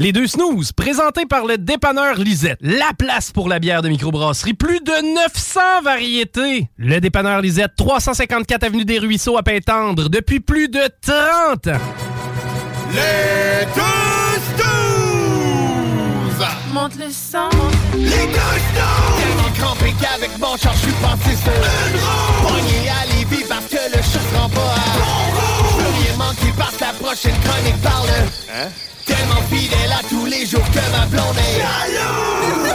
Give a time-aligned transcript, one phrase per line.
[0.00, 2.56] Les deux snooze, présentés par le dépanneur Lisette.
[2.62, 4.54] La place pour la bière de microbrasserie.
[4.54, 6.70] Plus de 900 variétés.
[6.78, 11.80] Le dépanneur Lisette, 354 Avenue des Ruisseaux à Pintendre, depuis plus de 30 ans.
[12.94, 16.46] Les deux snooze!
[16.72, 17.50] Monte le sang.
[17.92, 19.20] Les deux snooze!
[19.20, 22.48] Tellement crampé qu'avec mon char, je suis passé sur une roue.
[22.48, 25.78] Pogné à Lévis parce que le chat se rend pas à bon roue.
[25.78, 28.08] Je veux rien manquer parce que la prochaine chronique parle.
[28.50, 28.70] Hein?
[29.20, 32.72] Tellement fidèle à tous les jours que ma blonde est jalouse.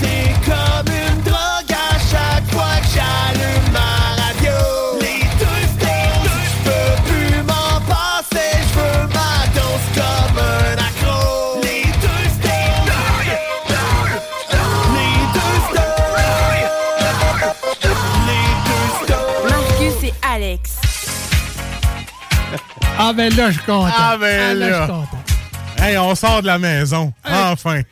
[0.00, 3.92] C'est comme une drogue à chaque fois que j'allume ma
[4.22, 4.58] radio.
[5.00, 11.60] Les deux snooze, je peux plus m'en passer, je veux ma dose comme un accro.
[11.60, 12.94] Les deux snooze,
[14.94, 16.14] les deux snooze,
[18.28, 19.50] les deux snooze.
[19.50, 20.62] Marcus et Alex.
[22.96, 23.92] Ah ben là, je suis content.
[23.96, 24.86] Ah ben je suis là.
[24.86, 25.08] content.
[25.80, 27.12] Hey, on sort de la maison.
[27.24, 27.82] Enfin.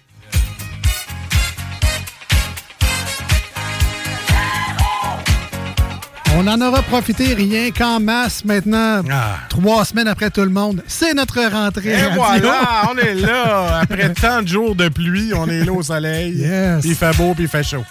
[6.39, 9.37] On en aura profité rien qu'en masse maintenant, Ah.
[9.49, 10.83] trois semaines après tout le monde.
[10.87, 11.93] C'est notre rentrée.
[11.95, 13.81] Et voilà, on est là.
[13.83, 16.35] Après tant de jours de pluie, on est là au soleil.
[16.37, 16.81] Yes.
[16.83, 17.85] Puis il fait beau, puis il fait chaud.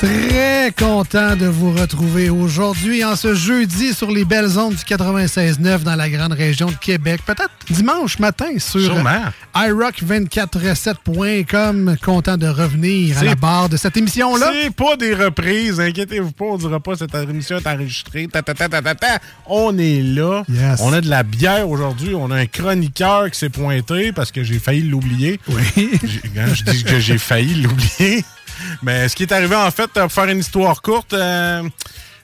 [0.00, 5.82] Très content de vous retrouver aujourd'hui en ce jeudi sur les belles ondes du 96.9
[5.82, 7.20] dans la grande région de Québec.
[7.26, 9.24] Peut-être dimanche matin sur Sûrement.
[9.56, 11.96] iRock247.com.
[12.04, 14.52] Content de revenir à la barre de cette émission-là.
[14.62, 18.28] C'est pas des reprises, inquiétez-vous pas, on dira pas cette émission est enregistrée.
[18.28, 19.18] Ta, ta, ta, ta, ta, ta.
[19.46, 20.44] On est là.
[20.48, 20.78] Yes.
[20.80, 22.14] On a de la bière aujourd'hui.
[22.14, 25.40] On a un chroniqueur qui s'est pointé parce que j'ai failli l'oublier.
[25.48, 25.90] Oui.
[26.36, 28.24] Quand je dis que j'ai failli l'oublier.
[28.82, 31.62] Mais ce qui est arrivé, en fait, pour faire une histoire courte, euh,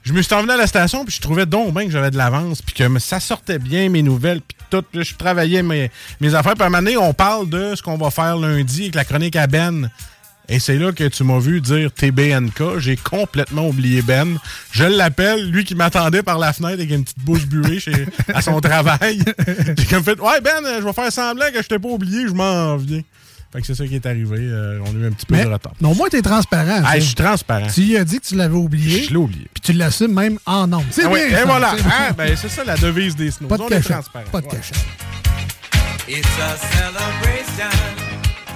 [0.03, 2.17] je me suis envenu à la station, puis je trouvais donc bien que j'avais de
[2.17, 4.84] l'avance, puis que ça sortait bien, mes nouvelles, puis tout.
[4.93, 5.91] Là, je travaillais mes,
[6.21, 6.55] mes affaires.
[6.55, 9.05] Puis à un moment donné, on parle de ce qu'on va faire lundi avec la
[9.05, 9.91] chronique à Ben.
[10.49, 12.78] Et c'est là que tu m'as vu dire TBNK.
[12.78, 14.39] J'ai complètement oublié Ben.
[14.72, 18.43] Je l'appelle, lui qui m'attendait par la fenêtre avec une petite bouche buée chez, à
[18.43, 19.21] son travail.
[19.78, 22.34] J'ai comme fait Ouais, Ben, je vais faire semblant que je t'ai pas oublié, je
[22.34, 23.01] m'en viens.
[23.54, 24.37] Fait que c'est ça qui est arrivé.
[24.41, 25.72] Euh, on a eu un petit peu Mais de retard.
[25.81, 26.82] non, au moins, tu es transparent.
[26.84, 27.69] Ah, je suis transparent.
[27.72, 29.04] Tu lui as dit que tu l'avais oublié.
[29.04, 29.47] Je l'ai oublié.
[29.54, 30.84] Puis tu l'assumes même en nombre.
[30.91, 31.75] C'est Ah oui, bien et ça, voilà.
[31.76, 33.47] c'est- Hein, ben, c'est ça la devise des snows.
[33.47, 33.92] Pas de on est cachette.
[33.92, 34.25] transparent.
[34.32, 34.53] Pas de Ouais.
[34.56, 34.84] cachette.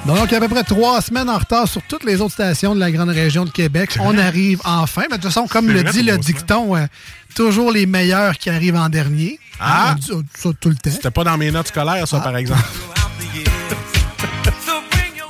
[0.06, 2.90] Donc, à peu près trois semaines en retard sur toutes les autres stations de la
[2.90, 3.96] grande région de Québec.
[4.00, 5.02] On arrive enfin.
[5.10, 6.86] Mais de toute façon, comme le dit le dicton, euh,
[7.34, 9.38] toujours les meilleurs qui arrivent en dernier.
[9.60, 9.92] Ah!
[9.92, 10.90] On dit ça tout le temps.
[10.90, 12.06] C'était pas dans mes notes scolaires, Ah.
[12.06, 12.62] ça, par exemple.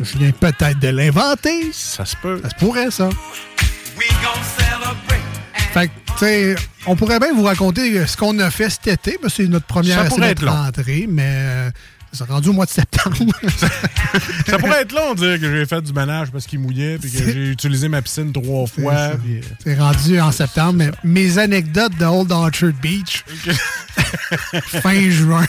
[0.01, 1.71] Je viens peut-être de l'inventer.
[1.73, 2.41] Ça se peut.
[2.43, 3.09] Ça se pourrait, ça.
[5.73, 6.55] Fait que, tu sais,
[6.87, 9.19] on pourrait bien vous raconter ce qu'on a fait cet été.
[9.21, 10.53] parce que C'est notre première Ça pourrait être long.
[10.53, 11.71] rentrée, mais euh,
[12.13, 13.17] c'est rendu au mois de septembre.
[14.47, 17.11] Ça pourrait être long de dire que j'ai fait du ménage parce qu'il mouillait, puis
[17.11, 19.11] que j'ai utilisé ma piscine trois fois.
[19.63, 23.25] c'est rendu en septembre, mais mes anecdotes de Old Orchard Beach,
[24.83, 25.44] fin juin,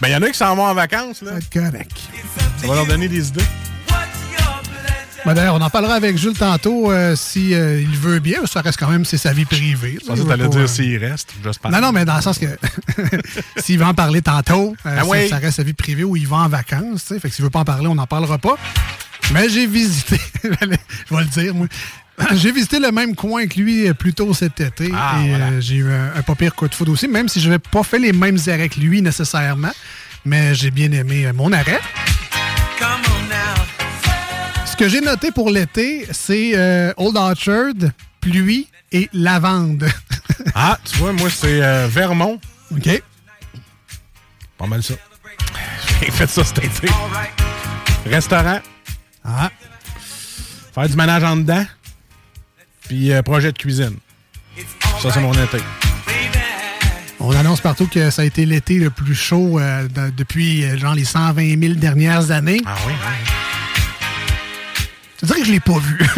[0.00, 1.32] Ben, il y en a qui s'en vont en vacances, là.
[1.52, 1.92] correct.
[2.60, 3.44] Ça va leur donner des idées.
[5.24, 8.44] Ben, D'ailleurs, on en parlera avec Jules tantôt euh, si euh, il veut bien.
[8.46, 9.98] Ça reste quand même, c'est sa vie privée.
[10.00, 11.70] Je pensais Il que veut t'allais pas, euh, dire s'il reste, j'espère.
[11.70, 12.46] Non, non, mais dans le sens que
[13.58, 15.28] s'il veut en parler tantôt, euh, Ah ça- oui.
[15.28, 17.04] ça reste sa vie privée ou il va en vacances.
[17.06, 17.20] tu sais.
[17.20, 18.56] Fait que s'il veut pas en parler, on n'en parlera pas.
[19.32, 20.56] Mais j'ai visité, je vais
[21.22, 21.66] le dire, moi.
[22.34, 24.90] J'ai visité le même coin que lui plus tôt cet été.
[24.94, 25.46] Ah, et voilà.
[25.46, 27.58] euh, j'ai eu un, un pas pire coup de foudre aussi, même si je n'avais
[27.58, 29.72] pas fait les mêmes arrêts que lui nécessairement.
[30.26, 31.80] Mais j'ai bien aimé euh, mon arrêt.
[34.72, 37.74] Ce que j'ai noté pour l'été, c'est euh, Old Orchard,
[38.20, 39.88] pluie et lavande.
[40.54, 42.38] Ah, tu vois, moi, c'est euh, Vermont.
[42.74, 43.02] OK.
[44.58, 44.94] Pas mal ça.
[46.00, 46.88] J'ai fait ça cet été.
[48.06, 48.58] Restaurant.
[49.24, 49.50] Ah.
[50.74, 51.64] Faire du ménage en dedans.
[52.88, 53.96] Puis euh, projet de cuisine.
[55.00, 55.58] Ça, c'est mon été.
[57.20, 60.94] On annonce partout que ça a été l'été le plus chaud euh, de- depuis genre
[60.94, 62.60] les 120 000 dernières années.
[62.66, 62.92] Ah oui,
[65.22, 65.98] Tu dirais que je l'ai pas vu.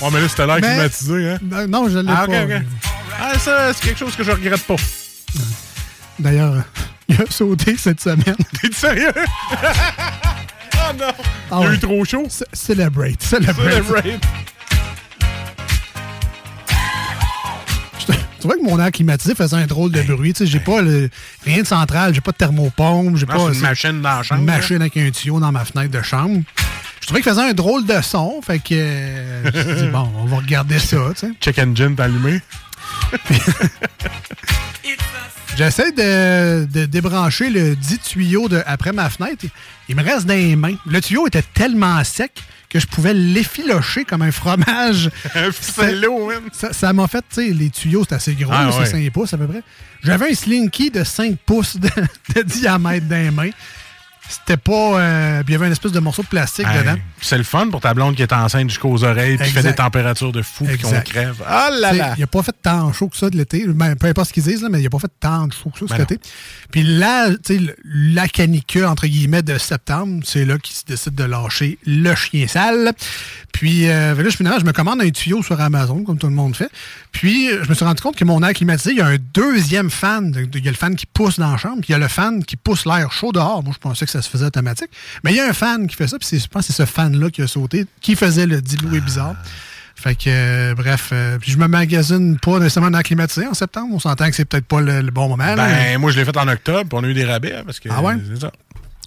[0.00, 1.38] Oh, mais là, c'était l'air climatisé, hein?
[1.42, 2.66] non, non, je l'ai Ah, pas vu.
[3.18, 4.74] Ah, ça, c'est quelque chose que je regrette pas.
[6.18, 6.62] D'ailleurs,
[7.08, 8.36] il a sauté cette semaine.
[8.60, 9.12] T'es sérieux?
[9.16, 11.06] oh non!
[11.50, 11.74] Ah Il a ouais.
[11.76, 12.26] eu trop chaud.
[12.28, 13.72] C- Celebrate, celebrate.
[13.72, 14.20] Celebrate.
[18.00, 20.34] Je- Tu vois que mon air climatisé faisait un drôle de bruit.
[20.34, 21.08] Tu sais, j'ai pas le-
[21.44, 24.22] rien de central, j'ai pas de thermopompe, j'ai pas c'est une c'est- machine dans la
[24.22, 24.40] chambre.
[24.40, 26.40] une machine avec un tuyau dans ma fenêtre de chambre.
[27.04, 29.90] Je trouvais qu'il faisait un drôle de son, fait que euh, je me suis dit,
[29.92, 31.32] bon, on va regarder ça, tu sais.
[31.38, 32.40] Check engine allumé.
[35.58, 39.44] J'essaie de, de débrancher le dit tuyau de, après ma fenêtre.
[39.90, 40.76] Il me reste dans les mains.
[40.86, 45.10] Le tuyau était tellement sec que je pouvais l'effilocher comme un fromage.
[45.34, 46.32] Un ficello.
[46.54, 49.04] Ça ça m'a fait, tu sais, les tuyaux, c'est assez gros, Ah, c'est ouais.
[49.04, 49.62] 5 pouces à peu près.
[50.02, 51.90] J'avais un slinky de 5 pouces de,
[52.34, 53.50] de diamètre dans les mains.
[54.28, 54.72] C'était pas.
[55.00, 56.96] euh, puis il y avait une espèce de morceau de plastique Hey, dedans.
[57.20, 59.74] C'est le fun pour ta blonde qui est enceinte jusqu'aux oreilles puis qui fait des
[59.74, 61.42] températures de fou puis qu'on crève.
[61.46, 62.14] Ah là T'sais, là!
[62.16, 63.64] Il n'a pas fait tant chaud que ça de l'été.
[63.66, 65.70] Ben, peu importe ce qu'ils disent, là, mais il n'a pas fait tant de chaud
[65.70, 66.20] que ça Ben cet été.
[66.70, 70.84] Puis là, tu sais, le- la canicule, entre guillemets, de septembre, c'est là qu'ils se
[70.84, 72.92] décident de lâcher le chien sale.
[73.52, 76.56] Puis euh, là, finalement, je me commande un tuyau sur Amazon, comme tout le monde
[76.56, 76.70] fait.
[77.14, 79.88] Puis je me suis rendu compte que mon air climatisé, il y a un deuxième
[79.88, 80.34] fan.
[80.52, 82.08] Il y a le fan qui pousse dans la chambre, puis il y a le
[82.08, 83.62] fan qui pousse l'air chaud dehors.
[83.62, 84.90] Moi, je pensais que ça se faisait automatique.
[85.22, 86.86] Mais il y a un fan qui fait ça, puis je pense que c'est ce
[86.90, 89.36] fan-là qui a sauté, qui faisait le dilou et bizarre.
[89.96, 93.54] Fait que, euh, bref, euh, puis je me magasine pas nécessairement dans la climatisée en
[93.54, 93.94] septembre.
[93.94, 95.54] On s'entend que c'est peut-être pas le, le bon moment.
[95.54, 97.78] là, Ben, moi, je l'ai fait en octobre, puis on a eu des rabais, parce
[97.78, 98.14] que Ah ouais?
[98.34, 98.50] c'est ça.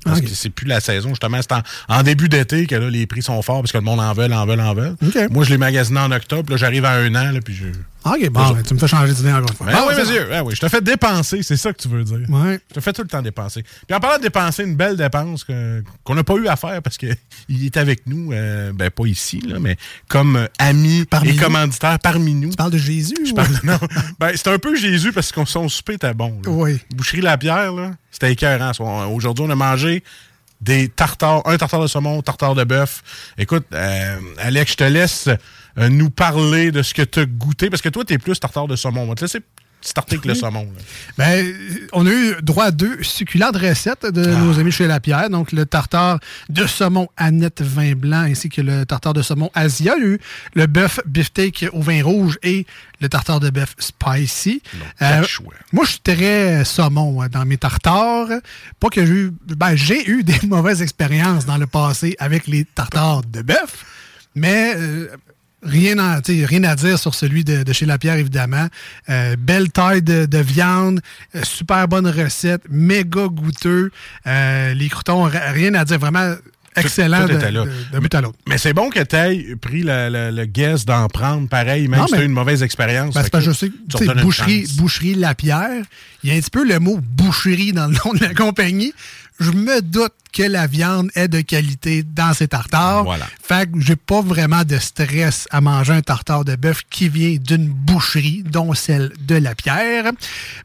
[0.05, 1.39] Parce que c'est plus la saison, justement.
[1.41, 3.99] C'est en, en début d'été que là, les prix sont forts parce que le monde
[3.99, 4.95] en veut, en veut, en veut.
[5.29, 6.49] Moi, je l'ai magasiné en octobre.
[6.49, 7.65] Là, j'arrive à un an, là, puis je.
[8.07, 9.65] Ah, OK, bon, ben, tu me fais changer d'idée encore une fois.
[9.67, 10.25] Ben Bon, oui, monsieur.
[10.29, 12.19] Ben oui, je te fais dépenser, c'est ça que tu veux dire.
[12.29, 12.59] Ouais.
[12.69, 13.63] Je te fais tout le temps dépenser.
[13.63, 16.81] Puis en parlant de dépenser, une belle dépense que- qu'on n'a pas eu à faire
[16.81, 17.15] parce qu'il
[17.65, 19.77] est avec nous, euh, ben pas ici, là, mais
[20.07, 21.41] comme euh, ami Parmi et nous.
[21.41, 22.49] commanditaire parmi nous.
[22.49, 23.15] Tu parles de Jésus?
[23.25, 23.79] Je ou- parle de- non,
[24.19, 26.39] ben, c'est un peu Jésus parce que son souper était bon.
[26.45, 26.49] là.
[26.51, 26.79] Oui.
[26.95, 28.71] Boucherie La Pierre, là, c'était écœurant.
[29.11, 30.03] Aujourd'hui, on a mangé
[30.59, 33.03] des tartares, un tartare de saumon, tartare de bœuf.
[33.37, 35.29] Écoute, euh, Alex, je te laisse
[35.77, 38.39] euh, nous parler de ce que tu as goûté, parce que toi, tu es plus
[38.39, 39.01] tartare de saumon.
[39.03, 39.39] On va te laisser
[39.79, 40.63] starter avec le saumon.
[40.63, 40.81] là.
[41.19, 41.53] Ben,
[41.93, 44.39] on a eu droit à deux succulentes recettes de Ah.
[44.39, 45.29] nos amis chez Lapierre.
[45.29, 46.19] Donc, le tartare
[46.49, 49.93] de saumon Annette vin blanc ainsi que le tartare de saumon Asia.
[49.97, 50.19] Il y a eu
[50.55, 52.65] le bœuf beefsteak au vin rouge et
[52.99, 54.63] le tartare de bœuf spicy.
[55.03, 55.23] Euh,
[55.71, 58.29] moi, je suis très saumon dans mes tartares.
[58.79, 59.31] Pas que j'ai eu...
[59.55, 63.85] Ben, j'ai eu des mauvaises expériences dans le passé avec les tartares de bœuf,
[64.33, 64.73] mais...
[64.75, 65.07] euh,
[65.63, 68.67] Rien à, rien à dire sur celui de, de chez Lapierre, évidemment.
[69.09, 71.01] Euh, belle taille de, de viande,
[71.35, 73.89] euh, super bonne recette, méga goûteux.
[74.27, 76.35] Euh, les croutons, ri- rien à dire, vraiment
[76.81, 77.65] excellent tout de, était là.
[77.65, 78.37] de- d'un bout à l'autre.
[78.47, 81.99] Mais c'est bon que tu aies pris le, le, le guess d'en prendre pareil, même
[82.01, 83.13] Non, si tu mais- une mauvaise expérience.
[83.13, 83.71] Ben, parce que je sais,
[84.21, 85.83] boucherie, boucherie Lapierre,
[86.23, 88.93] il y a un petit peu le mot boucherie dans le nom de la compagnie.
[89.39, 93.03] Je me doute que la viande est de qualité dans ces tartares.
[93.03, 93.27] Voilà.
[93.43, 97.35] Fait que j'ai pas vraiment de stress à manger un tartare de bœuf qui vient
[97.39, 100.05] d'une boucherie, dont celle de Lapierre.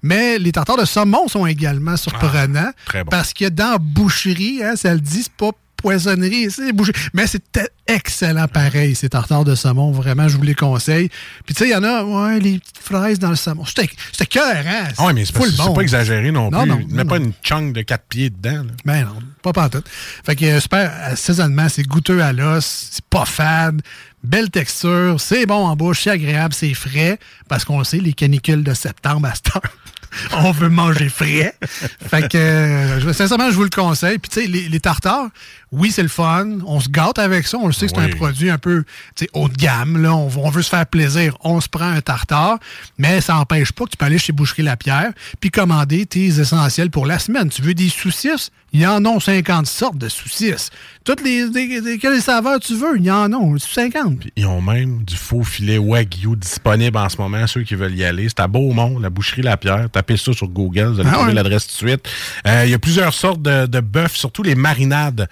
[0.03, 2.71] Mais les tartares de saumon sont également surprenants.
[2.71, 3.11] Ah, très bon.
[3.11, 5.51] Parce que dans boucherie, hein, ça le dit, c'est pas
[5.83, 6.99] poissonnerie, c'est boucherie.
[7.13, 9.91] Mais c'était excellent pareil, ces tartares de saumon.
[9.93, 11.09] Vraiment, je vous les conseille.
[11.45, 13.65] Puis tu sais, il y en a, ouais, les petites fraises dans le saumon.
[13.67, 14.89] C'était c'était cœur, hein?
[14.97, 15.75] Ah ouais, mais c'est pas, bon.
[15.75, 16.69] pas exagéré non, Non, plus.
[16.71, 17.27] non, Mets non, pas non.
[17.27, 18.63] une chunk de quatre pieds dedans.
[18.65, 18.73] là.
[18.85, 19.87] Ben non, pas pantoute.
[20.25, 23.83] Fait que euh, super assaisonnement, c'est goûteux à l'os, c'est pas fade,
[24.23, 28.13] belle texture, c'est bon en bouche, c'est agréable, c'est frais, parce qu'on le sait, les
[28.13, 29.63] canicules de septembre à cette heure,
[30.45, 31.55] on veut manger frais.
[32.09, 34.19] fait que, euh, sincèrement, je vous le conseille.
[34.19, 35.29] Puis, tu sais, les, les tartares,
[35.73, 36.47] oui, c'est le fun.
[36.67, 37.59] On se gâte avec ça.
[37.59, 38.13] On le sait que c'est Oui.
[38.13, 38.85] un produit un peu,
[39.33, 40.01] haut de gamme.
[40.03, 40.15] Là.
[40.15, 41.37] On, on veut se faire plaisir.
[41.43, 42.59] On se prend un tartare.
[42.99, 46.91] Mais ça n'empêche pas que tu peux aller chez Boucherie Lapierre puis commander tes essentiels
[46.91, 47.49] pour la semaine.
[47.49, 48.51] Tu veux des saucisses?
[48.75, 50.71] Il y en a 50 sortes de saucisses.
[51.05, 54.29] Toutes les, les- les- quelles saveurs tu veux, il y en a 50.
[54.35, 58.03] Ils ont même du faux filet Wagyu disponible en ce moment, ceux qui veulent y
[58.05, 58.29] aller.
[58.31, 59.91] C'est à Beaumont, la boucherie La Pierre.
[59.91, 61.35] Tapez ça sur Google, vous allez Ah trouver ouais.
[61.35, 62.09] l'adresse tout de suite.
[62.47, 65.29] Euh, Il y a plusieurs sortes de, de bœufs, surtout les marinades.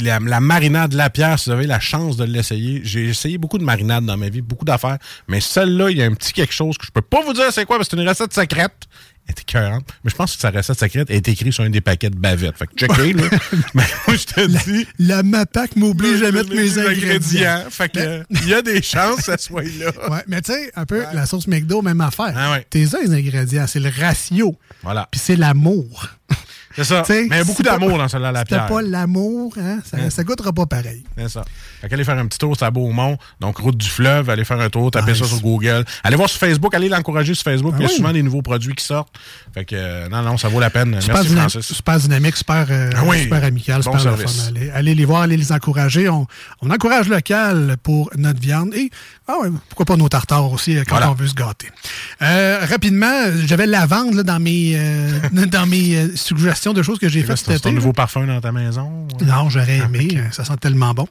[0.00, 3.58] La, la marinade La Pierre, si vous avez la chance de l'essayer, j'ai essayé beaucoup
[3.58, 4.98] de marinades dans ma vie, beaucoup d'affaires,
[5.28, 7.52] mais celle-là, il y a un petit quelque chose que je peux pas vous dire
[7.52, 8.88] c'est quoi, parce que c'est une recette secrète.
[9.26, 9.84] Elle est écœurante.
[10.02, 12.58] Mais je pense que sa recette secrète est écrite sur un des paquets de bavettes.
[12.58, 13.24] Fait que checker, là.
[13.74, 14.86] mais moi, je te dis.
[14.98, 17.64] La MAPAC m'oblige à mettre mes ingrédients.
[17.70, 19.92] Fait que, euh, il y a des chances que ça soit là.
[20.10, 22.32] Ouais, mais tu sais, un peu, la sauce McDo, même affaire.
[22.34, 22.66] Ah ouais.
[22.68, 24.56] T'es les ingrédients, c'est le ratio.
[24.82, 25.08] Voilà.
[25.10, 26.08] Puis c'est l'amour.
[26.76, 27.02] C'est ça.
[27.02, 28.66] T'sais, mais il y a beaucoup si d'amour dans celle-là, La si Pierre.
[28.66, 30.10] pas l'amour, hein, ça, Hein?
[30.10, 31.02] ça goûtera pas pareil.
[31.18, 31.44] C'est ça.
[31.80, 33.18] Fait qu'allez faire un petit tour, c'est à Beaumont.
[33.40, 35.20] Donc, route du fleuve, allez faire un tour, tapez Nice.
[35.20, 35.84] ça sur Google.
[36.04, 37.74] Allez voir sur Facebook, allez l'encourager sur Facebook.
[37.76, 39.14] Ah il y a souvent des nouveaux produits qui sortent.
[39.54, 41.00] Fait que, euh, non, non, ça vaut la peine.
[41.00, 41.66] Super, Merci, dyna- Francis.
[41.74, 43.22] super dynamique, super, euh, Ah oui.
[43.22, 44.42] super amical, Bon super service.
[44.44, 44.48] fun.
[44.48, 46.08] Allez, allez les voir, allez les encourager.
[46.08, 46.26] On,
[46.62, 48.90] on encourage local pour notre viande et
[49.28, 51.10] ah ouais, pourquoi pas nos tartares aussi euh, quand Voilà.
[51.10, 51.68] on veut se gâter.
[52.22, 53.12] Euh, rapidement,
[53.46, 54.76] j'avais la vente là, dans mes,
[55.50, 56.08] dans mes euh,
[56.72, 57.76] de choses que j'ai faites C'est cet c'est ton été.
[57.76, 59.08] nouveau parfum dans ta maison?
[59.24, 60.20] Non, j'aurais Ah, aimé.
[60.30, 61.08] Ça sent tellement bon.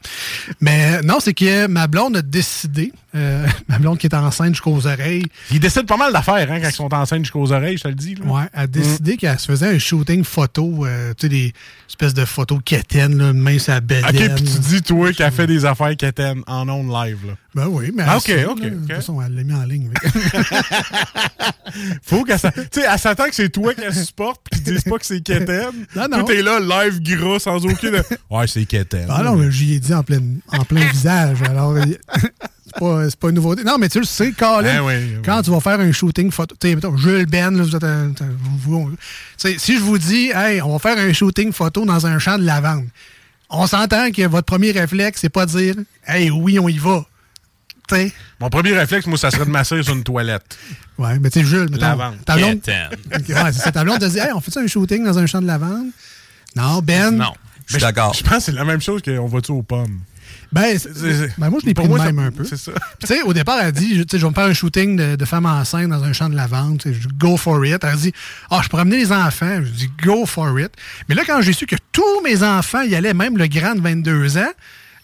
[0.62, 4.88] Mais non, c'est que ma blonde a décidé, euh, ma blonde qui est enceinte jusqu'aux
[4.88, 7.88] oreilles, Ils décident pas mal d'affaires hein, quand ils sont enceintes jusqu'aux oreilles, je te
[7.90, 8.16] le dis.
[8.16, 8.26] Là.
[8.26, 11.54] ouais, a décidé qu'elle se faisait un shooting photo, euh, tu sais, des
[11.90, 14.06] espèces de photos quétaines, là, main sur la bedaine.
[14.32, 16.14] OK, puis tu dis, toi, qu'elle fait des affaires qu'elle
[16.48, 17.18] en on live.
[17.28, 17.34] Là.
[17.54, 18.62] Ben oui, mais Ah, ok, ok.
[18.62, 19.90] De toute façon, elle l'a mis en ligne.
[22.04, 24.84] Faut qu'elle s'a- Tu sais, elle s'attend que c'est toi qu'elle supporte puis qu'ils disent
[24.84, 25.72] pas que c'est Keten.
[25.96, 26.20] Non, non.
[26.20, 28.02] Toi, t'es là, live gras, sans aucune...
[28.30, 29.08] Ouais, c'est Keten.
[29.10, 31.42] ah non, mais j'y ai dit en plein, en plein visage.
[31.44, 31.76] Alors,
[32.66, 33.64] c'est pas, pas une nouveauté.
[33.64, 35.16] Non, mais tu le sais, Colin, Ah oui, oui.
[35.26, 37.84] quand tu vas faire un shooting photo, tu sais, mettons, Jules Ben, là, vous êtes
[37.84, 38.14] un-
[38.60, 38.92] vous-
[39.38, 42.44] si je vous dis, hey, on va faire un shooting photo dans un champ de
[42.44, 42.86] lavande,
[43.50, 45.76] on s'entend que votre premier réflexe, c'est pas de dire,
[46.08, 47.06] hey, oui, on y va.
[48.40, 50.58] Mon premier réflexe, moi, ça serait de m'asseoir sur une toilette.
[50.98, 52.16] ouais, mais tu sais, Jules, mettons, Lavande.
[52.26, 52.90] ta blonde, Quétaine.
[53.16, 55.18] Ok, ouais, c'est ça, ta blonde te dit, hey, on fait ça un shooting dans
[55.18, 55.88] un champ de lavande?
[56.56, 57.12] Non, Ben?
[57.16, 57.34] Non,
[57.68, 58.14] je suis d'accord.
[58.14, 60.00] Je pense que c'est la même chose qu'on va-tu aux pommes?
[60.52, 62.44] Ben, c'est- C'est- c'est- ben, moi, je l'ai pour pris de même ça- un peu.
[62.44, 62.72] C'est ça.
[62.74, 64.46] Puis, tu sais, au départ, elle a dit, je, tu sais, je vais me faire
[64.46, 66.80] un shooting de, de femmes enceintes dans un champ de lavande.
[66.80, 67.82] Tu sais, je dis, go for it.
[67.84, 68.12] Elle a dit,
[68.50, 69.60] ah, je pourrais amener les enfants.
[69.64, 70.72] Je dis, go for it.
[71.08, 73.82] Mais là, quand j'ai su que tous mes enfants y allaient, même le grand de
[73.82, 74.52] 22 ans,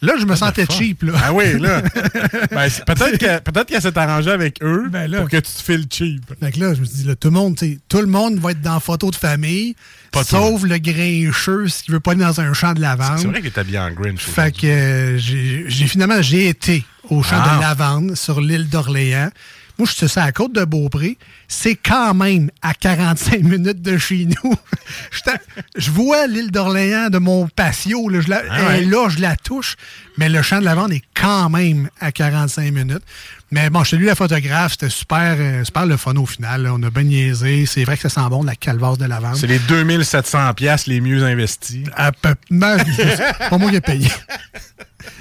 [0.02, 1.14] là, je me sentais cheap, là.
[1.24, 1.82] Ah oui, là.
[2.52, 5.20] Ben, peut-être qu'elle peut qu'elle s'est arrangée avec eux Ben là.
[5.22, 6.24] pour que tu te files cheap.
[6.40, 7.58] Fait que là, je me suis dit, là, tout le monde,
[7.90, 9.76] tout le monde va être dans photo de famille,
[10.12, 13.20] Pas tout sauf le grincheux qui veut pas aller dans un champ de lavande.
[13.20, 14.22] C'est vrai qu'il est habillé en Grinch.
[14.22, 17.56] Fait que euh, j'ai j'ai- finalement j'ai été au champ Ah.
[17.58, 19.30] de lavande sur l'île d'Orléans.
[19.78, 21.18] Moi, je suis sur la côte de Beaupré.
[21.48, 24.54] C'est quand même à 45 minutes de chez nous.
[25.76, 28.08] Je vois l'île d'Orléans de mon patio.
[28.10, 28.82] Là, je la, Ah ouais.
[28.86, 29.76] là, je la touche.
[30.18, 33.04] Mais le champ de lavande est quand même à 45 minutes.
[33.52, 34.72] Mais bon, je lu la photographe.
[34.74, 36.64] C'était super, euh, super le fun au final.
[36.64, 36.74] là.
[36.74, 37.66] On a bien niaisé.
[37.66, 39.36] C'est vrai que ça sent bon, de la calvasse de lavande.
[39.36, 41.86] C'est les 2700 pièces les mieux investis.
[41.96, 44.10] À peu- pas moi qui ai payé.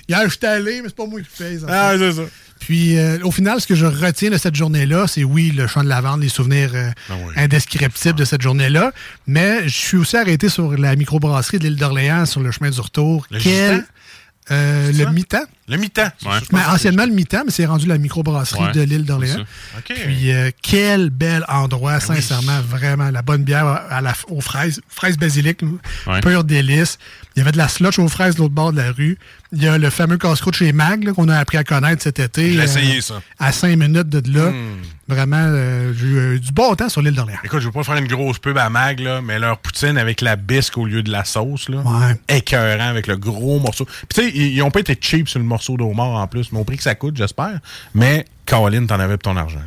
[0.08, 1.60] Hier, je suis allé, mais c'est pas moi qui paye.
[1.60, 1.66] ça.
[1.68, 2.22] Ah, c'est ça.
[2.66, 5.84] Puis, euh, au final, ce que je retiens de cette journée-là, c'est oui, le champ
[5.84, 7.32] de lavande, les souvenirs euh, Ah oui.
[7.36, 8.90] indescriptibles de cette journée-là.
[9.28, 12.80] Mais je suis aussi arrêté sur la microbrasserie de l'île d'Orléans, sur le chemin du
[12.80, 13.24] retour.
[13.30, 13.84] Le Quel.
[14.50, 15.44] euh, le mi-temps.
[15.68, 16.08] Le mi-temps.
[16.24, 16.38] Ouais.
[16.52, 19.42] Mais anciennement le mi-temps, mais c'est rendu la microbrasserie Ouais, de l'île d'Orléans.
[19.84, 23.10] Puis euh, quel bel endroit, sincèrement, vraiment.
[23.10, 25.62] La bonne bière à la, aux fraises, fraises basilic,
[26.06, 26.20] Ouais.
[26.20, 26.98] pur délice.
[27.34, 29.18] Il y avait de la slush aux fraises de l'autre bord de la rue.
[29.52, 32.18] Il y a le fameux casse-croûte chez Mag là, qu'on a appris à connaître cet
[32.18, 32.52] été.
[32.52, 33.20] J'ai euh, essayé ça.
[33.38, 34.50] À cinq minutes de là.
[34.50, 34.76] Hmm.
[35.08, 36.06] Vraiment, euh, j'ai
[36.36, 37.38] eu du bon temps sur l'île d'Orléans.
[37.44, 40.20] Écoute, je veux pas faire une grosse pub à Mag, là, mais leur poutine avec
[40.20, 41.78] la bisque au lieu de la sauce, là.
[41.78, 42.16] Ouais.
[42.36, 43.84] Écœurant avec le gros morceau.
[43.84, 46.52] Puis tu sais, ils, ils ont pas été cheap sur le morceau d'homard en plus.
[46.52, 47.60] Mon prix que ça coûte, j'espère.
[47.94, 49.58] Mais Caroline, t'en avais pour ton argent.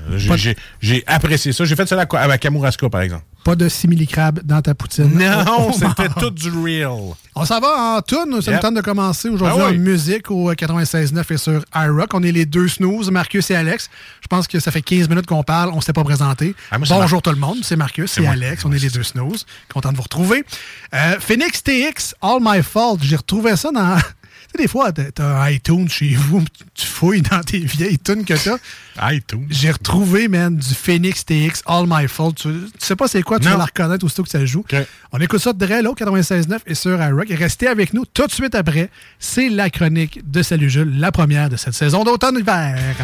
[0.81, 1.65] J'ai- apprécié ça.
[1.65, 3.23] J'ai fait ça à, à Kamouraska, par exemple.
[3.43, 5.11] Pas de simili-crabe dans ta poutine.
[5.17, 6.91] Non, Oh, c'était tout du real.
[7.35, 8.41] On s'en va en tune.
[8.41, 8.57] Ça Yep.
[8.57, 9.77] me tente de commencer aujourd'hui Ah oui.
[9.77, 12.13] en musique au 96.9 et sur iRock.
[12.13, 13.89] On est les deux snooze, Marcus et Alex.
[14.21, 15.71] Je pense que ça fait 15 minutes qu'on parle.
[15.73, 16.53] On s'était pas présenté.
[16.71, 17.57] Ah, c'est Bonjour tout le monde.
[17.63, 18.27] C'est Marcus et.
[18.27, 18.63] Alex.
[18.65, 19.45] On est les deux snooze.
[19.73, 20.43] Content de vous retrouver.
[20.93, 22.99] Euh, Phoenix TX, All My Fault.
[23.01, 23.97] J'ai retrouvé ça dans...
[24.51, 28.25] Tu sais, des fois, t'as- t'as iTunes chez vous, tu fouilles dans tes vieilles tunes
[28.25, 28.57] que t'as.
[29.13, 29.45] iTunes.
[29.49, 32.33] J'ai retrouvé, man, du Phoenix TX, All My Fault.
[32.33, 33.51] Tu, tu sais pas c'est quoi, tu Non.
[33.51, 34.65] vas la reconnaître aussitôt que ça joue.
[35.11, 37.27] On écoute ça de Drell au 96.9 et sur iRock.
[37.29, 38.89] Restez avec nous tout de suite après.
[39.19, 42.95] C'est la chronique de Salut Jules, la première de cette saison d'automne-hiver.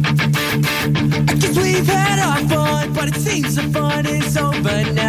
[0.00, 5.07] I guess we've had our fun, but it seems the fun is over now,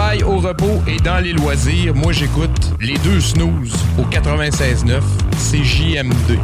[0.00, 5.00] travail, au repos et dans les loisirs, moi j'écoute les deux snooze au 96.9
[5.36, 6.38] CJMD.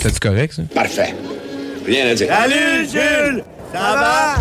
[0.00, 0.62] C'est correct ça?
[0.74, 1.14] Parfait.
[1.86, 2.28] Rien à dire.
[2.28, 3.44] Salut, Jules!
[3.72, 4.34] Ça va?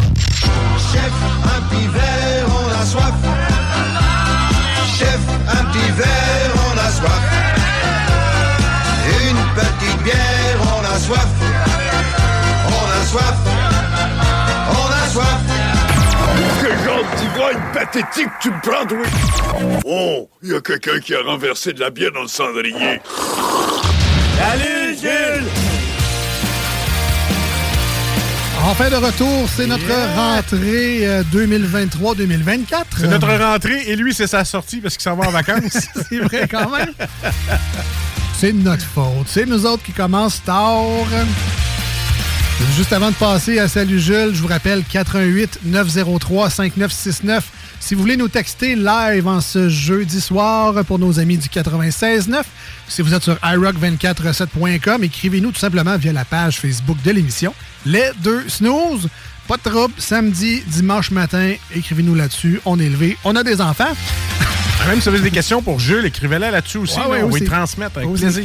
[0.92, 1.12] Chef,
[1.46, 3.29] un petit verre, on a soif.
[17.92, 18.86] Pathétique tu me prends?
[19.86, 23.02] Oh, il y a quelqu'un qui a renversé de la bière dans le cendrier.
[24.38, 25.48] Salut, Jules!
[28.64, 32.66] En fin de retour, c'est notre rentrée euh, 2023-2024.
[32.98, 35.88] C'est notre rentrée et lui, c'est sa sortie parce qu'il s'en va en vacances.
[36.10, 36.94] c'est vrai quand même.
[38.38, 39.28] C'est notre faute.
[39.28, 40.86] C'est nous autres qui commencent tard.
[42.76, 47.59] Juste avant de passer à Salut Jules, je vous rappelle 88 903 5969.
[47.80, 52.44] Si vous voulez nous texter live en ce jeudi soir pour nos amis du 96.9,
[52.88, 57.54] si vous êtes sur iRock247.com, écrivez-nous tout simplement via la page Facebook de l'émission.
[57.86, 59.08] Les deux snooze.
[59.48, 59.94] Pas de trouble.
[59.98, 62.62] Samedi, dimanche matin, écrivez-nous là-dessus.
[62.66, 63.18] On est levé.
[63.24, 63.96] On a des enfants.
[64.88, 66.96] Même si vous avez des questions pour Jules, écrivez-les là-dessus aussi.
[66.98, 68.24] Ouais, là, ouais, on va y transmettre avec Aussi.
[68.24, 68.44] plaisir.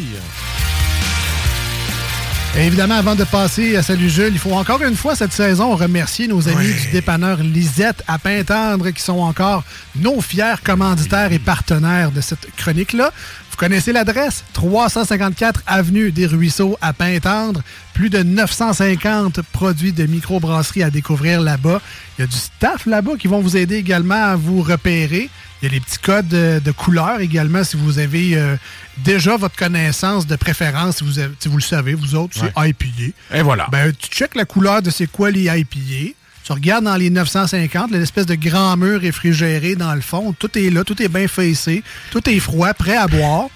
[2.56, 6.28] Évidemment, avant de passer à Salut Jules, il faut encore une fois cette saison remercier
[6.28, 9.64] nos amis du dépanneur Lisette à Pintendre qui sont encore
[9.96, 13.10] nos fiers commanditaires et partenaires de cette chronique-là.
[13.54, 14.42] Vous connaissez l'adresse?
[14.54, 17.62] 354 Avenue des Ruisseaux à Pintendre.
[17.94, 21.80] Plus de 950 produits de microbrasserie à découvrir là-bas.
[22.18, 25.30] Il y a du staff là-bas qui vont vous aider également à vous repérer.
[25.62, 28.56] Il y a les petits codes de, de couleurs également si vous avez euh,
[29.04, 32.68] déjà votre connaissance de préférence, si vous, avez- si vous le savez, vous autres, c'est
[32.68, 33.14] IPA.
[33.32, 33.68] Et voilà.
[33.70, 36.12] Ben, tu checkes la couleur de c'est quoi les IPA.
[36.44, 40.35] Tu regardes dans les 950, l'espèce de grand mur réfrigéré dans le fond.
[40.38, 43.46] Tout est là, tout est bien facé, tout est froid, prêt à boire.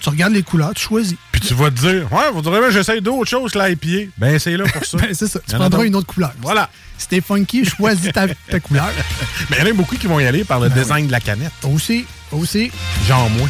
[0.00, 1.16] Tu regardes les couleurs, tu choisis.
[1.32, 4.12] Puis tu vas te dire, ouais, faudrait bien j'essaye d'autres choses l'IPA.
[4.16, 4.96] Ben, c'est là pour ça.
[5.00, 5.40] Ben, c'est ça.
[5.48, 6.32] Tu prendras une autre couleur.
[6.40, 6.70] Voilà.
[6.96, 8.90] Si t'es funky, choisis ta, ta couleur.
[9.50, 11.12] Mais il y en a beaucoup qui vont y aller par le Ben design de
[11.12, 11.52] la canette.
[11.64, 12.70] Aussi, aussi.
[13.08, 13.48] Genre moi.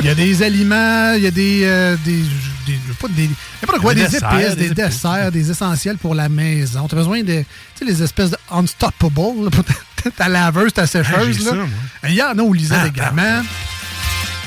[0.00, 1.62] Il y a des aliments, il y a des.
[1.64, 2.22] euh, des,
[2.66, 3.28] des pas des
[3.62, 6.86] n'importe quoi, Des des, desserts, épices, des desserts, des essentiels pour la maison.
[6.88, 7.40] Tu as besoin de.
[7.40, 7.44] Tu
[7.78, 9.74] sais, les espèces de unstoppable là, pour ta,
[10.16, 11.38] ta laveuse, ta Ah, sécheuse.
[11.38, 11.50] j'ai là.
[12.02, 12.08] ça.
[12.08, 13.42] Il y en a au Lisette Ah, également.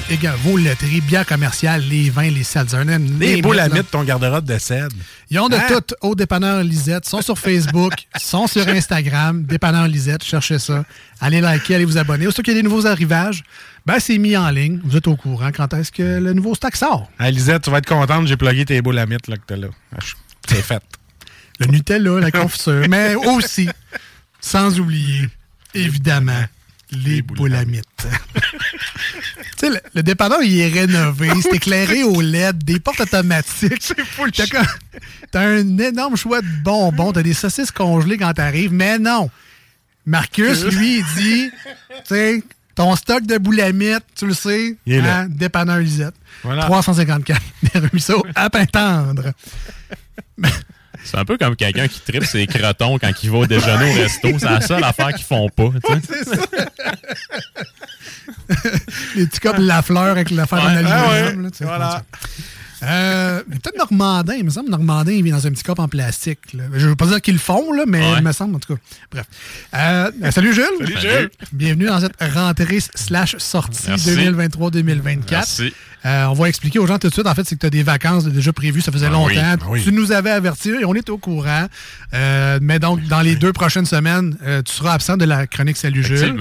[0.09, 2.85] Également, vos laiteries, bières commerciales, les vins, les seltzers.
[2.85, 4.95] Des boules à mythe, ton garde-robe de cèdre.
[5.29, 5.67] Ils ont de Hein?
[5.67, 7.05] tout au dépanneur Lisette.
[7.05, 9.43] Ils sont sur Facebook, sont sur Instagram.
[9.43, 10.85] Dépanneur Lisette, cherchez ça.
[11.19, 12.27] Allez liker, allez vous abonner.
[12.27, 13.43] Aussitôt qu'il y a des nouveaux arrivages,
[13.85, 14.79] ben c'est mis en ligne.
[14.85, 17.09] Vous êtes au courant quand est-ce que le nouveau stock sort?
[17.19, 19.57] Hey, Lisette, tu vas être contente, j'ai plugué tes boules à mythe là, que t'as
[19.57, 19.67] là.
[19.93, 19.99] Ah,
[20.47, 20.81] C'est fait.
[21.59, 23.67] Le Nutella, la confiture, mais aussi,
[24.39, 25.27] sans oublier,
[25.73, 26.43] évidemment,
[26.91, 27.21] les
[27.65, 27.85] mythe.
[28.05, 28.09] tu
[29.57, 33.73] sais, le, le dépanneur, il est rénové, c'est éclairé au LED, des portes automatiques.
[33.81, 34.25] C'est fou
[35.31, 39.29] T'as un énorme choix de bonbons, t'as des saucisses congelées quand t'arrives, mais non.
[40.05, 41.51] Marcus, lui, il dit,
[41.89, 42.43] tu sais,
[42.75, 43.37] ton stock de
[43.73, 45.19] mythe, tu le sais, Il est là.
[45.21, 46.15] hein, dépanneur Lisette.
[46.43, 46.63] Voilà.
[46.63, 47.41] 354
[47.73, 49.33] des ruisseaux à Pintendre.
[51.09, 53.93] C'est un peu comme quelqu'un qui tripe ses crotons quand il va au déjeuner au
[54.01, 54.27] resto.
[54.39, 55.69] C'est la seule affaire qu'ils font pas.
[55.83, 56.01] tu sais.
[56.23, 56.45] C'est ça.
[59.15, 61.09] Les petits copes la fleur avec l'affaire Ouais, en ah aluminium.
[61.09, 62.03] ouais, là, tu sais, voilà.
[62.83, 65.87] Euh, mais peut-être Normandin, il me semble Normandin, il vient dans un petit cop en
[65.87, 66.53] plastique.
[66.53, 66.63] là.
[66.73, 68.17] Je veux pas dire qu'ils le font, là, mais Ouais.
[68.19, 68.81] il me semble, en tout cas.
[69.11, 69.25] Bref.
[69.73, 70.63] Euh, euh, salut Jules.
[70.79, 71.29] Salut, Jules.
[71.53, 74.15] Bienvenue dans cette rentrée slash sortie Merci.
[74.15, 75.21] 2023-2024.
[75.31, 75.73] Merci.
[76.07, 77.69] Euh, on va expliquer aux gens tout de suite, en fait, c'est que tu as
[77.69, 79.27] des vacances déjà prévues, ça faisait Ah longtemps.
[79.29, 79.83] oui, ah oui.
[79.83, 81.65] Tu nous avais averti et on est au courant.
[82.13, 85.75] Euh, mais donc, dans les deux prochaines semaines, euh, tu seras absent de la chronique
[85.77, 86.37] Salut Jules.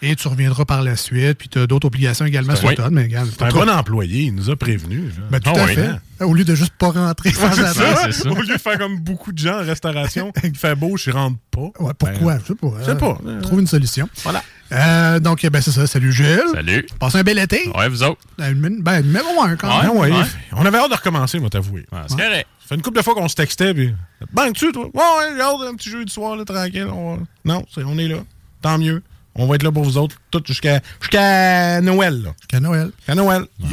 [0.00, 1.38] Et tu reviendras par la suite.
[1.38, 2.88] Puis tu as d'autres obligations également sur toi.
[2.90, 5.12] Mais regarde, C'est un bon employé, il nous a prévenus.
[5.30, 5.86] Ben, tout Ah à oui, fait.
[5.86, 5.98] hein?
[6.20, 8.12] Au lieu de juste pas rentrer sans C'est attendre.
[8.14, 8.30] ça.
[8.30, 11.38] Au lieu de faire comme beaucoup de gens en restauration, il fait beau, je rentre
[11.50, 11.70] pas.
[11.80, 12.34] Ouais, pourquoi?
[12.34, 12.72] Ben, je sais pas.
[12.80, 13.18] je sais pas.
[13.26, 14.08] Euh, Trouve une solution.
[14.22, 14.44] Voilà.
[14.72, 15.86] Euh, donc, ben, c'est ça.
[15.86, 16.42] Salut Gilles.
[16.52, 16.86] Salut.
[16.98, 17.68] Passez un bel été.
[17.74, 18.20] Ouais, vous autres.
[18.36, 19.90] Ben, ben, numéro un, quand même.
[19.92, 20.24] ouais, Ouais.
[20.52, 21.86] On avait hâte de recommencer, moi, t'avouer.
[21.92, 22.46] Ouais, c'est correct.
[22.60, 23.94] Ça fait une couple de fois qu'on se textait, puis.
[24.32, 24.84] Ben, tu toi?
[24.84, 26.88] Ouais, ouais, regarde, un petit jeu du soir, là, tranquille.
[26.92, 28.18] on Non, on est là.
[28.60, 29.02] Tant mieux.
[29.40, 32.34] On va être là pour vous autres, tout jusqu'à jusqu'à Noël.
[32.40, 32.90] Jusqu'à Noël.
[32.98, 33.44] Jusqu'à Noël.
[33.60, 33.68] Tu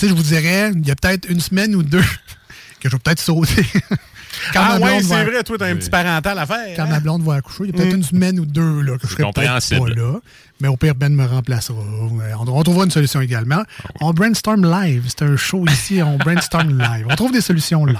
[0.00, 2.00] sais, je vous dirais, il y a peut-être une semaine ou deux
[2.80, 3.66] que je vais peut-être sauter.
[4.52, 6.76] Quand ah ma ouais, blonde c'est vrai, toi, t'as un petit parental à faire.
[6.76, 6.88] Quand hein?
[6.90, 7.96] ma blonde va accoucher, il y a peut-être Mm.
[7.96, 10.18] une semaine ou deux là, que je serai peut-être pas là.
[10.60, 11.76] Mais au pire, Ben me remplacera.
[11.78, 13.62] On, on trouvera une solution également.
[14.00, 15.04] On brainstorm live.
[15.08, 17.06] C'est un show ici, on brainstorm live.
[17.10, 17.98] On trouve des solutions live.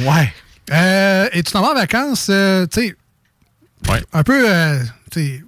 [0.00, 0.32] Ouais.
[0.72, 2.96] Euh, et tu t'en vas en vacances, euh, tu sais,
[3.88, 4.02] Ouais.
[4.12, 4.78] un peu, euh,
[5.10, 5.44] tu sais,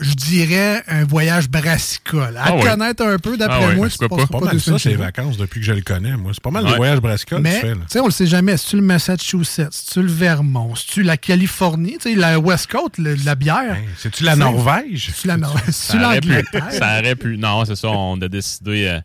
[0.00, 2.36] je dirais un voyage brassicole.
[2.36, 2.62] À Ah oui.
[2.62, 4.08] connaître un peu, d'après Ah oui, moi, tu pas?
[4.08, 6.32] pas, mal ça, semaines c'est vacances depuis que je le connais, moi.
[6.34, 6.76] C'est pas mal de Ouais.
[6.76, 8.56] voyages brassicoles que Mais, tu fais, tu sais, on le sait jamais.
[8.56, 9.68] C'est-tu le Massachusetts?
[9.70, 10.74] C'est-tu le Vermont?
[10.74, 11.98] C'est-tu la Californie?
[12.00, 13.76] Tu sais, la West Coast, le- la bière?
[13.98, 15.10] C'est-tu la Norvège?
[15.14, 15.62] C'est-tu la Norvège?
[15.74, 16.28] Ça aurait pu.
[16.28, 16.72] l'Angleterre?
[16.72, 17.36] Ça aurait pu.
[17.36, 17.88] Non, c'est ça.
[17.88, 19.00] On a décidé euh,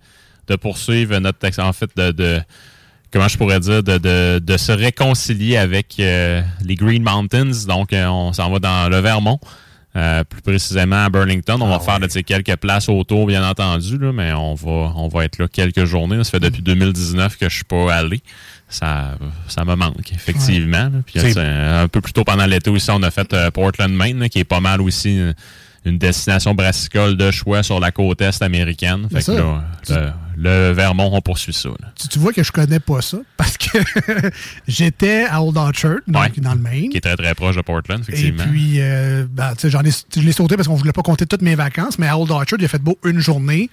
[0.48, 1.60] de poursuivre notre texte.
[1.60, 2.42] En fait, de, de-
[3.12, 7.52] comment je pourrais dire, de, de, de se réconcilier avec euh, les Green Mountains.
[7.68, 9.40] Donc, euh, on s'en va dans le Vermont.
[9.98, 11.58] Euh, plus précisément à Burlington.
[11.60, 15.08] On va faire tu sais, quelques places autour, bien entendu, là, mais on va, on
[15.08, 16.24] va être là quelques journées.
[16.24, 18.22] Ça fait depuis 2019 que je suis pas allé.
[18.70, 20.92] Ça, ça me manque, effectivement.
[21.06, 24.30] Puis, un peu plus tôt pendant l'été aussi, on a fait euh, Portland, Maine, là,
[24.30, 25.18] qui est pas mal aussi
[25.86, 29.08] une, destination brassicole de choix sur la côte est américaine.
[29.10, 31.70] Fait que là, le, le Vermont, on poursuit ça.
[32.00, 33.78] Tu, tu vois que je connais pas ça parce que
[34.68, 36.32] j'étais à Old Orchard, donc Ouais.
[36.38, 36.90] dans le Maine.
[36.90, 38.44] Qui est très, très proche de Portland, Et effectivement.
[38.52, 41.26] puis, euh, ben, tu sais, j'en ai, je l'ai sauté parce qu'on voulait pas compter
[41.26, 43.70] toutes mes vacances, mais à Old Orchard, il a fait beau une journée.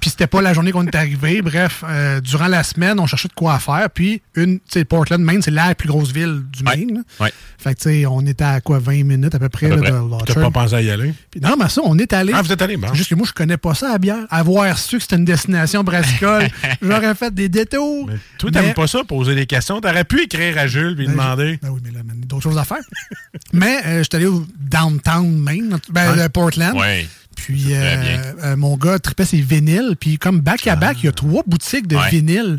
[0.00, 1.42] Puis c'était pas la journée qu'on est arrivé.
[1.42, 3.88] Bref, euh, durant la semaine, on cherchait de quoi faire.
[3.90, 7.04] Puis, une, Portland, Maine, c'est la plus grosse ville du Maine.
[7.20, 7.32] Ouais.
[7.58, 9.76] Fait que, tu sais, on était à quoi, 20 minutes à peu près, À peu
[9.76, 9.90] là, près.
[9.92, 10.52] de Old Puis T'as Orchard.
[10.52, 11.12] pas pensé à y aller?
[11.30, 12.32] Puis non, mais ça, on est allé.
[12.34, 12.92] Ah, vous êtes allé, bon.
[12.94, 14.26] Juste que moi, je connais pas ça à bière.
[14.30, 15.82] Avoir su que c'était une destination
[16.82, 18.08] j'aurais fait des détours.
[18.38, 19.80] Toi, Mais- t'aimes pas ça, poser des questions.
[19.80, 21.58] T'aurais pu écrire à Jules et lui Ben, demander.
[21.62, 22.78] Ben oui, mais là, man, d'autres choses à faire.
[23.52, 26.20] mais euh, je suis allé au downtown Maine, ben, Ouais.
[26.20, 26.76] euh, Portland.
[26.76, 27.06] Ouais.
[27.36, 28.22] Puis Très euh, bien.
[28.44, 29.94] euh, mon gars tripait ses vinyles.
[29.98, 32.08] Puis comme back-à-back, il y a trois boutiques de Ouais.
[32.10, 32.58] vinyles.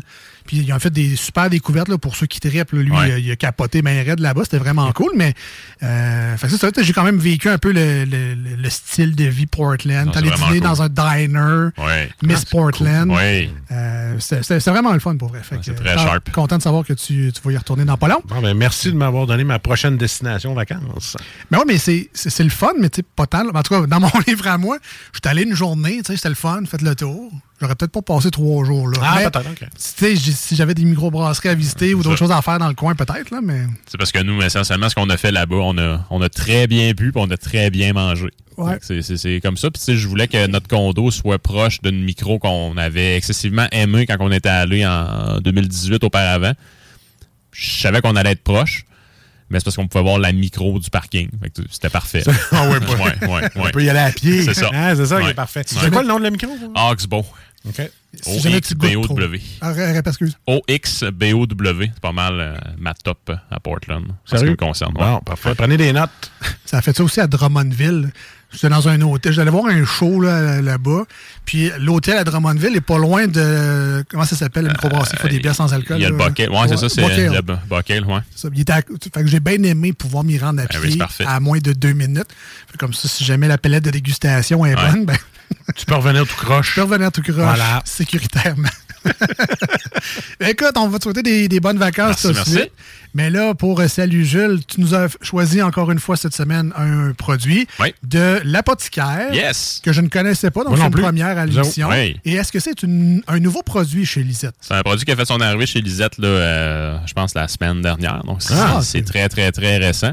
[0.50, 2.72] Puis ils ont fait des super découvertes là, pour ceux qui trippent.
[2.72, 3.08] Lui, Ouais.
[3.08, 4.40] il, a, il a capoté ben raide là-bas.
[4.42, 5.12] C'était vraiment cool.
[5.14, 5.32] Mais
[5.84, 9.26] euh, fait ça, j'ai quand même vécu un peu le, le- le- le style de
[9.26, 10.10] vie Portland.
[10.10, 10.60] T'allais dîner cool.
[10.60, 11.68] dans un diner.
[11.78, 12.10] Ouais.
[12.24, 13.08] Miss Ah, Portland.
[13.10, 13.18] cool.
[13.70, 15.38] Euh, c'est c'est vraiment le fun pour vrai.
[15.48, 16.32] Que, c'est très euh, sharp.
[16.32, 18.20] Content de savoir que tu, tu vas y retourner dans pas long.
[18.26, 21.16] Bon, ben, merci de m'avoir donné ma prochaine destination vacances.
[21.52, 22.10] Mais oui, mais c'est-
[22.42, 23.46] le fun, mais pas tant.
[23.54, 24.78] En tout cas, dans mon livre à moi,
[25.12, 27.30] je suis allé une journée, c'était le fun, faites le tour.
[27.60, 28.98] J'aurais peut-être pas passé trois jours là.
[29.02, 29.68] Ah, peut-être, ok.
[29.76, 33.30] Si j'avais des microbrasseries à visiter ou d'autres choses à faire dans le coin, peut-être,
[33.30, 33.66] là, mais.
[33.86, 36.66] C'est parce que nous, essentiellement, ce qu'on a fait là-bas, on a, on a très
[36.66, 38.28] bien bu puis on a très bien mangé.
[38.56, 38.78] Ouais.
[38.80, 39.70] C'est- comme ça.
[39.70, 44.16] Puis, je voulais que notre condo soit proche d'une micro qu'on avait excessivement aimé quand
[44.20, 46.52] on était allé en 2018 auparavant.
[47.52, 48.84] Je savais qu'on allait être proche,
[49.48, 51.28] mais c'est parce qu'on pouvait voir la micro du parking.
[51.70, 52.22] C'était parfait.
[52.52, 54.42] Ah ouais, ouais, ouais, On peut y aller à pied.
[54.42, 54.70] C'est ça.
[54.72, 55.62] Ah, c'est ça qui est parfait.
[55.66, 56.48] C'est quoi le nom de la micro?
[56.74, 57.24] Oxbow.
[57.66, 57.90] OK.
[58.22, 58.48] Si trop.
[58.48, 59.40] O-X-B-O-W.
[59.60, 59.72] Ah,
[60.06, 60.36] excuse.
[60.46, 61.90] O-X-B-O-W.
[61.94, 64.04] C'est pas mal euh, ma top à Portland.
[64.32, 64.96] En ce qui me concerne.
[64.96, 65.04] ouais.
[65.04, 65.54] Bon, parfait.
[65.54, 66.32] Prenez des notes.
[66.64, 68.10] Ça a fait ça aussi à Drummondville.
[68.52, 69.32] J'étais dans un hôtel.
[69.32, 71.04] J'allais voir un show là, là-bas.
[71.44, 74.04] Puis l'hôtel à Drummondville est pas loin de.
[74.10, 75.16] Comment ça s'appelle, la microbrasserie?
[75.16, 75.98] Qui fait des bières sans alcool?
[75.98, 76.16] Il y a le?
[76.16, 76.48] Bucket.
[76.50, 78.20] Ouais, c'est ça, c'est le bu- Bucket, ouais.
[78.34, 81.26] Ça, il était à- fait que j'ai bien aimé pouvoir m'y rendre à oui, pied
[81.26, 82.26] à moins de deux minutes.
[82.70, 84.90] Fait comme ça, si jamais la palette de dégustation est Ouais.
[84.90, 85.16] bonne, ben,
[85.76, 86.70] Tu peux revenir tout croche.
[86.70, 87.82] je peux revenir tout croche Voilà.
[87.84, 88.68] sécuritairement.
[90.40, 92.72] Écoute, on va te souhaiter des, des bonnes vacances Merci, suite.
[93.14, 96.72] Mais là, pour euh, Salut Jules, tu nous as choisi encore une fois cette semaine
[96.76, 97.92] un produit Oui.
[98.04, 99.80] de l'apothicaire Yes!
[99.84, 101.02] que je ne connaissais pas, donc c'est une plus.
[101.02, 101.88] première à l'émission.
[101.90, 102.16] Oui.
[102.24, 104.54] Et est-ce que c'est un nouveau produit chez Lisette?
[104.60, 107.48] C'est un produit qui a fait son arrivée chez Lisette, là, euh, je pense, la
[107.48, 108.22] semaine dernière.
[108.24, 110.12] Donc, c'est Ah, c'est très, très, très récent.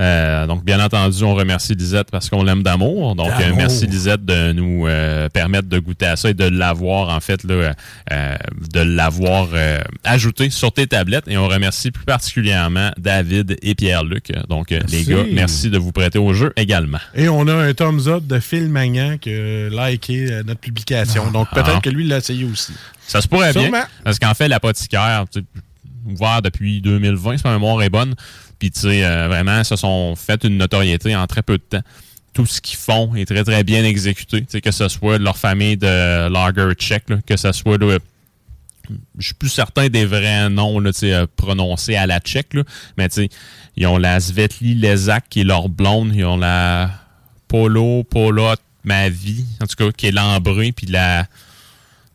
[0.00, 3.14] Euh, donc, bien entendu, on remercie Lisette parce qu'on l'aime d'amour.
[3.14, 7.10] Donc, euh, merci Lisette de nous euh, permettre de goûter à ça et de l'avoir,
[7.10, 7.72] en fait, là,
[8.12, 8.34] euh,
[8.72, 11.28] de l'avoir euh, ajouté sur tes tablettes.
[11.28, 14.32] Et on remercie plus particulièrement David et Pierre-Luc.
[14.48, 16.98] Donc, les gars, merci de vous prêter au jeu également.
[17.14, 21.30] Et on a un thumbs up de Phil Magnan qui a liké notre publication.
[21.30, 21.80] Donc peut-être Ah.
[21.82, 22.72] que lui, l'a essayé aussi.
[23.06, 23.70] Ça se pourrait bien.
[24.02, 25.24] Parce qu'en fait, l'apothicaire,
[26.06, 28.14] ouvert depuis 2020, si ma mémoire est bonne.
[28.58, 31.82] Puis, tu sais, euh, vraiment, se sont fait une notoriété en très peu de temps.
[32.32, 34.40] Tout ce qu'ils font est très, très bien exécuté.
[34.40, 37.98] Tu sais, que ce soit leur famille de Lager Tchèque, là, que ce soit là,
[39.18, 42.62] je suis plus certain des vrais noms là, euh, prononcés à la tchèque, là.
[42.96, 43.08] mais
[43.76, 46.90] ils ont la Svetli Lezak qui est leur blonde, ils ont la
[47.48, 51.26] Polo, Polot, ma vie, en tout cas, qui est l'ambré, puis la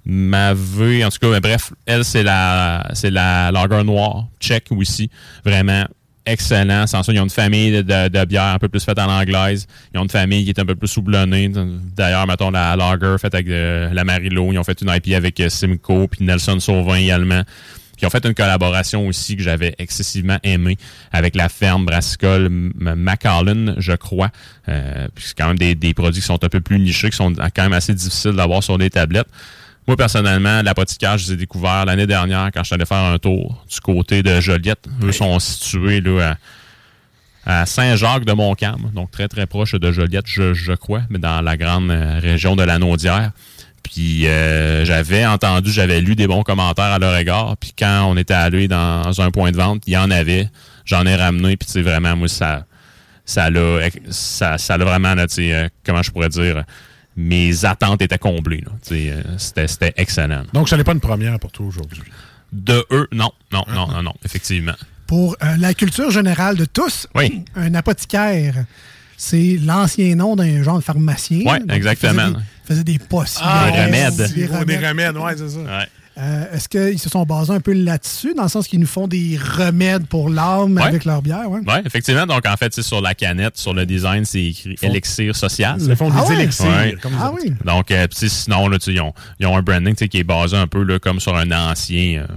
[0.06, 5.10] Mavé, en tout cas, mais bref, elle, c'est la c'est la lager noire, tchèque aussi,
[5.45, 5.86] vraiment
[6.32, 6.88] excellent.
[6.88, 9.10] Sans ça, ils ont une famille de, de, de bières un peu plus faite en
[9.10, 9.68] anglaise.
[9.94, 11.52] Ils ont une famille qui est un peu plus houblonnée.
[11.96, 14.52] D'ailleurs, mettons la lager faite avec euh, la Marilo.
[14.54, 17.44] Ils ont fait une IP avec euh, Simcoe puis Nelson Sauvin également.
[17.44, 20.78] Puis ils ont fait une collaboration aussi que j'avais excessivement aimée
[21.12, 24.30] avec la ferme brassicole M- Macallan, je crois.
[24.70, 27.34] Euh, c'est quand même des, des produits qui sont un peu plus nichés, qui sont
[27.34, 29.28] quand même assez difficiles d'avoir sur des tablettes.
[29.88, 33.18] Moi, personnellement, l'apothicaire, je les ai découverts l'année dernière quand je suis allé faire un
[33.18, 34.88] tour du côté de Joliette.
[35.04, 36.36] Eux sont situés là,
[37.46, 41.42] à Saint-Jacques de Montcalm, donc très très proche de Joliette, je, je crois, mais dans
[41.42, 43.32] la grande euh, région de la Naudière.
[43.82, 47.56] Puis euh, j'avais entendu, j'avais lu des bons commentaires à leur égard.
[47.58, 50.50] Puis quand on était allé dans un point de vente, il y en avait.
[50.86, 51.58] J'en ai ramené.
[51.58, 52.65] Puis c'est vraiment, moi, ça
[53.26, 56.63] ça l'a ça, ça l'a vraiment, là, euh, comment je pourrais dire,
[57.20, 58.64] mes attentes étaient comblées.
[58.92, 60.44] euh, C'était c'était excellent.
[60.54, 62.02] Donc, ce n'est pas une première pour toi aujourd'hui?
[62.54, 64.74] De eux, non, non, non, non, non, effectivement.
[65.06, 67.44] Pour euh, la culture générale de tous, Oui.
[67.56, 68.64] un apothicaire,
[69.18, 71.40] c'est l'ancien nom d'un genre de pharmacien.
[71.40, 72.14] Ouais, Donc, il exactement.
[72.22, 73.46] faisait des- faisait des potions.
[73.46, 74.16] Des remèdes.
[74.34, 75.60] Des des remèdes, ouais, c'est ça.
[75.60, 75.88] Ouais.
[76.20, 79.08] Euh, Est-ce qu'ils se sont basés un peu là-dessus, dans le sens qu'ils nous font
[79.08, 80.84] des remèdes pour l'âme Ouais.
[80.84, 81.50] avec leur bière?
[81.50, 81.62] Ouais?
[81.66, 82.26] Oui, effectivement.
[82.26, 85.78] Donc, en fait, c'est sur la canette, sur le design, c'est écrit élixir social.
[85.80, 86.42] Ils font des Ah ouais?
[86.42, 86.66] élixirs.
[86.68, 86.96] Ouais.
[87.02, 87.54] comme Ah oui.
[87.64, 90.84] Donc, euh, sinon, là, ils, ont, ils ont un branding qui est basé un peu
[90.84, 92.28] là, comme sur un ancien euh,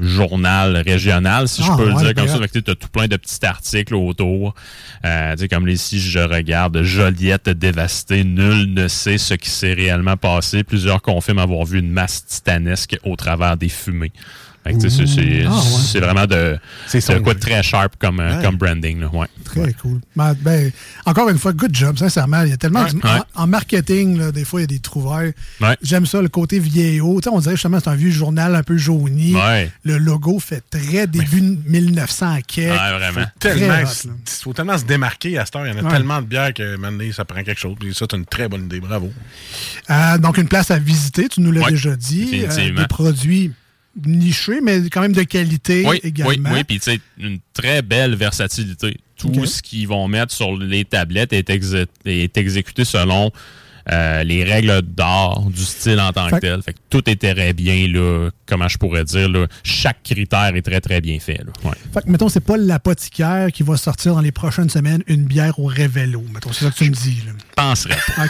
[0.00, 2.48] journal régional, si Ah, je peux ouais, le dire comme ben, ça.
[2.62, 4.54] Tu as tout plein de petits articles autour.
[5.04, 9.74] Euh, tu sais, comme ici, je regarde Joliette dévastée, nul ne sait ce qui s'est
[9.74, 10.64] réellement passé.
[10.64, 14.12] Plusieurs confirment avoir vu une masse titanesque au travers des fumées.
[14.64, 15.60] C'est- Ah, ouais.
[15.86, 18.38] c'est vraiment de, C'est de quoi de très sharp comme, Ouais.
[18.42, 19.00] comme branding.
[19.00, 19.08] Là.
[19.12, 19.26] Ouais.
[19.44, 20.00] Très cool.
[20.14, 20.70] Ben, ben,
[21.06, 22.42] encore une fois, good job, sincèrement.
[22.42, 22.90] Il y a tellement Ouais.
[22.90, 23.20] du- Ouais.
[23.34, 25.32] En, en marketing, là, des fois, il y a des trouvailles.
[25.60, 25.76] Ouais.
[25.82, 27.20] J'aime ça, le côté vieillot.
[27.32, 29.34] On dirait justement c'est un vieux journal un peu jauni.
[29.34, 29.70] Ouais.
[29.84, 32.70] Le logo fait très début 1900 quai.
[32.70, 33.26] Ouais, vraiment.
[33.38, 34.10] Tellement, hot,
[34.42, 35.66] faut tellement se démarquer à cette heure.
[35.66, 35.90] Il y en a Ouais.
[35.92, 37.76] tellement de bières que maintenant, ça prend quelque chose.
[37.80, 38.80] Puis ça, c'est une très bonne idée.
[38.80, 39.10] Bravo.
[39.90, 42.44] Euh, donc, une place à visiter, tu nous l'as Ouais, déjà dit.
[42.48, 43.52] Euh, des produits
[44.06, 46.50] nichés, mais quand même de qualité oui, également.
[46.50, 48.96] Oui, oui, puis tu sais, une très belle versatilité.
[49.16, 53.32] Tout ce qu'ils vont mettre sur les tablettes est, exé- est exécuté selon
[53.90, 56.62] euh, les règles d'art du style en tant Fait- que tel.
[56.62, 60.62] Fait que tout est très bien, là, comment je pourrais dire, là, chaque critère est
[60.62, 61.38] très, très bien fait.
[61.38, 61.52] Là.
[61.64, 61.76] Ouais.
[61.94, 65.58] Fait que, mettons, c'est pas l'apothicaire qui va sortir dans les prochaines semaines une bière
[65.58, 66.22] au Révélo.
[66.32, 67.22] Mettons, c'est ça que tu me dis.
[67.26, 67.32] Là.
[67.56, 68.26] Penserais pas.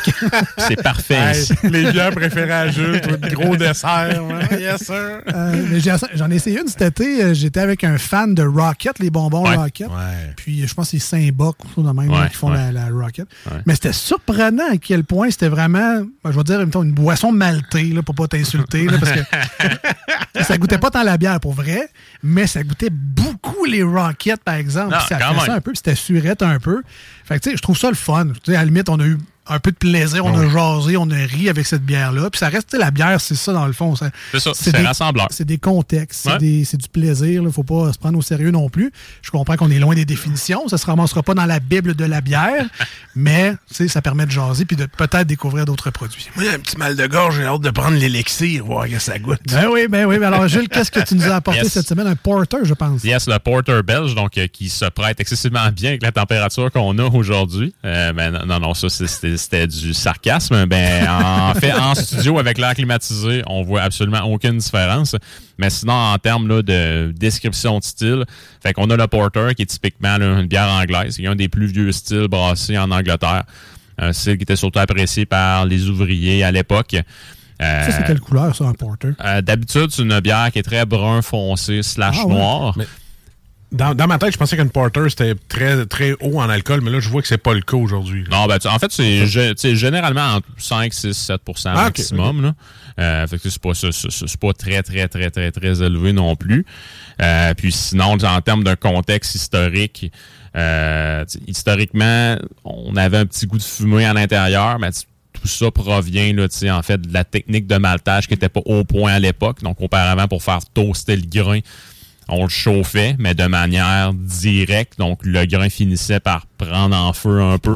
[0.68, 1.14] C'est parfait.
[1.62, 3.00] Hey, les bières préférées à Jules,
[3.32, 4.22] gros dessert.
[4.24, 4.58] ouais.
[4.60, 5.20] Yes, sir.
[5.34, 5.80] Euh,
[6.14, 7.22] J'en ai essayé une cet été.
[7.22, 9.56] Euh, J'étais avec un fan de Rocket, les bonbons Ouais.
[9.56, 9.88] Rocket.
[9.88, 10.32] Ouais.
[10.36, 12.72] Puis je pense que c'est Saint-Boc ou de même qui font ouais.
[12.72, 13.26] la, la Rocket.
[13.50, 13.58] Ouais.
[13.66, 17.92] Mais c'était surprenant à quel point c'était vraiment, ben, je vais dire, une boisson maltée,
[17.92, 21.88] là, pour pas t'insulter, parce que ça goûtait pas tant la bière pour vrai,
[22.22, 24.94] mais ça goûtait beaucoup les Rockets, par exemple.
[24.94, 26.82] Ah, Puis ça fait ça un peu, puis c'était surette un peu.
[27.24, 28.28] Fait que, tu sais, je trouve ça le fun.
[28.48, 31.16] À la limite, on a eu un peu de plaisir, on a jasé, on a
[31.16, 32.30] ri avec cette bière-là.
[32.30, 33.94] Puis ça reste, tu sais, la bière, c'est ça dans le fond.
[33.96, 35.26] C'est ça, c'est rassembleur.
[35.30, 36.38] C'est des contextes, c'est Ouais.
[36.38, 37.42] des- c'est du plaisir.
[37.44, 38.92] Il faut pas se prendre au sérieux non plus.
[39.22, 40.68] Je comprends qu'on est loin des définitions.
[40.68, 42.64] Ça se ramassera pas dans la Bible de la bière,
[43.14, 46.28] mais tu sais, ça permet de jaser puis de peut-être découvrir d'autres produits.
[46.36, 47.36] Moi, j'ai un petit mal de gorge.
[47.36, 49.40] J'ai hâte de prendre l'élixir, voir que ça goûte.
[49.50, 50.18] Ben oui, ben oui.
[50.18, 51.72] Ben alors, Gilles, qu'est-ce que tu nous as apporté Yes.
[51.72, 52.06] cette semaine?
[52.06, 53.02] Un porter, je pense.
[53.04, 56.98] Yes, le porter belge, donc euh, qui se prête excessivement bien avec la température qu'on
[56.98, 57.74] a aujourd'hui.
[57.84, 60.66] Euh, ben non, non, ça c'est- c'était c'était du sarcasme.
[60.66, 65.16] Ben en fait, en studio avec l'air climatisé, on voit absolument aucune différence.
[65.58, 68.24] Mais sinon, en termes là, de description de style,
[68.62, 71.34] fait qu'on a le porter qui est typiquement là, une bière anglaise, qui est un
[71.36, 73.44] des plus vieux styles brassés en Angleterre.
[73.98, 76.94] Un style qui était surtout apprécié par les ouvriers à l'époque.
[77.60, 79.08] Euh, Ça, c'est quelle couleur, ça, un porter?
[79.24, 82.34] euh, D'habitude, c'est une bière qui est très brun foncé slash Ah ouais.
[82.34, 82.74] noir.
[82.76, 82.86] Mais-
[83.70, 86.90] Dans, dans ma tête, je pensais qu'une porter, c'était très, très haut en alcool, mais
[86.90, 88.24] là, je vois que c'est pas le cas aujourd'hui.
[88.30, 92.42] Non, ben, en fait, c'est généralement entre 5, 6, 7 Ah, maximum.
[92.42, 92.54] là.
[92.98, 93.72] Euh, fait que c'est pas,
[94.40, 96.64] pas très, très, très, très, très élevé non plus.
[97.20, 100.10] Euh, puis sinon, en termes d'un contexte historique,
[100.56, 104.90] euh, historiquement, on avait un petit goût de fumée à l'intérieur, mais
[105.32, 108.48] tout ça provient, là, tu sais, en fait, de la technique de maltage qui n'était
[108.48, 109.62] pas au point à l'époque.
[109.62, 111.60] Donc, auparavant, pour faire toaster le grain,
[112.28, 114.98] on le chauffait, mais de manière directe.
[114.98, 117.74] Donc, le grain finissait par prendre en feu un peu.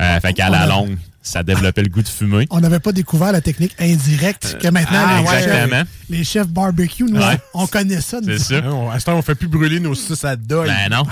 [0.00, 2.46] Euh, fait qu'à la a- longue, ça développait le goût de fumée.
[2.50, 5.78] On n'avait pas découvert la technique indirecte que maintenant ah, les, exactement.
[5.78, 7.38] chefs, les chefs barbecue, nous, Ouais.
[7.54, 8.20] on connaît ça.
[8.20, 8.36] nous.
[8.38, 8.70] C'est ça.
[8.70, 10.68] On- à ce temps, on fait plus brûler nos six à deuil.
[10.68, 11.04] Ben non.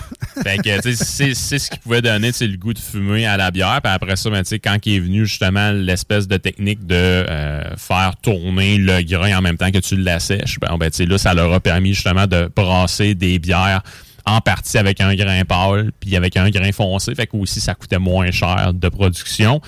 [0.43, 2.79] fait que, tu sais, c'est, c'est ce qui pouvait donner, tu sais, le goût de
[2.79, 3.81] fumée à la bière.
[3.83, 6.95] Puis après ça, ben, tu sais, quand il est venu justement l'espèce de technique de
[6.95, 11.07] euh, faire tourner le grain en même temps que tu l'assèches, ben, ben tu sais,
[11.07, 13.83] là, ça leur a permis justement de brasser des bières
[14.25, 17.15] en partie avec un grain pâle, puis avec un grain foncé.
[17.15, 19.61] Fait que aussi, ça coûtait moins cher de production.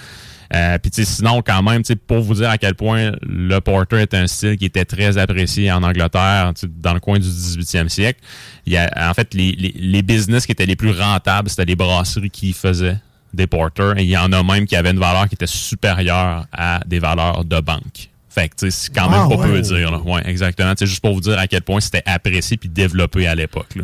[0.53, 3.97] Euh, puis sinon, quand même, tu sais, pour vous dire à quel point le porter
[4.01, 8.21] est un style qui était très apprécié en Angleterre, dans le coin du 18e siècle,
[8.67, 11.65] il y a, en fait, les, les, les business qui étaient les plus rentables, c'était
[11.65, 12.99] les brasseries qui faisaient
[13.33, 13.99] des porters.
[13.99, 16.99] Et il y en a même qui avaient une valeur qui était supérieure à des
[16.99, 18.11] valeurs de banque.
[18.29, 19.49] Fait que, tu sais, c'est quand même Ah, pas ouais.
[19.49, 19.91] peu dire.
[19.93, 19.99] Là.
[20.01, 20.73] Ouais, exactement.
[20.77, 23.77] C'est juste pour vous dire à quel point c'était apprécié puis développé à l'époque.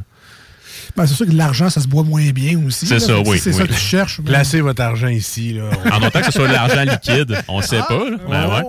[0.96, 2.86] Ben, c'est sûr que l'argent, ça se boit moins bien aussi.
[2.86, 3.56] C'est ça, oui, C'est oui.
[3.56, 4.20] ça que tu cherches.
[4.20, 5.52] Placez votre argent ici.
[5.54, 5.70] Là.
[5.92, 8.04] En autant que ce soit de l'argent liquide, on sait pas.
[8.10, 8.16] là.
[8.28, 8.62] Ben ouais.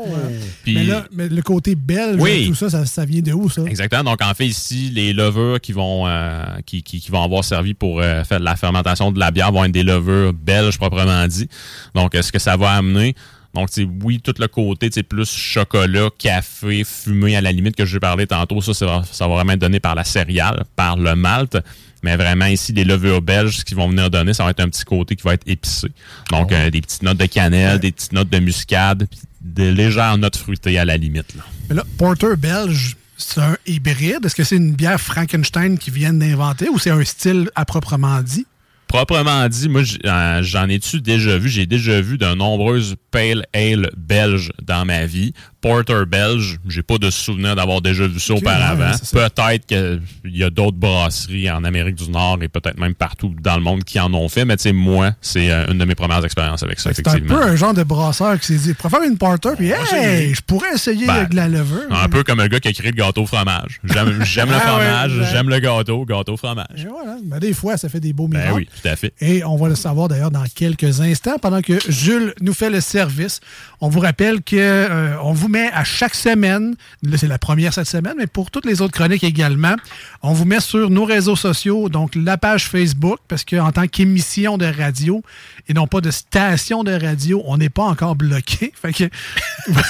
[0.63, 2.47] Puis- Mais là, mais le côté belge, Oui.
[2.47, 3.63] tout ça, ça, ça vient de où, ça?
[3.63, 4.03] Exactement.
[4.03, 7.73] Donc, en fait, ici, les levures qui vont, euh, qui, qui- qui vont avoir servi
[7.73, 11.27] pour euh, faire de la fermentation de la bière vont être des levures belges proprement
[11.27, 11.47] dit.
[11.95, 13.15] Donc, est-ce que ça va amener?
[13.53, 17.85] Donc, c'est oui, tout le côté, c'est plus chocolat, café, fumé à la limite que
[17.85, 18.61] je parlais tantôt.
[18.61, 21.57] Ça, ça va, ça va vraiment être donné par la céréale, par le malt.
[22.03, 24.69] Mais vraiment, ici, les levures belges, ce qu'ils vont venir donner, ça va être un
[24.69, 25.87] petit côté qui va être épicé.
[26.31, 30.17] Donc, euh, des petites notes de cannelle, des petites notes de muscade, puis des légères
[30.17, 31.35] notes fruitées à la limite.
[31.35, 31.43] là.
[31.69, 34.25] Mais là, Porter belge, c'est un hybride?
[34.25, 38.21] Est-ce que c'est une bière Frankenstein qu'ils viennent d'inventer ou c'est un style à proprement
[38.21, 38.45] dit?
[38.87, 41.47] Proprement dit, moi, euh, j'en ai-tu déjà vu?
[41.47, 45.33] J'ai déjà vu de nombreuses pale ale belges dans ma vie.
[45.61, 48.91] Porter belge, j'ai pas de souvenir d'avoir déjà vu ça auparavant.
[48.91, 50.01] ouais, peut-être qu'il
[50.35, 53.83] y a d'autres brasseries en Amérique du Nord et peut-être même partout dans le monde
[53.83, 56.63] qui en ont fait, mais tu sais, moi, c'est euh, une de mes premières expériences
[56.63, 59.17] avec ça, C'est un peu un genre de brasseur qui s'est dit, je préfère une
[59.17, 61.85] Porter, puis hey, je pourrais essayer Ben, avec de la levure.
[61.91, 63.79] Un peu comme le gars qui a créé le gâteau au fromage.
[63.83, 65.25] J'aime j'aime le Ah fromage, ouais.
[65.31, 66.65] j'aime le gâteau, gâteau au fromage.
[66.77, 67.17] Et voilà.
[67.23, 68.49] Ben, des fois, ça fait des beaux miracles.
[68.49, 69.13] Ben oui, tout à fait.
[69.21, 72.81] Et on va le savoir d'ailleurs dans quelques instants, pendant que Jules nous fait le
[72.81, 73.39] service.
[73.79, 77.73] On vous rappelle que euh, on vous met à chaque semaine, là c'est la première
[77.73, 79.75] cette semaine, mais pour toutes les autres chroniques également,
[80.23, 84.57] on vous met sur nos réseaux sociaux, donc la page Facebook, parce qu'en tant qu'émission
[84.57, 85.21] de radio
[85.67, 88.71] et non pas de station de radio, on n'est pas encore bloqué.
[88.81, 89.03] Fait que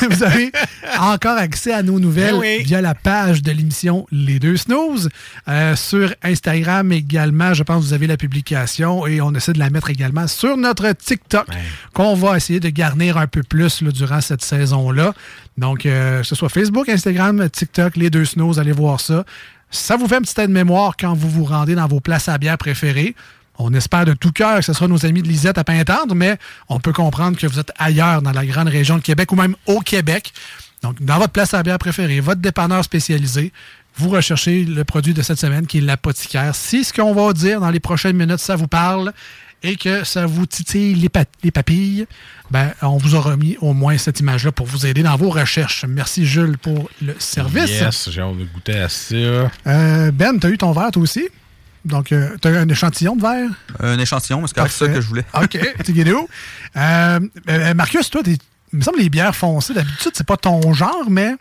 [0.10, 0.52] vous avez
[1.00, 2.63] encore accès à nos nouvelles Eh oui.
[2.63, 5.10] via la page de l'émission Les Deux Snooze.
[5.47, 9.60] Euh, sur Instagram également, je pense que vous avez la publication et on essaie de
[9.60, 11.47] la mettre également sur notre TikTok
[11.93, 15.13] qu'on va essayer de garnir un peu plus là, durant cette saison-là.
[15.62, 19.24] Donc, euh, que ce soit Facebook, Instagram, TikTok, Les Deux Snooze, allez voir ça.
[19.69, 22.58] Ça vous fait un petit aide-mémoire quand vous vous rendez dans vos places à bière
[22.58, 23.16] préférées.
[23.59, 26.39] On espère de tout cœur que ce sera nos amis de Lisette à Pintendre, mais
[26.68, 29.55] on peut comprendre que vous êtes ailleurs dans la grande région de Québec ou même
[29.68, 30.34] au Québec.
[30.82, 33.53] Donc, dans votre place à bière préférée, votre dépanneur spécialisé,
[33.97, 36.55] vous recherchez le produit de cette semaine qui est l'apothicaire.
[36.55, 39.14] Si ce qu'on va dire dans les prochaines minutes, ça vous parle
[39.64, 42.07] et que ça vous titille les, pa- les papilles,
[42.49, 45.86] ben, on vous aura mis au moins cette image-là pour vous aider dans vos recherches.
[45.88, 47.70] Merci Jules pour le service.
[47.70, 49.16] Yes, j'ai hâte de goûter à ça.
[49.16, 51.28] Euh, ben, tu as eu ton verre toi aussi?
[51.86, 53.49] Donc, tu as un échantillon de verre?
[53.80, 55.26] Un échantillon, c'est correct, ça que je voulais.
[55.34, 55.57] OK,
[55.89, 56.14] guidé.
[56.76, 58.38] Euh, euh, Marcus, toi, il
[58.74, 61.34] me semble que les bières foncées, d'habitude, c'est pas ton genre, mais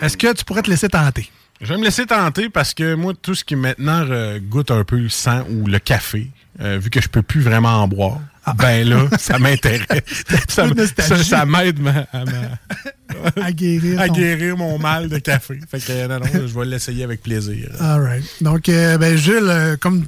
[0.00, 1.30] est-ce que tu pourrais te laisser tenter?
[1.62, 4.82] Je vais me laisser tenter parce que moi, tout ce qui maintenant euh, goûte un
[4.84, 6.28] peu le sang ou le café,
[6.60, 8.18] euh, vu que je peux plus vraiment en boire,
[8.58, 10.24] ben là, ça m'intéresse.
[10.48, 14.00] ça m'aide ma- à, ma- À guérir.
[14.00, 15.60] à ton- guérir mon mal de café.
[15.70, 17.68] Fait que non, non, je vais l'essayer avec plaisir.
[17.78, 18.24] All right.
[18.40, 20.04] Donc, euh, ben, Jules, euh, comme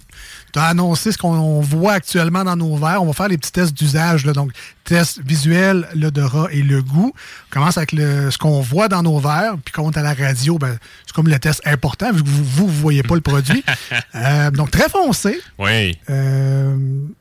[0.54, 3.50] tu as annoncé ce qu'on voit actuellement dans nos verres, on va faire les petits
[3.52, 4.22] tests d'usage.
[4.24, 4.52] Donc,
[4.84, 7.12] test visuel, l'odorat et le goût.
[7.14, 10.02] On commence avec le, ce qu'on voit dans nos verres, puis quand on est à
[10.02, 13.20] la radio, ben, c'est comme le test important, vu que vous ne voyez pas le
[13.20, 13.62] produit.
[14.16, 15.98] Euh, donc, très foncé, Oui.
[16.08, 16.76] euh,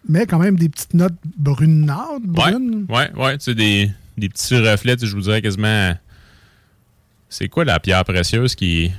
[0.08, 2.86] mais quand même des petites notes brunardes, brunes.
[2.88, 3.38] ouais, ouais.
[3.40, 5.94] Tu sais, des, des petits reflets, je vous dirais quasiment.
[7.30, 8.92] C'est quoi la pierre précieuse qui est.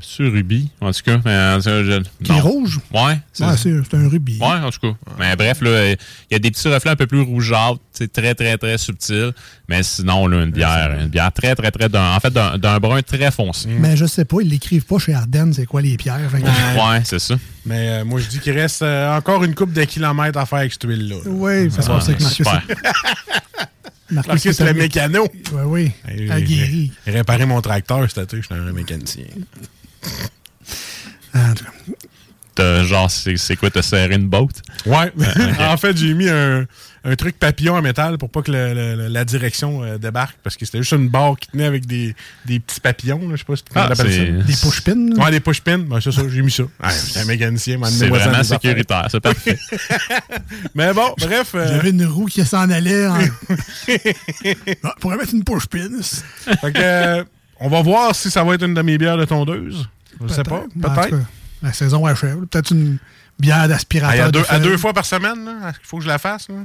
[0.00, 1.20] Sur rubis, en tout cas.
[1.24, 2.80] mais, je- Qui est rouge?
[2.92, 4.38] Ouais, c'est Ouais, c'est c'est un rubis.
[4.40, 4.96] Ouais, en tout cas.
[5.18, 5.96] Mais bref, là, il
[6.30, 9.32] y a des petits reflets un peu plus rougeâtres, c'est très, très, très subtil.
[9.68, 12.78] Mais sinon, là, une bière, une bière très, très, très, d'un- en fait, d'un d'un
[12.78, 13.68] brun très foncé.
[13.68, 16.30] Mais je sais pas, ils l'écrivent pas chez Ardennes, c'est quoi les pierres.
[16.30, 16.36] Que-
[16.92, 17.36] Ouais, c'est ça.
[17.64, 20.58] Mais euh, moi, je dis qu'il reste euh, encore une coupe de kilomètres à faire
[20.58, 21.16] avec cette huile-là.
[21.24, 21.30] là.
[21.30, 22.46] Oui, Ah, passe avec Marcus.
[24.38, 25.26] c'est le mécano.
[25.52, 26.30] Oui, oui.
[26.30, 26.92] Aguerri.
[27.06, 29.24] Réparé mon tracteur je suis un mécanicien.
[31.34, 31.70] Ah, en tout cas.
[32.54, 34.62] T'as, genre, c'est quoi, t'as serré une botte?
[34.86, 35.12] Ouais.
[35.18, 35.60] ok.
[35.60, 36.64] en fait, j'ai mis un,
[37.04, 40.38] un truc papillon en métal pour pas que le- le- le- la direction euh, débarque
[40.42, 43.20] parce que c'était juste une barre qui tenait avec des, des petits papillons.
[43.32, 44.04] Je sais pas si tu Ah, appelles ça.
[44.06, 45.22] c'est- Des push-pins.
[45.22, 45.80] Ouais, des push-pins.
[45.80, 46.62] Ben, c'est ça, j'ai mis ça.
[46.62, 46.68] Ouais,
[47.06, 49.58] J'étais un mécanicien, C'est vraiment sécuritaire, c'est parfait.
[50.74, 51.50] Mais bon, bref.
[51.54, 53.06] euh, J'avais une roue qui s'en allait.
[53.06, 53.18] en-
[54.82, 55.90] Ah, on pourrait mettre une push pin.
[56.02, 57.24] fait que, euh,
[57.60, 59.86] on va voir si ça va être une de mes bières de tondeuse.
[60.22, 60.64] Je sais pas.
[60.80, 61.16] Peut-être.
[61.62, 62.38] La saison achève.
[62.46, 62.98] Peut-être une
[63.38, 64.24] bière d'aspirateur.
[64.24, 64.60] Ah, à, deux, de à feuilles.
[64.62, 66.48] deux fois par semaine, là, il faut que je la fasse.
[66.48, 66.56] là.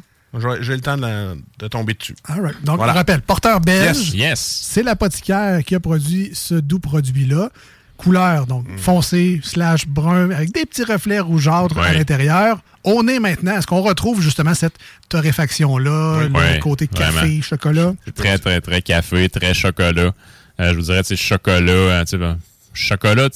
[0.62, 2.16] J'ai le temps de, la- de tomber dessus.
[2.28, 2.64] All right.
[2.64, 2.94] Donc, Voilà.
[2.94, 4.14] on rappelle, porteur belge.
[4.14, 4.14] Yes.
[4.14, 4.40] Yes.
[4.70, 7.50] C'est l'apothicaire qui a produit ce doux produit-là.
[7.98, 8.78] Couleur, donc Mm.
[8.78, 12.60] foncé, slash brun, avec des petits reflets rougeâtres à l'intérieur.
[12.84, 14.74] Au nez maintenant, est-ce qu'on retrouve justement cette
[15.10, 17.42] torréfaction-là, le côté café, vraiment.
[17.42, 17.94] chocolat?
[18.06, 20.12] C'est très, très, très café, très chocolat.
[20.60, 22.38] Euh, je vous dirais, tu sais, chocolat, euh, tu sais, ben,
[22.74, 23.30] chocolat,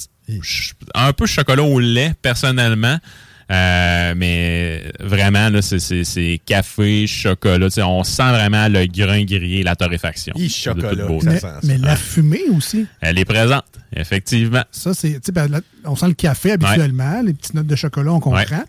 [0.94, 2.98] un peu chocolat au lait, personnellement.
[3.48, 7.68] Euh, mais vraiment, là, c'est- café, chocolat.
[7.84, 10.34] On sent vraiment le grain grillé, la torréfaction.
[10.48, 11.06] Chocolat.
[11.22, 12.86] Mais, mais la fumée aussi.
[13.00, 13.64] Elle est présente,
[13.94, 14.64] effectivement.
[14.72, 15.20] Ça, c'est.
[15.32, 18.40] ben, là, on sent le café habituellement, les petites notes de chocolat, on comprend.
[18.40, 18.64] Ouais.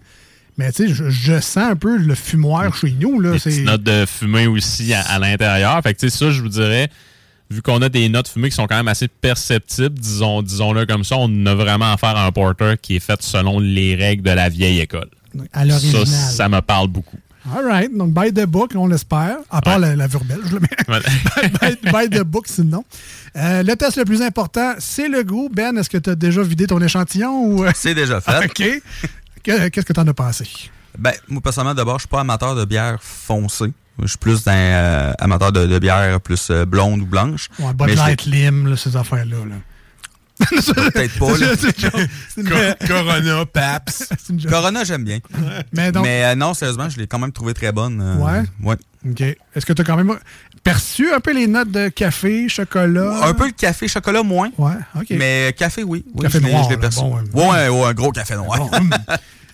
[0.60, 3.20] Mais tu sais, je, je sens un peu le fumoir chez nous.
[3.20, 5.82] Là, c'est- petites notes de fumée aussi à, à l'intérieur.
[5.82, 6.90] Fait que, tu sais, ça, je vous dirais,
[7.50, 11.04] vu qu'on a des notes fumées qui sont quand même assez perceptibles, disons, disons-le comme
[11.04, 14.32] ça, on a vraiment affaire à un porter qui est fait selon les règles de
[14.32, 15.10] la vieille école.
[15.54, 16.06] à l'original.
[16.08, 17.18] Ça, ça me parle beaucoup.
[17.56, 17.96] All right.
[17.96, 19.38] Donc, by the book, on l'espère.
[19.50, 20.68] À part la, la verbelle, je le mets.
[21.82, 22.84] by, by the book, sinon.
[23.38, 25.48] Euh, le test le plus important, c'est le goût.
[25.50, 27.46] Ben, est-ce que tu as déjà vidé ton échantillon?
[27.46, 27.72] ou euh?
[27.74, 28.38] C'est déjà fait.
[28.46, 28.82] OK.
[29.44, 30.46] Que- Qu'est-ce que tu en as pensé?
[30.98, 33.72] Ben, moi, personnellement, d'abord, je suis pas amateur de bière foncée.
[34.02, 37.50] Je suis plus un euh, amateur de, de bière plus euh, blonde ou blanche.
[37.60, 39.38] Ouais, Bud Light, Lim, là, ces affaires-là.
[39.38, 39.56] là.
[40.40, 41.48] Peut-être pas, là.
[41.58, 44.10] C'est une Co- Corona, Paps.
[44.50, 45.18] Corona, j'aime bien.
[45.74, 48.00] Mais donc- euh, non, sérieusement, je l'ai quand même trouvé très bonne.
[48.02, 48.44] euh, Ouais?
[48.62, 48.76] Ouais.
[49.10, 49.22] OK.
[49.22, 50.16] Est-ce que tu as quand même
[50.64, 53.26] perçu un peu les notes de café, chocolat?
[53.26, 54.50] Un peu le café, chocolat, moins.
[54.60, 55.08] Ouais, OK.
[55.12, 56.06] Mais café, oui.
[56.14, 57.00] oui Café je noir, je l'ai perçu.
[57.00, 57.18] bon,
[57.52, 58.60] ouais, ouais, un gros café noir.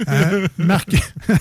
[0.09, 0.95] Euh, Marc-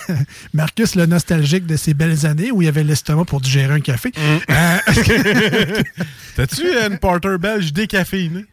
[0.55, 4.13] Marcus, le nostalgique de ses belles années où il avait l'estomac pour digérer un café.
[4.19, 4.79] Euh,
[6.37, 8.45] T'as-tu une porter belge décaféinée?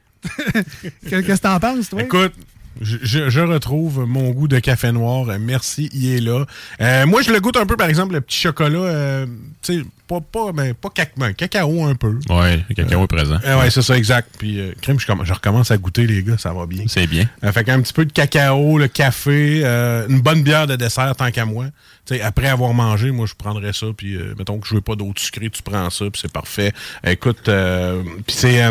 [1.10, 2.02] Qu'est-ce que t'en penses, toi?
[2.02, 2.34] Écoute,
[2.82, 5.28] je, je- je retrouve mon goût de café noir.
[5.40, 6.46] Merci, il est là.
[6.82, 9.26] Euh, moi, je le goûte un peu, par exemple, le petit chocolat, euh,
[9.62, 12.18] tu sais, pas, pas, ben, pas cac- ben, cacao un peu.
[12.30, 13.38] Ouais, le cacao est présent.
[13.46, 14.30] Euh, ouais, c'est ça, exact.
[14.40, 16.86] Puis, euh, crème, je, comm- je recommence à goûter, les gars, ça va bien.
[16.88, 17.30] C'est bien.
[17.44, 21.16] Euh, fait qu'un petit peu de cacao, le café, euh, une bonne bière de dessert,
[21.16, 21.66] tant qu'à moi.
[22.06, 23.88] Tu sais, après avoir mangé, moi, je prendrais ça.
[23.96, 26.74] Puis, euh, mettons que je veux pas d'autres sucrés, tu prends ça, puis c'est parfait.
[27.06, 28.64] Écoute, euh, puis c'est...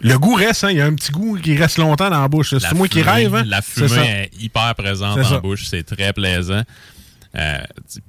[0.00, 0.70] le goût reste, hein.
[0.70, 2.50] Il y a un petit goût qui reste longtemps dans la bouche.
[2.50, 3.44] C'est La moi qui rêve, hein?
[3.46, 5.38] La fumée est hyper présente en ça.
[5.40, 6.62] bouche, c'est très plaisant.
[7.36, 7.58] Euh,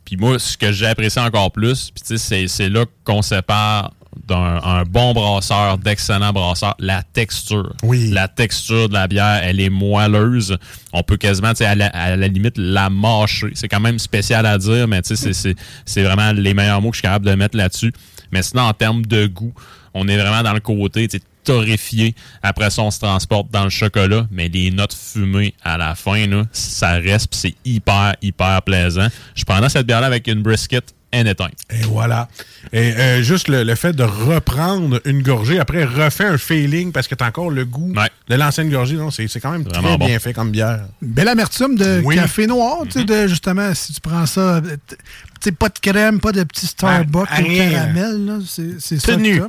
[0.03, 3.91] puis moi, ce que j'ai apprécié encore plus, puis tu sais, c'est- là qu'on sépare
[4.27, 7.73] d'un un bon brasseur, d'excellents brasseurs, la texture.
[7.83, 8.09] Oui.
[8.09, 10.57] La texture de la bière, elle est moelleuse.
[10.91, 13.51] On peut quasiment, tu sais, à la, à la limite, la mâcher.
[13.53, 16.95] C'est quand même spécial à dire, mais tu sais, c'est- vraiment les meilleurs mots que
[16.95, 17.93] je suis capable de mettre là-dessus.
[18.31, 19.53] Mais sinon, en termes de goût,
[19.93, 21.07] on est vraiment dans le côté,
[21.43, 22.15] torréfié.
[22.43, 26.25] Après ça, on se transporte dans le chocolat, mais les notes fumées à la fin,
[26.27, 29.07] là, ça reste, pis c'est hyper, hyper plaisant.
[29.35, 31.49] Je prendrais cette bière-là avec une brisket anytime.
[31.69, 32.29] Et voilà.
[32.71, 37.07] Et euh, juste le, le fait de reprendre une gorgée, après refait un feeling parce
[37.09, 37.93] que t'as encore le goût
[38.29, 38.95] de l'ancienne gorgée.
[38.95, 40.05] Non, c'est c'est quand même très Vraiment bon.
[40.05, 40.85] bien fait comme bière.
[41.01, 42.15] Belle amertume de Oui.
[42.15, 44.95] café noir, tu sais, de justement, si tu prends ça, euh, t- tu
[45.41, 47.71] sais, pas de crème, pas de petit Starbucks Ah, au rien.
[47.71, 49.13] caramel, là, c'est c'est ça.
[49.13, 49.33] Tenu.
[49.39, 49.47] que t'as.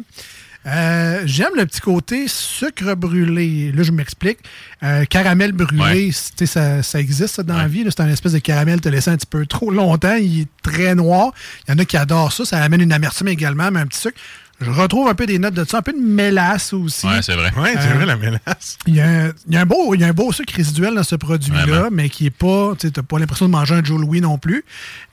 [0.66, 3.72] Euh, J'aime le petit côté sucre brûlé.
[3.72, 4.38] Là, je m'explique.
[4.82, 6.10] Euh, caramel brûlé, Ouais.
[6.12, 7.84] c'est- tu sais, ça, ça existe ça, dans la vie.
[7.88, 10.14] C'est un espèce de caramel te laissé un petit peu trop longtemps.
[10.14, 11.32] Il est très noir.
[11.66, 12.44] Il y en a qui adorent ça.
[12.44, 14.18] Ça amène une amertume également, mais un petit sucre.
[14.62, 17.06] Je retrouve un peu des notes de ça, un peu de mélasse aussi.
[17.06, 17.52] Ouais, c'est vrai.
[17.56, 18.78] Ouais, c'est Euh, vrai, la mélasse.
[18.86, 20.54] Il y, a un, il y a un beau, il y a un beau sucre
[20.54, 22.72] résiduel dans ce produit-là, mais qui est pas.
[22.78, 24.64] Tu n'as pas l'impression de manger un Joe Louis non plus.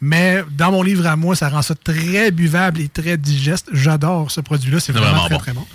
[0.02, 3.68] Mais dans mon livre à moi, ça rend ça très buvable et très digeste.
[3.74, 4.80] J'adore ce produit-là.
[4.80, 5.66] C'est C'est vraiment, vraiment très, bon.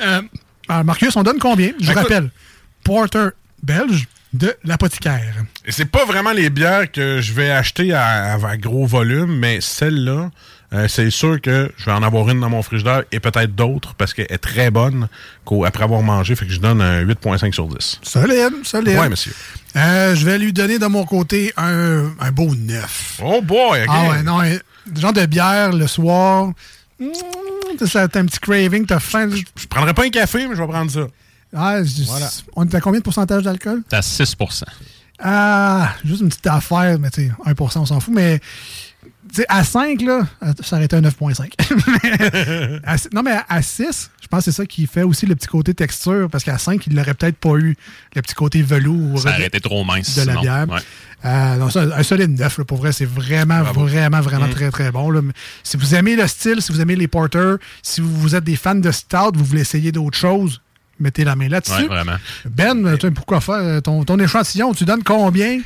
[0.00, 0.06] très bon.
[0.12, 0.22] Euh,
[0.68, 1.72] alors, Marcus, on donne combien?
[1.80, 2.30] Je Écoute- rappelle
[2.84, 3.28] Porter
[3.62, 5.34] belge de l'apothicaire.
[5.66, 9.60] Et c'est pas vraiment les bières que je vais acheter à, à gros volume, mais
[9.60, 10.30] celle-là,
[10.72, 13.94] euh, c'est sûr que je vais en avoir une dans mon frigidaire et peut-être d'autres
[13.94, 15.08] parce qu'elle est très bonne
[15.66, 16.36] après avoir mangé.
[16.36, 17.98] Fait que je donne un 8.5 sur 10.
[18.02, 18.96] Solide, solide.
[18.98, 19.32] Ouais, monsieur.
[19.76, 23.20] Euh, je vais lui donner de mon côté un, un beau 9.
[23.24, 23.88] Oh boy, ok.
[23.88, 24.58] Ah ouais, non, un
[24.96, 26.52] genre de bière le soir.
[27.00, 27.06] Mmh,
[27.78, 29.28] t'as t'as un petit craving, t'as faim.
[29.56, 31.06] Je prendrais pas un café, mais je vais prendre ça.
[31.54, 32.30] Ah, je- Voilà.
[32.54, 33.82] On est à combien de pourcentage d'alcool?
[33.90, 34.64] À 6%
[35.18, 38.40] Ah, juste une petite affaire, mais tu sais, 1%, on s'en fout, mais
[39.32, 40.26] tu sais, à 5, là,
[40.62, 41.52] ça aurait été un 9.5.
[42.02, 45.26] Mais à six- non, mais à 6, je pense que c'est ça qui fait aussi
[45.26, 47.76] le petit côté texture, parce qu'à 5, il l'aurait peut-être pas eu,
[48.14, 50.16] le petit côté velours Ça de- aurait été trop mince.
[50.18, 50.66] de la bière.
[50.68, 50.80] Ouais.
[51.24, 54.50] Euh, non, ça, un solide 9, là, pour vrai, c'est vraiment, vraiment, vraiment Mm.
[54.50, 55.10] très, très bon.
[55.10, 55.20] là.
[55.62, 58.56] Si vous aimez le style, si vous aimez les porters, si vous, vous êtes des
[58.56, 60.60] fans de stout, vous voulez essayer d'autres choses,
[61.00, 61.88] mettez la main là-dessus.
[61.88, 62.02] Ouais.
[62.44, 64.72] Ben, toi, pourquoi faire ton, ton échantillon?
[64.74, 65.58] Tu donnes combien?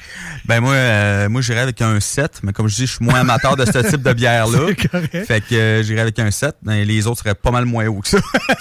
[0.46, 3.20] Ben moi, euh, moi j'irais avec un 7, mais comme je dis, je suis moins
[3.20, 4.58] amateur de ce type de bière-là.
[4.68, 5.26] C'est correct.
[5.26, 6.56] Fait que euh, j'irais avec un 7.
[6.62, 8.18] mais les autres seraient pas mal moins hauts que ça.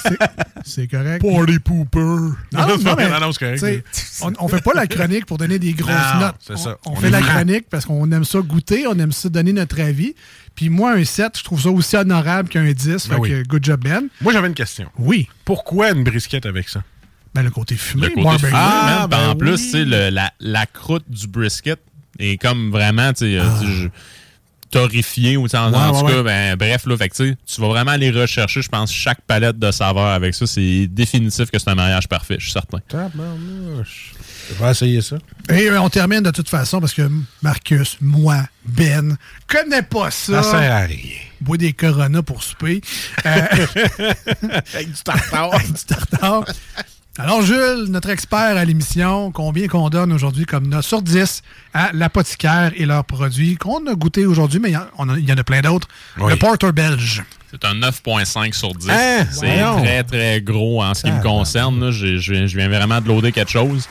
[0.66, 1.22] C'est correct.
[1.22, 2.00] Party pooper.
[2.00, 3.86] Non, Non, non, c'est pas- mais, non, non, c'est correct.
[4.22, 6.36] On, on fait pas la chronique pour donner des grosses Non, notes.
[6.40, 6.78] c'est on, ça.
[6.86, 9.80] on On fait la chronique parce qu'on aime ça goûter, on aime ça donner notre
[9.82, 10.16] avis.
[10.56, 12.76] Puis moi, un 7, je trouve ça aussi honorable qu'un 10.
[12.88, 13.30] Ben fait oui.
[13.30, 14.08] que good job, Ben.
[14.22, 14.88] Moi, j'avais une question.
[15.00, 15.28] Oui.
[15.46, 16.84] Pourquoi une brisquette avec ça?
[17.34, 18.04] Ben, le côté fumé.
[18.08, 18.46] Le côté barbecue.
[18.48, 19.38] fumé, Ah, ben Puis en oui.
[19.38, 21.80] plus, tu sais, le- la, la croûte du brisket
[22.20, 23.88] est comme vraiment, tu sais, euh,
[24.74, 25.72] torréfiée ou en.
[25.72, 26.24] Ouais, en tout ouais, cas, ouais.
[26.24, 29.72] ben, bref, là, fait que, tu vas vraiment aller rechercher, je pense, chaque palette de
[29.72, 30.46] saveurs avec ça.
[30.48, 32.80] C'est définitif que c'est un mariage parfait, je suis certain.
[32.88, 34.14] Tabarnouche.
[34.50, 35.18] Je vais essayer ça.
[35.50, 37.10] Et euh, on termine de toute façon parce que
[37.42, 39.18] Marcus, moi, Ben,
[39.48, 40.44] connais pas ça.
[40.44, 41.16] Ça sert à rien.
[41.40, 42.82] Bois des Corona pour souper.
[43.26, 43.30] Euh,
[44.74, 45.54] Avec du tartare.
[45.54, 46.46] Avec du tartare.
[47.20, 51.44] Alors, Jules, notre expert à l'émission, combien qu'on donne aujourd'hui comme note sur 10
[51.74, 55.30] à l'apothicaire et leurs produits qu'on a goûté aujourd'hui, mais il y en- a- il
[55.30, 55.88] y, en a plein d'autres.
[56.20, 56.32] Oui.
[56.32, 57.24] Le Porter belge.
[57.52, 58.90] C'est un 9.5 sur 10.
[58.90, 59.28] Hein?
[59.32, 61.80] c'est très, très gros en ce qui me concerne.
[61.86, 61.92] là.
[61.92, 63.88] J'ai- Je viens, je viens vraiment de loader quelque chose.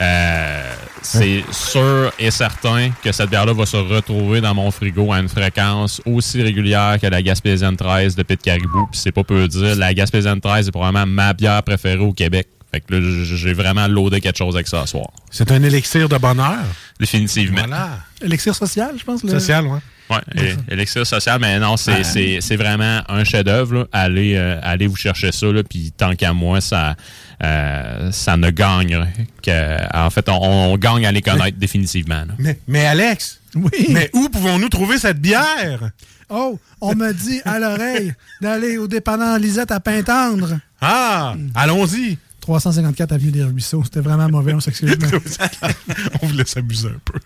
[0.00, 5.18] Euh, c'est sûr et certain que cette bière-là va se retrouver dans mon frigo à
[5.18, 8.86] une fréquence aussi régulière que la Gaspésienne 13 de Pit Caribou.
[8.90, 12.48] Puis c'est pas peu dire, la Gaspésienne 13 est probablement ma bière préférée au Québec.
[12.72, 15.10] Fait que là, j'ai vraiment loadé quelque chose avec ça ce soir.
[15.30, 16.58] C'est un élixir de bonheur?
[17.00, 17.58] Définitivement.
[17.66, 17.98] Voilà.
[18.22, 19.24] Élixir social, je pense.
[19.24, 19.64] le- Social.
[20.10, 23.88] Ouais, et- élixir social, mais non, c'est c'est- c'est vraiment un chef-d'œuvre.
[23.92, 26.96] Allez, euh, allez vous chercher ça, là, puis tant qu'à moi, ça,
[27.44, 29.06] euh, ça ne gagne
[29.42, 29.96] que.
[29.96, 32.22] En fait, on, on gagne à les connaître définitivement.
[32.26, 32.34] là.
[32.38, 33.86] Mais, mais Alex, oui.
[33.90, 35.90] mais où pouvons-nous trouver cette bière?
[36.28, 40.58] Oh, on me dit à l'oreille d'aller au dépanneur Lisette à Pintendre.
[40.80, 42.18] Ah, allons-y.
[42.58, 43.82] 354 Avenue des Ruisseaux.
[43.84, 44.96] C'était vraiment mauvais, on s'excuse.
[46.22, 47.18] on voulait s'amuser un peu.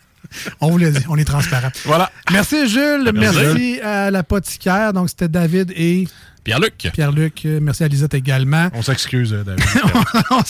[0.61, 1.70] On vous l'a dit, on est transparent.
[1.87, 2.11] Voilà.
[2.31, 3.81] Merci Jules, merci, Merci.
[3.81, 4.93] à l'apothicaire.
[4.93, 6.07] Donc c'était David et
[6.45, 6.90] Pierre-Luc.
[6.92, 7.42] Pierre-Luc.
[7.47, 8.68] Euh, Merci à Lisette également.
[8.74, 9.64] On s'excuse, euh, David.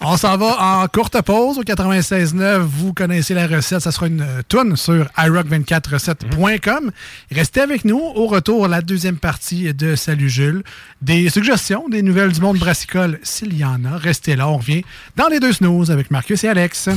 [0.00, 2.58] On s'en va en courte pause au 96.9.
[2.58, 3.80] Vous connaissez la recette.
[3.80, 6.90] Ça sera une euh, toune sur iRock24recette.com.
[7.30, 7.98] Restez avec nous.
[8.00, 10.64] Au retour, la deuxième partie de Salut Jules.
[11.02, 13.96] Des suggestions, des nouvelles du monde brassicole, s'il y en a.
[13.96, 14.48] Restez là.
[14.48, 14.82] On revient
[15.16, 16.88] dans les deux snooze avec Marcus et Alex.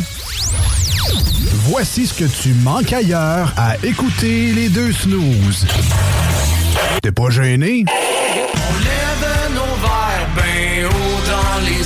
[1.66, 5.68] Voici ce que tu manques ailleurs à écouter les deux snooze.
[7.04, 7.86] T'es pas gêné?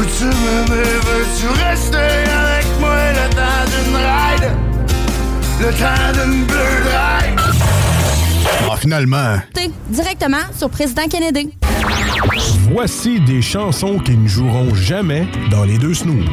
[0.00, 4.50] Peux-tu m'aimer, veux-tu rester avec moi le temps d'une ride?
[5.60, 7.40] Le temps d'une bleue ride?
[8.70, 9.42] Ah, finalement.
[9.90, 11.50] Directement sur Président Kennedy.
[12.72, 16.24] Voici des chansons qui ne joueront jamais dans les deux snooze.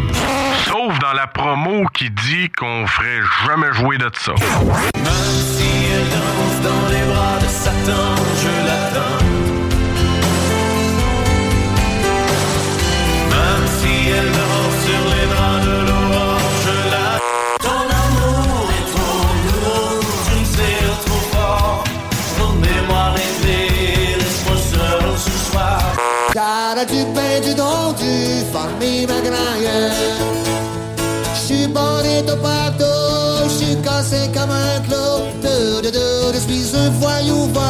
[0.63, 4.31] Sauf dans la promo qui dit qu'on ferait jamais jouer de ça.
[4.31, 5.13] Même
[5.43, 9.26] si elle danse dans les bras de Satan, je l'attends.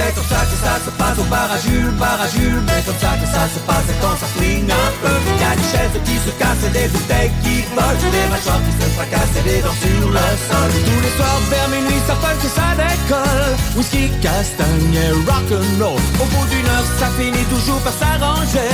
[0.00, 2.62] C'est comme ça que ça se passe au bar à Jules, bar à Jules.
[2.66, 5.16] Mais comme ça que ça se passe quand ça swing un peu.
[5.40, 8.10] Y'a des chaises qui se cassent et des bouteilles qui volent.
[8.10, 10.70] Des mâchoires qui se fracassent et des dents sur le sol.
[10.88, 13.52] Tous les soirs vers minuit, ça punch et ça décolle.
[13.76, 16.00] Whisky, castagne et rock'n'roll.
[16.20, 18.72] Au bout d'une heure, ça finit toujours par s'arranger.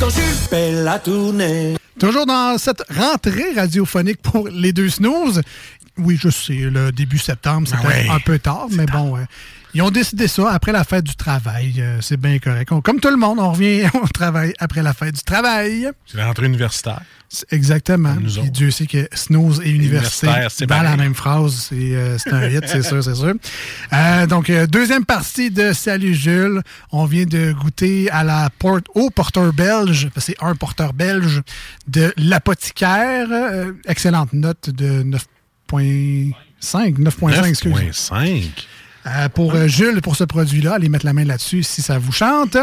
[0.00, 1.74] Quand Jules fait la tournée.
[1.98, 5.42] Toujours dans cette rentrée radiophonique pour les deux snooze.
[5.98, 8.08] Oui, je sais, le début septembre, c'était Ah ouais.
[8.08, 9.24] un peu tard, mais bon, euh,
[9.74, 11.74] ils ont décidé ça après la fête du travail.
[11.78, 12.72] Euh, c'est bien correct.
[12.72, 15.88] On- comme tout le monde, on revient au travail après la fête du travail.
[16.06, 17.00] C'est la rentrée universitaire.
[17.50, 18.14] Exactement.
[18.16, 18.50] Puis.
[18.50, 22.32] Dieu sait que snooze et université, Universitaire, c'est dans la même phrase, c'est euh, c'est
[22.32, 23.34] un hit, c'est sûr, c'est sûr.
[23.92, 26.62] Euh, donc, deuxième partie de Salut Jules.
[26.90, 31.42] On vient de goûter à la port au porteur belge, c'est un porteur belge
[31.86, 33.28] de l'apothicaire.
[33.86, 37.74] Excellente note de 9.5, 9.5, excusez.
[37.90, 38.42] 9.5.
[39.08, 42.12] Euh, pour euh, Jules, pour ce produit-là, allez mettre la main là-dessus si ça vous
[42.12, 42.56] chante.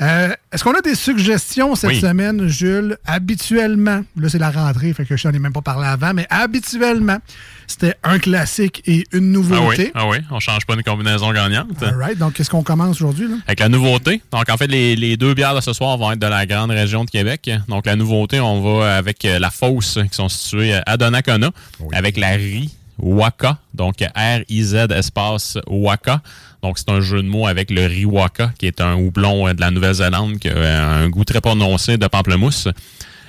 [0.00, 2.00] Euh, Est-ce qu'on a des suggestions cette Oui.
[2.00, 2.96] semaine, Jules?
[3.04, 6.24] Habituellement, là c'est la rentrée, fait que je n'en ai même pas parlé avant, mais
[6.30, 7.18] habituellement,
[7.66, 9.90] c'était un classique et une Ah oui, nouveauté.
[9.94, 11.82] ah oui, on change pas une combinaison gagnante.
[11.82, 13.26] All right, donc qu'est-ce qu'on commence aujourd'hui?
[13.48, 14.22] Avec la nouveauté.
[14.30, 16.70] Donc, en fait, les, les deux bières de ce soir vont être de la grande
[16.70, 17.50] région de Québec.
[17.68, 21.50] Donc, la nouveauté, on va avec la fosse qui sont situées à Donnacona,
[21.92, 23.58] avec la riz Waka.
[23.74, 26.20] Donc, R-I-Z espace Waka.
[26.62, 29.54] Donc, c'est un jeu de mots avec le riz Waka, qui est un houblon euh,
[29.54, 32.68] de la Nouvelle-Zélande qui a un goût très prononcé de pamplemousse.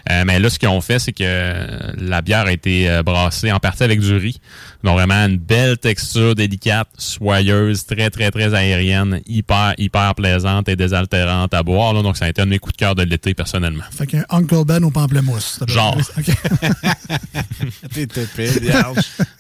[0.10, 3.04] Euh, mais là, ce qu'ils ont fait, c'est que euh, la bière a été euh,
[3.04, 4.40] brassée en partie avec du riz.
[4.84, 10.76] Donc vraiment une belle texture délicate, soyeuse, très, très, très aérienne, hyper, hyper plaisante et
[10.76, 11.94] désaltérante à boire.
[11.94, 12.02] là.
[12.02, 13.84] Donc ça a été un de mes coups de cœur de l'été, personnellement.
[13.92, 15.60] Fait qu'un Uncle Ben au pamplemousse.
[15.68, 15.98] Genre.
[16.00, 16.36] être- OK.
[18.36, 18.98] T'es vierge.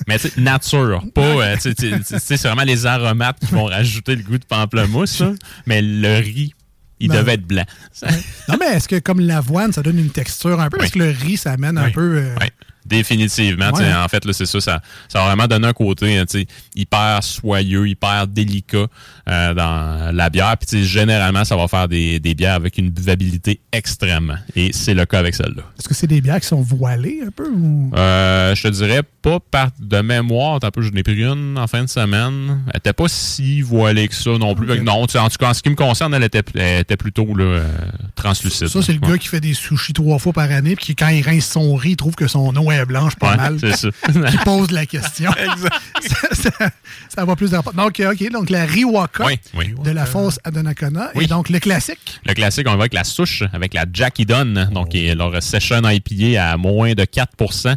[0.07, 1.21] Mais tu sais, nature, pas...
[1.21, 5.19] euh, c'est vraiment les aromates qui vont rajouter le goût de pamplemousse.
[5.19, 5.31] là.
[5.65, 6.53] Mais le riz,
[6.99, 7.63] il devait être blanc.
[8.49, 10.77] non, mais est-ce que comme l'avoine, ça donne une texture un peu?
[10.77, 11.91] Parce que le riz, ça amène un Oui.
[11.91, 12.17] peu.
[12.17, 12.47] euh, Oui,
[12.89, 13.71] définitivement.
[13.71, 13.93] Ouais.
[13.93, 14.81] En fait, c'est ça, ça.
[15.07, 16.25] Ça a vraiment donné un côté hein,
[16.75, 18.87] hyper soyeux, hyper délicat
[19.27, 20.55] euh, dans la bière.
[20.57, 24.39] Puis généralement, ça va faire des, des bières avec une buvabilité extrême.
[24.55, 25.63] Et c'est le cas avec celle-là.
[25.77, 27.47] Est-ce que c'est des bières qui sont voilées un peu?
[27.49, 27.91] Ou...
[27.95, 30.59] Euh, je te dirais pas par de mémoire.
[30.61, 32.61] Un peu, je n'ai pris une en fin de semaine.
[32.73, 34.81] Elle était pas si voilée que ça non plus.
[34.81, 37.43] Non, en tout cas, en ce qui me concerne, elle était, elle était plutôt là,
[37.43, 37.63] euh,
[38.15, 38.67] translucide.
[38.67, 39.11] Ça, c'est le Ouais.
[39.11, 41.75] gars qui fait des sushis trois fois par année, puis qui, quand il rince son
[41.75, 43.57] riz, il trouve que son eau est blanche pas Ouais, mal.
[43.59, 43.89] c'est ça.
[44.31, 45.31] qui pose la question.
[46.01, 46.69] ça, ça-
[47.15, 47.83] ça va plus d'importance.
[47.83, 49.73] Donc, euh, OK, donc la Riwaka Oui, oui.
[49.83, 50.39] de la fosse.
[51.15, 51.23] Oui.
[51.23, 52.19] Et donc, le classique.
[52.25, 55.81] Le classique, on va avec la souche, avec la Jackie Dunn, donc est leur session
[55.83, 57.75] IPA à moins de 4%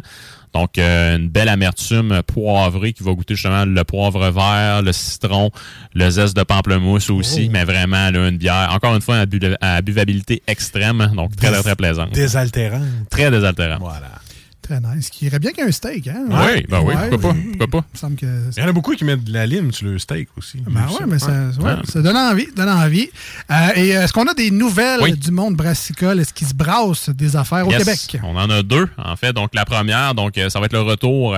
[0.53, 5.49] donc, euh, une belle amertume poivrée qui va goûter justement le poivre vert, le citron,
[5.95, 9.39] le zeste de pamplemousse aussi, mais vraiment là, une bière, encore une fois, à, bu-
[9.61, 12.11] à buvabilité extrême, donc très, très, très plaisante.
[12.11, 12.81] Désaltérant.
[13.09, 13.79] Très désaltérant.
[13.79, 14.11] Voilà.
[14.63, 15.09] Très nice.
[15.09, 16.23] Qui irait bien qu'un steak, hein?
[16.29, 17.85] Oui, ben oui, pourquoi pas, pourquoi pas.
[17.89, 18.25] Il me semble que...
[18.55, 20.59] Il y en a beaucoup qui mettent de la lime sur le steak aussi.
[20.65, 21.75] Ben J'ai ouais, vu mais ça, ouais, Ouais.
[21.83, 23.09] ça donne envie, donne envie.
[23.51, 25.13] Euh, et euh, est-ce qu'on a des nouvelles Oui.
[25.17, 26.19] du monde brassicole?
[26.21, 27.71] Est-ce qu'il se brasse des affaires au.
[27.71, 28.17] Québec?
[28.23, 29.33] On en a deux, en fait.
[29.33, 31.37] Donc, la première, donc, euh, ça va être le retour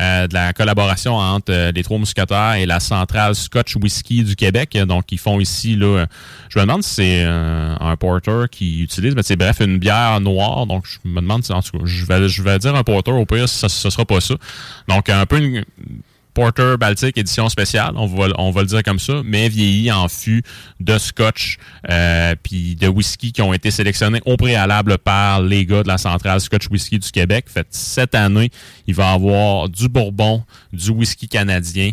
[0.00, 4.36] euh, de la collaboration entre euh, les Trois Mousquetaires et la centrale Scotch Whisky du
[4.36, 4.76] Québec.
[4.86, 6.06] Donc, ils font ici, là,
[6.48, 10.18] je me demande si c'est euh, un porter qui utilise, mais c'est bref, une bière
[10.20, 10.66] noire.
[10.66, 13.12] Donc, je me demande si, en tout cas, je vais, je vais dire un porter,
[13.12, 14.34] au pire, ce, ce sera pas ça.
[14.88, 15.64] Donc, un peu une
[16.34, 18.28] Porter Baltic édition spéciale, on va,
[18.62, 20.42] le dire comme ça, mais vieilli en fût
[20.80, 21.58] de scotch
[21.90, 25.98] euh, puis de whisky qui ont été sélectionnés au préalable par les gars de la
[25.98, 27.46] centrale Scotch Whisky du Québec.
[27.48, 28.50] Fait cette année,
[28.86, 31.90] il va avoir du bourbon, du whisky canadien,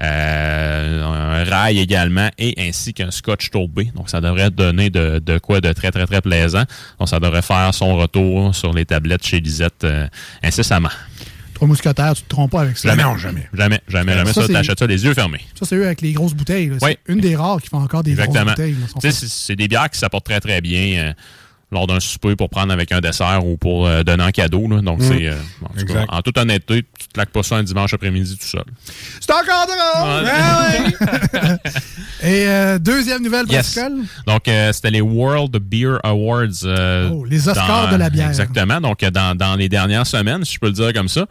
[0.00, 3.90] euh, un rail également et ainsi qu'un scotch tourbé.
[3.96, 6.62] Donc ça devrait donner de, de quoi de très très très plaisant.
[6.98, 10.06] Donc ça devrait faire son retour sur les tablettes chez Lisette euh,
[10.42, 10.90] incessamment.
[11.58, 12.88] Trois mousquetaires, tu te trompes pas avec ça.
[12.94, 13.48] Jamais, jamais.
[13.52, 14.32] Jamais, jamais, jamais.
[14.32, 15.40] Ça, Ça, t'achètes ça les yeux fermés.
[15.58, 16.70] Ça, c'est eux avec les grosses bouteilles.
[16.78, 16.96] C'est Oui.
[17.08, 18.52] une des rares qui font encore des grosses Exactement.
[18.52, 18.76] bouteilles.
[19.02, 21.12] Tu sais, c'est des bières qui s'apportent très, très bien euh,
[21.72, 24.68] lors d'un souper pour prendre avec un dessert ou pour euh, donner en cadeau.
[24.68, 24.80] là.
[24.82, 25.02] Donc, Mm.
[25.08, 25.26] c'est...
[25.26, 25.34] euh,
[26.08, 28.64] en, en toute honnêteté, tu te claques pas ça un dimanche après-midi tout seul.
[29.20, 30.24] C'est encore drôle!
[30.24, 30.30] Ouais.
[30.30, 31.58] Ah ouais.
[32.22, 33.74] Et euh, deuxième nouvelle Yes.
[33.76, 34.04] brassicole?
[34.26, 36.64] Donc, euh, c'était les World Beer Awards.
[36.64, 38.28] euh, Oh, les Oscars dans- de la bière.
[38.28, 38.80] Exactement.
[38.80, 41.26] Donc, dans, dans les dernières semaines, si je peux le dire comme ça.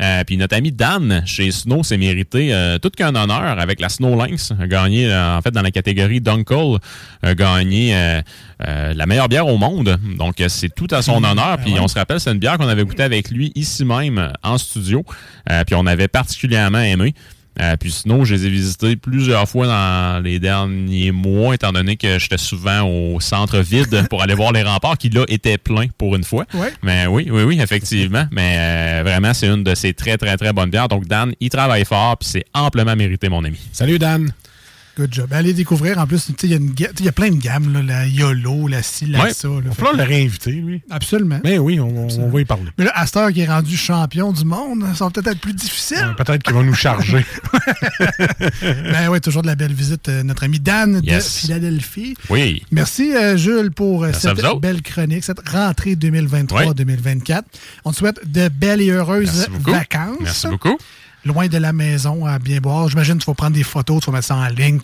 [0.00, 3.88] Euh, puis notre ami Dan chez Snow s'est mérité euh, tout qu'un honneur avec la
[3.88, 4.52] Snow Lynx.
[4.60, 6.78] A gagné, euh, en fait, dans la catégorie Dunkel,
[7.22, 8.20] a gagné euh,
[8.66, 9.98] euh, la meilleure bière au monde.
[10.16, 11.58] Donc, c'est tout à son honneur.
[11.64, 14.58] Puis on se rappelle, c'est une bière qu'on avait goûtée avec lui ici même en
[14.58, 15.04] studio.
[15.50, 17.14] Euh, puis on avait particulièrement aimé.
[17.60, 21.96] Euh, puis sinon, je les ai visités plusieurs fois dans les derniers mois, étant donné
[21.96, 25.88] que j'étais souvent au centre vide pour aller voir les remparts, qui là étaient pleins
[25.96, 26.44] pour une fois.
[26.54, 26.72] Ouais.
[26.82, 28.26] Mais oui, oui, oui, effectivement.
[28.32, 30.88] Mais euh, vraiment, c'est une de ces très, très, très bonnes bières.
[30.88, 33.58] Donc, Dan, il travaille fort, puis c'est amplement mérité, mon ami.
[33.72, 34.32] Salut, Dan.
[34.98, 35.32] Good job.
[35.32, 35.98] Allez découvrir.
[35.98, 37.72] En plus, il y, y a plein de gammes.
[37.72, 39.32] là, la YOLO, la ci, la Ouais.
[39.32, 39.46] ça.
[39.48, 39.54] là.
[39.78, 40.82] On va le réinviter, lui.
[40.90, 41.38] Absolument.
[41.44, 42.64] Mais oui, on, on va y parler.
[42.78, 45.98] Mais là, Astor qui est rendu champion du monde, ça va peut-être être plus difficile.
[45.98, 47.24] Ouais, Peut-être qu'il va nous charger.
[48.62, 51.24] ben oui, toujours de la belle visite, euh, notre ami Dan Yes.
[51.24, 52.14] de Philadelphie.
[52.30, 52.62] Oui.
[52.70, 57.42] Merci, euh, Jules, pour euh, Merci cette belle chronique, cette rentrée 2023-2024.
[57.84, 60.18] On te souhaite de belles et heureuses Merci vacances.
[60.20, 60.76] Merci beaucoup.
[61.28, 62.88] Loin de la maison à bien boire.
[62.88, 64.80] J'imagine que tu vas prendre des photos, tu vas mettre ça en ligne.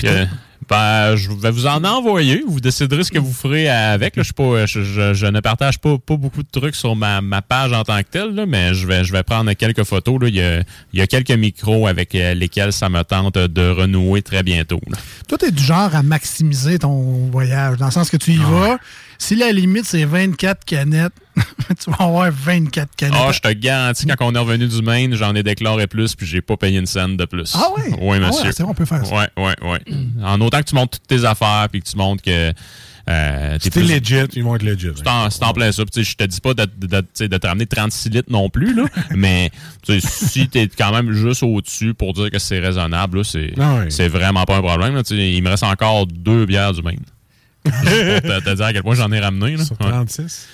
[0.69, 2.43] Ben, je vais vous en envoyer.
[2.49, 4.17] Vous déciderez ce que vous ferez avec.
[4.17, 6.97] Là, je, suis pas, je, je- je ne partage pas, pas beaucoup de trucs sur
[6.97, 9.85] ma, ma page en tant que telle, là, mais je vais, je vais prendre quelques
[9.85, 10.19] photos.
[10.23, 10.29] Là.
[10.29, 10.61] Il, y a,
[10.95, 14.81] il y a quelques micros avec euh, lesquels ça me tente de renouer très bientôt.
[15.29, 18.79] Toi, t'es du genre à maximiser ton voyage, dans le sens que tu y vas.
[19.19, 21.13] Si la limite, c'est 24 canettes,
[21.83, 23.21] tu vas avoir 24 canettes.
[23.21, 26.27] Ah, je te garantis, quand on est revenu du Maine, j'en ai déclaré plus, puis
[26.27, 27.55] j'ai pas payé une scène de plus.
[27.57, 27.83] Ah ouais?
[27.91, 28.53] Oui, Ah ouais, monsieur.
[28.53, 29.15] c'est vrai, on peut faire ça.
[29.15, 29.81] Ouais, ouais, ouais.
[30.23, 32.53] En autant que tu montes toutes tes affaires, puis que tu montres que.
[33.07, 34.89] Euh, t'es legit, ils vont être legit.
[34.97, 35.83] C'est en, c'est en plein ça.
[35.95, 38.85] Je te dis pas de, de, de- de te ramener 36 litres non plus, là,
[39.15, 39.51] mais
[40.01, 43.87] si t'es quand même juste au-dessus pour dire que c'est raisonnable, c'est Ah oui.
[43.91, 44.95] c'est vraiment pas un problème.
[44.95, 45.03] là.
[45.11, 47.01] Il me reste encore deux bières du Maine.
[47.65, 49.57] Pour te, te dire à quel point j'en ai ramené.
[49.57, 49.65] Là?
[49.65, 49.89] Sur Ouais.
[49.91, 50.47] 36?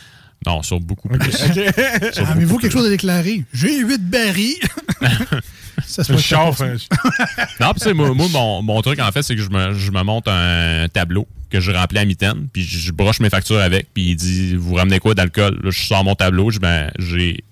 [0.47, 1.33] Non, sur beaucoup plus.
[2.13, 3.45] Sur Avez-vous beaucoup quelque chose à déclarer?
[3.53, 4.57] J'ai 8 barils.
[5.87, 6.65] ça se chauffe, pas.
[6.65, 7.47] hein.
[7.61, 10.03] Non, puis moi, moi, mon, mon truc, en fait, c'est que je me, je me
[10.03, 14.11] monte un tableau que je remplis à mitaine, puis je, broche mes factures avec, puis
[14.11, 15.59] il dit, vous ramenez quoi d'alcool?
[15.65, 17.43] Je sors mon tableau, je ben, j'ai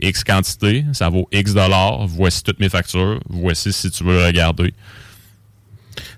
[0.00, 4.72] X quantité, ça vaut X dollars, voici toutes mes factures, voici si tu veux regarder.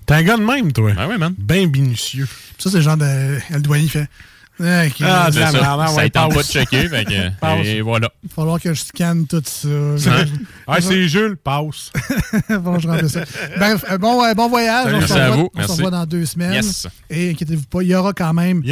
[0.09, 0.90] T'es un gars de même, toi.
[0.98, 1.34] Ah ouais, man.
[1.38, 2.26] Ben minutieux.
[2.59, 3.38] Ça, c'est le genre de.
[3.50, 4.09] Le douanier fait.
[4.61, 4.66] Ok.
[5.02, 5.61] Ah, C'est de la ça.
[5.61, 6.36] merde, hein, Ça ouais, pas passe.
[6.48, 7.64] de checker, fait que, Passe.
[7.64, 8.11] et voilà.
[8.24, 9.68] Il va falloir que je scanne tout ça.
[10.66, 11.92] Ah, c'est Jules, passe.
[12.50, 13.20] bon, je rentre ça.
[13.56, 14.86] Bref, euh, bon, euh, bon voyage.
[14.86, 14.96] Salut.
[14.96, 15.50] on se Merci à revoit- vous.
[15.54, 16.54] On se revoit dans deux semaines.
[16.54, 16.88] Yes.
[17.09, 18.62] Et inquiétez-vous pas, il y aura quand même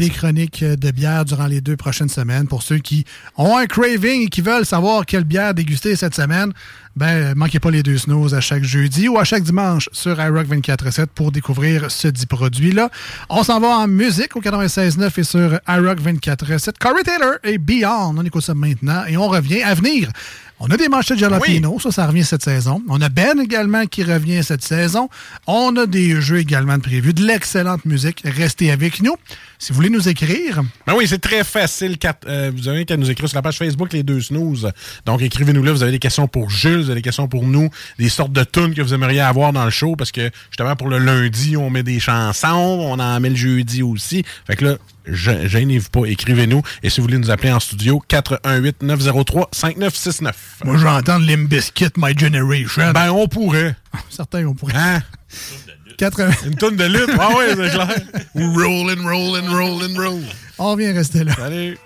[0.00, 2.48] des chroniques euh, de bière durant les deux prochaines semaines.
[2.48, 3.04] Pour ceux qui
[3.36, 6.52] ont un craving et qui veulent savoir quelle bière déguster cette semaine,
[6.96, 10.18] ben, euh, manquez pas les deux snooze à chaque jeudi ou à chaque dimanche sur
[10.18, 12.90] iRock 24.7 pour découvrir ce dit produit-là.
[13.28, 16.72] On s'en va en musique au 96.9 et sur iRock 24.7.
[16.80, 18.14] Corey Taylor et Beyond.
[18.16, 20.10] On écoute ça maintenant et on revient à venir.
[20.58, 22.82] On a des manchettes jalapeno, ça, ça revient cette saison.
[22.88, 25.10] On a Ben également qui revient cette saison.
[25.46, 28.22] On a des jeux également de prévus, de l'excellente musique.
[28.24, 29.16] Restez avec nous.
[29.58, 31.98] Si vous voulez nous écrire, Ben oui, c'est très facile.
[31.98, 34.70] Quatre- euh, vous avez qu'à nous écrire sur la page Facebook Les Deux Snooze.
[35.06, 35.72] Donc, écrivez-nous là.
[35.72, 38.44] Vous avez des questions pour Jules, vous avez des questions pour nous, des sortes de
[38.44, 41.70] tunes que vous aimeriez avoir dans le show parce que justement, pour le lundi, on
[41.70, 44.24] met des chansons, on en met le jeudi aussi.
[44.46, 44.76] Fait que là,
[45.06, 46.62] je- gênez-vous pas, écrivez-nous.
[46.82, 50.32] Et si vous voulez nous appeler en studio, 418-903-5969.
[50.64, 52.90] moi, je vais entendre Limp Bizkit, My Generation.
[52.92, 53.76] Ben, on pourrait.
[54.10, 54.74] Certains, on pourrait.
[54.76, 55.02] Hein?
[55.96, 56.30] 80.
[56.46, 57.10] Une tonne de lutte.
[57.18, 57.88] Ah ouais, c'est clair.
[58.34, 60.22] Rollin', rollin', rollin', roll.
[60.58, 61.32] On vient rester là.
[61.36, 61.78] Salut.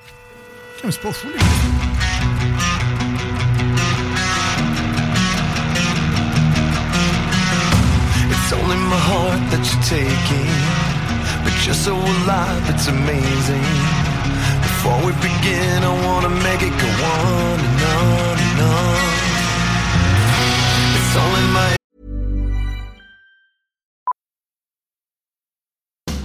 [0.83, 1.45] C'est pas fou, les gars.
[8.31, 10.51] It's only my heart that you're taking,
[11.45, 13.69] but you're so alive, it's amazing.
[14.63, 18.97] Before we begin, I wanna make it go on and on and on.
[20.97, 21.77] It's only my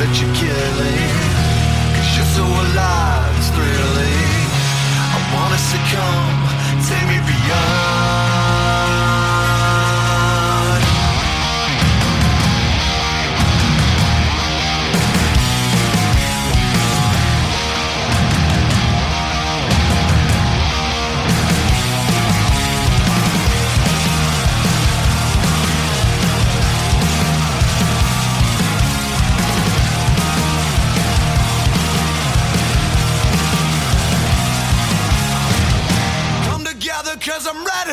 [0.00, 1.12] That you're killing.
[1.92, 4.48] Cause you're so alive, it's thrilling.
[5.12, 6.40] I wanna succumb,
[6.88, 7.89] take me beyond.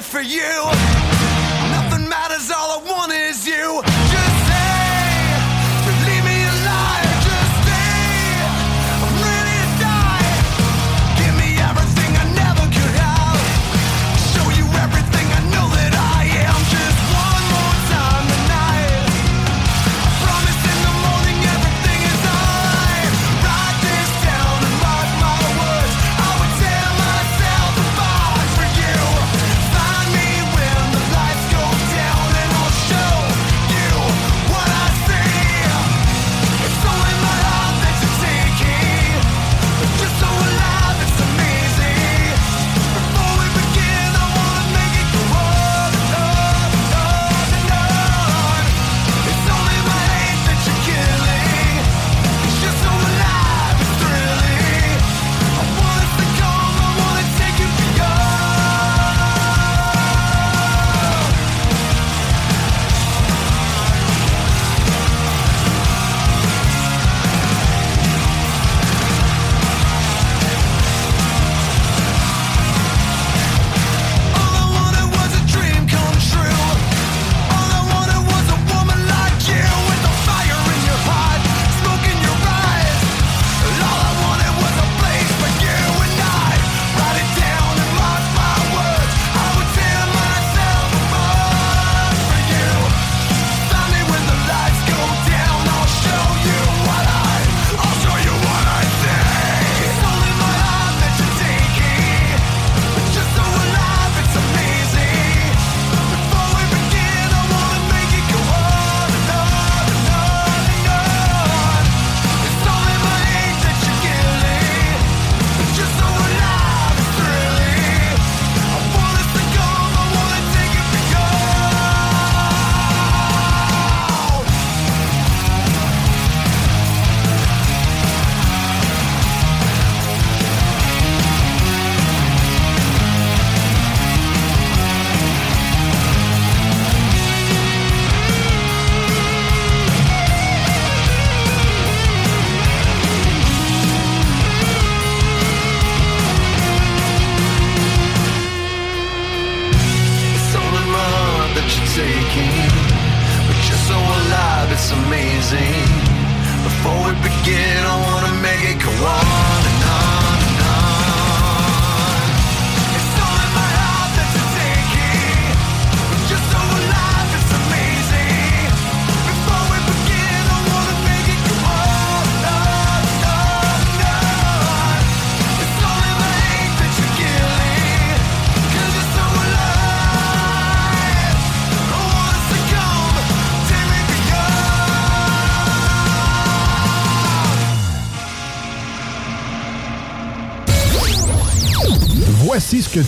[0.08, 0.97] For you.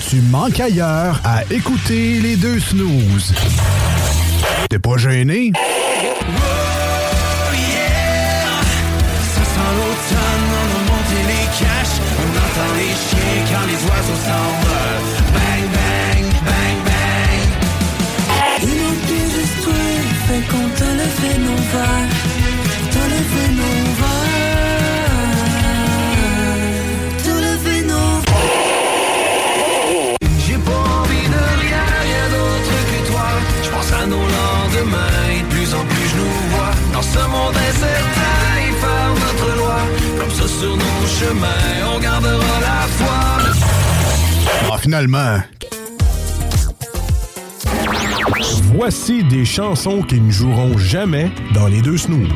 [0.09, 3.31] Tu manques ailleurs à écouter les deux snooze.
[4.67, 5.51] T'es pas gêné?
[5.53, 5.61] Ça
[9.43, 11.99] sent l'automne, on a monté les caches.
[12.17, 15.05] On entend les chiens quand les oiseaux s'envolent.
[15.35, 17.45] Bang, bang, bang, bang.
[18.63, 19.85] Il manquait juste toi,
[20.27, 22.09] fait qu'on t'a levé nos verres.
[22.25, 22.38] T'as
[37.19, 39.77] ce monde incertain, y faire notre loi.
[40.19, 43.19] Comme ça sur nos chemins, on gardera la foi.
[44.71, 45.41] Ah, finalement.
[48.73, 52.29] Voici des chansons qui ne joueront jamais dans les deux snooze.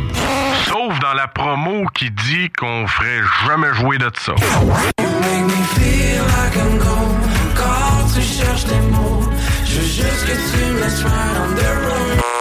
[0.68, 4.34] Sauf dans la promo qui dit qu'on ferait jamais jouer de ça.
[4.34, 7.20] Make me feel like I'm gone.
[7.56, 9.30] Quand tu cherches des mots,
[9.66, 12.33] je veux juste que tu me laisses right on the road.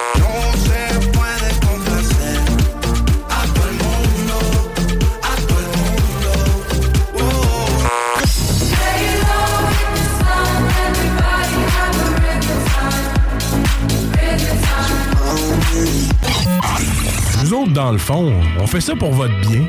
[17.75, 19.62] Dans le fond, on fait ça pour votre bien.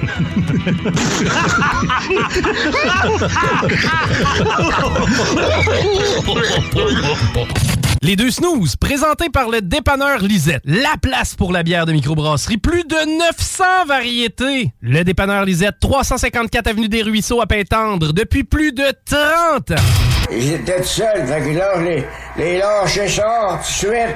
[8.01, 10.61] Les deux snooze, présentés par le dépanneur Lisette.
[10.65, 12.57] La place pour la bière de microbrasserie.
[12.57, 14.73] Plus de 900 variétés.
[14.81, 19.83] Le dépanneur Lisette, 354 Avenue des Ruisseaux à Pintendre, depuis plus de 30 ans.
[20.29, 22.03] J'étais tout seul, fait que là, je les,
[22.37, 24.15] les lâché ça tout de suite.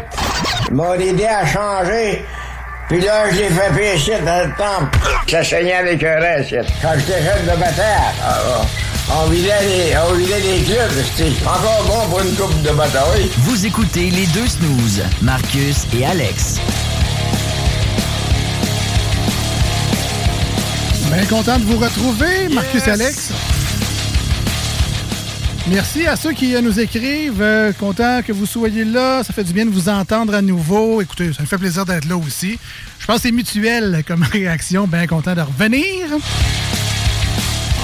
[0.70, 2.26] Ils m'ont aidé à changer.
[2.88, 4.98] Puis là, je l'ai fait pécher dans le temple.
[5.30, 6.56] Ça saignait avec un reste.
[6.82, 8.38] Quand j'étais jeune de bataille, ah,
[9.10, 11.04] ah, on vidait les, on vidait les clubs.
[11.16, 13.30] C'était encore bon pour une coupe de bataille.
[13.40, 16.60] Vous écoutez les deux snooze, Marcus et Alex.
[21.12, 23.32] Bien content de vous retrouver, Marcus et Alex.
[25.70, 27.42] Merci à ceux qui nous écrivent.
[27.42, 29.22] Euh, content que vous soyez là.
[29.24, 31.02] Ça fait du bien de vous entendre à nouveau.
[31.02, 32.58] Écoutez, ça me fait plaisir d'être là aussi.
[33.00, 34.88] Je pense que c'est mutuel comme réaction.
[34.88, 35.84] Bien content de revenir.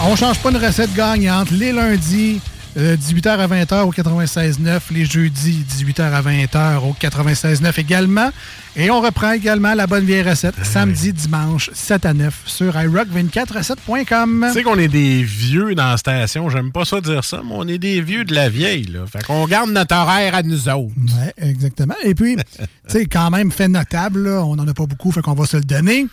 [0.06, 1.52] On change pas une recette gagnante.
[1.52, 2.40] Les lundis,
[2.78, 4.80] euh, 18h à 20h au 96.9.
[4.91, 8.32] Les jeudis, 18h à 20h au 96.9 également.
[8.76, 14.45] Et on reprend également la bonne vieille recette samedi, dimanche, 7 à 9 sur iRock247.com.
[14.47, 17.53] Tu sais qu'on est des vieux dans la station, j'aime pas ça dire ça, mais
[17.53, 19.05] on est des vieux de la vieille, là.
[19.05, 20.91] Fait qu'on garde notre horaire à nous autres.
[20.97, 21.93] Oui, exactement.
[22.03, 25.21] Et puis, tu sais, quand même fait notable, là, on n'en a pas beaucoup, fait
[25.21, 26.07] qu'on va se le donner.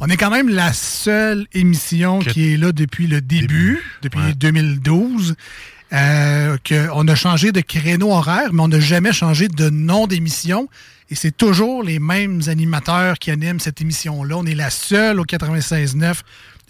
[0.00, 5.36] On est quand même la seule émission qui est là depuis le début, depuis 2012.
[5.92, 10.68] Euh, qu'on a changé de créneau horaire, mais on n'a jamais changé de nom d'émission.
[11.10, 14.38] Et c'est toujours les mêmes animateurs qui animent cette émission-là.
[14.38, 16.20] On est la seule au 96.9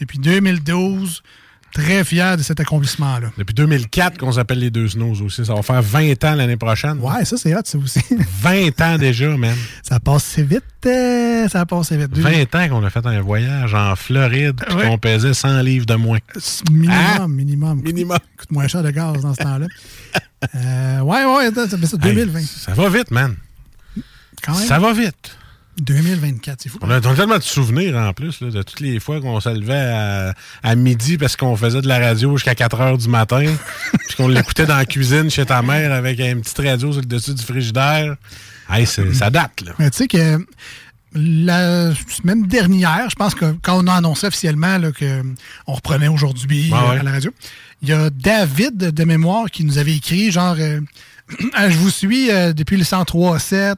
[0.01, 1.23] depuis 2012.
[1.73, 3.31] Très fier de cet accomplissement-là.
[3.39, 5.45] Depuis 2004 qu'on s'appelle les deux snooze aussi.
[5.47, 6.99] Ça va faire 20 ans l'année prochaine.
[7.01, 8.01] Ouais, ça c'est hot, ça aussi.
[8.43, 9.57] 20 ans déjà, man.
[9.83, 10.62] Ça passe vite.
[10.85, 12.16] euh, ça passe vite.
[12.16, 14.87] 20 ans qu'on a fait un voyage en Floride Ouais.
[14.87, 16.18] qu'on pesait 100 livres de moins.
[16.70, 17.29] Minimum, Hein?
[17.29, 17.81] minimum.
[17.83, 18.18] Minimum.
[18.37, 19.66] Coûte moins cher de gaz dans ce temps-là.
[20.55, 22.41] Euh, ouais, ouais, ça fait ça, 2020.
[22.43, 23.35] Ça va vite, man.
[24.45, 24.66] Quand même.
[24.66, 25.37] Ça va vite.
[25.81, 26.79] 2024, c'est fou.
[26.83, 29.41] On a, on a tellement de souvenirs en plus là, de toutes les fois qu'on
[29.41, 33.09] se levait à, à midi parce qu'on faisait de la radio jusqu'à 4 heures du
[33.09, 33.45] matin,
[34.07, 37.07] puis qu'on l'écoutait dans la cuisine chez ta mère avec une petite radio sur le
[37.07, 38.16] dessus du frigidaire.
[38.70, 39.73] Hey, ça date, là.
[39.79, 40.39] Mais tu sais que
[41.14, 45.23] la semaine dernière, je pense que quand on a annoncé officiellement là, que
[45.66, 46.99] on reprenait aujourd'hui euh, ouais.
[47.01, 47.31] à la radio,
[47.83, 50.81] il y a David de mémoire qui nous avait écrit genre euh,
[51.70, 53.74] je vous suis euh, depuis le 103.7.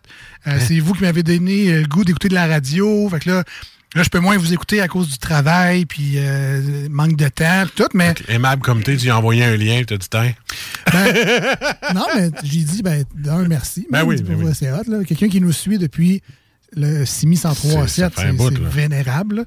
[0.46, 0.58] Euh?
[0.66, 3.08] C'est vous qui m'avez donné euh, le goût d'écouter de la radio.
[3.10, 3.44] Fait que là,
[3.94, 7.64] là, je peux moins vous écouter à cause du travail, puis euh, manque de temps,
[7.74, 10.32] tout, mais Aimable comme t'es, tu as envoyé un lien, tu as dit, tiens.
[11.94, 13.86] non, mais j'ai dit, ben, d'un, merci.
[13.90, 14.52] Ben oui, C'est ben oui.
[14.54, 15.04] C'est hot, là.
[15.04, 16.22] Quelqu'un qui nous suit depuis
[16.76, 18.68] le 6103 C'est- ça 7, fait un c'est bout, c'est là.
[18.68, 19.36] vénérable.
[19.36, 19.44] là.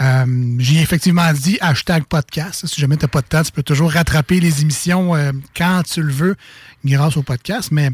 [0.00, 0.26] Euh,
[0.58, 2.66] J'ai effectivement dit hashtag podcast.
[2.66, 5.82] Si jamais tu n'as pas de temps, tu peux toujours rattraper les émissions euh, quand
[5.90, 6.36] tu le veux
[6.84, 7.70] grâce au podcast.
[7.72, 7.90] Mais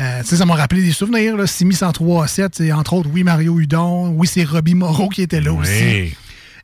[0.00, 1.36] euh, ça m'a rappelé des souvenirs.
[1.36, 1.46] Là.
[1.46, 4.08] Simi 103 7, et entre autres, oui, Mario Hudon.
[4.10, 5.60] Oui, c'est Robbie Moreau qui était là Oui.
[5.62, 6.16] aussi.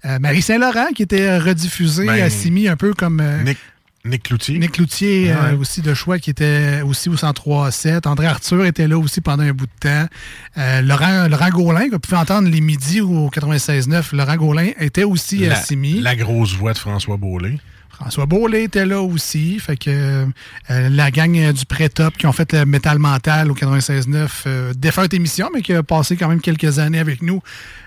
[0.05, 3.21] Euh, Marie Saint-Laurent qui était rediffusée Ben, à Simi un peu comme...
[3.21, 3.59] euh, Nick,
[4.05, 4.59] Nick Cloutier.
[4.59, 5.37] Nick Cloutier Ouais.
[5.53, 8.07] euh, aussi de choix qui était aussi au 103-7.
[8.09, 10.07] André Arthur était là aussi pendant un bout de temps.
[10.59, 14.13] Euh, Laurent, Laurent Gaulin, qu'on pouvait entendre les midis au 96-9.
[14.17, 16.01] Laurent Gaulin était aussi à Simi.
[16.01, 17.61] la grosse voix de François Beaulé.
[17.91, 19.61] François Beaulé était là aussi.
[19.61, 19.91] Fait que
[20.71, 24.73] euh, la gang euh, du Pré-Top qui ont fait le Métal Mental au 96-9, euh,
[24.75, 27.41] défunte émission, mais qui a passé quand même quelques années avec nous,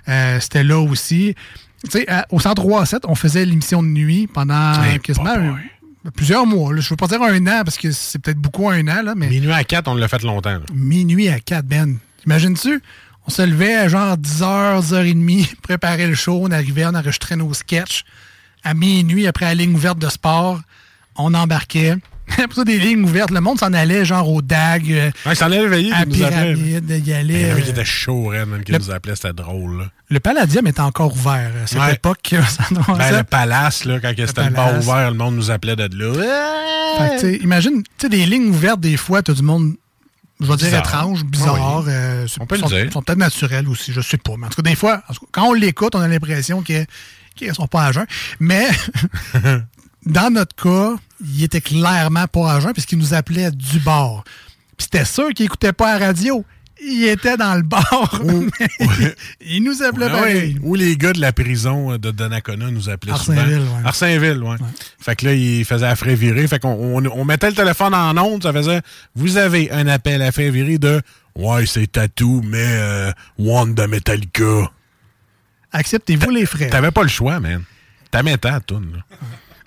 [0.08, 1.36] euh, c'était là aussi.
[1.84, 5.36] Tu sais, au 103-7, on faisait l'émission de nuit pendant Hey, quasiment
[6.12, 6.74] plusieurs mois.
[6.74, 6.82] là.
[6.82, 9.28] Je veux pas dire un an, parce que c'est peut-être beaucoup un an, là, mais
[9.30, 10.52] Minuit à 4, on l'a fait longtemps.
[10.54, 10.62] là.
[10.74, 11.98] minuit à 4, Ben.
[12.26, 12.82] Imagines-tu?
[13.28, 17.54] On se levait à genre 10h, 10h30, préparait le show, on arrivait, on enregistrait nos
[17.54, 18.04] sketchs.
[18.64, 20.60] À minuit, après la ligne ouverte de sport,
[21.18, 21.96] on embarquait.
[22.40, 25.36] Après ça, des lignes ouvertes, le monde s'en allait genre au DAG, euh, Ouais, il
[25.36, 26.16] s'en allait veiller, à il nous.
[26.16, 27.42] Pyramide, il y Il allait...
[27.42, 28.32] y en avait euh, qui était chaud,
[28.66, 29.78] qui le- nous appelait, c'était drôle.
[29.78, 29.92] Là.
[30.10, 31.94] Le Palladium était encore ouvert à cette Ouais.
[31.96, 32.34] époque.
[32.48, 34.86] ça doit- Ben, le palace, là, quand c'était Palace.
[34.86, 36.14] ouvert, le monde nous appelait de là.
[36.98, 39.74] Fait que, imagine, tu sais, des lignes ouvertes, des fois, tu as du monde,
[40.40, 41.84] je vais dire étrange, bizarre.
[41.86, 41.92] Oui.
[41.92, 42.92] euh, c'est- On peut le sont, dire.
[42.94, 44.34] sont peut-être naturels aussi, je sais pas.
[44.38, 45.02] Mais en tout cas, des fois,
[45.32, 46.86] quand on l'écoute, on a l'impression qu'ils
[47.54, 48.06] sont pas à jeun.
[48.40, 48.68] Mais
[50.06, 54.24] dans notre cas, il était clairement pas à jeun puisqu'il nous appelait du bar.
[54.78, 56.46] Puis c'était sûr qu'il écoutait pas la radio.
[56.82, 58.22] Il était dans le bar.
[59.42, 60.60] il nous appelait pareil.
[60.62, 63.78] Ou les gars de la prison euh, de Donnacona nous appelaient Arsèneville, souvent.
[63.78, 63.86] ouais.
[63.86, 64.58] Arsèneville, ouais.
[65.00, 66.48] Fait que là, ils faisaient à frais virer.
[66.48, 68.82] Fait qu'on on, on mettait le téléphone en onde, ça faisait
[69.16, 71.02] «Vous avez un appel à frais virer de
[71.36, 74.72] «Ouais, c'est tatou, mais euh, de Metallica.
[75.72, 77.64] Acceptez-vous les frais.» T'avais pas le choix, man.
[78.12, 79.18] T'as mis ta toune, là.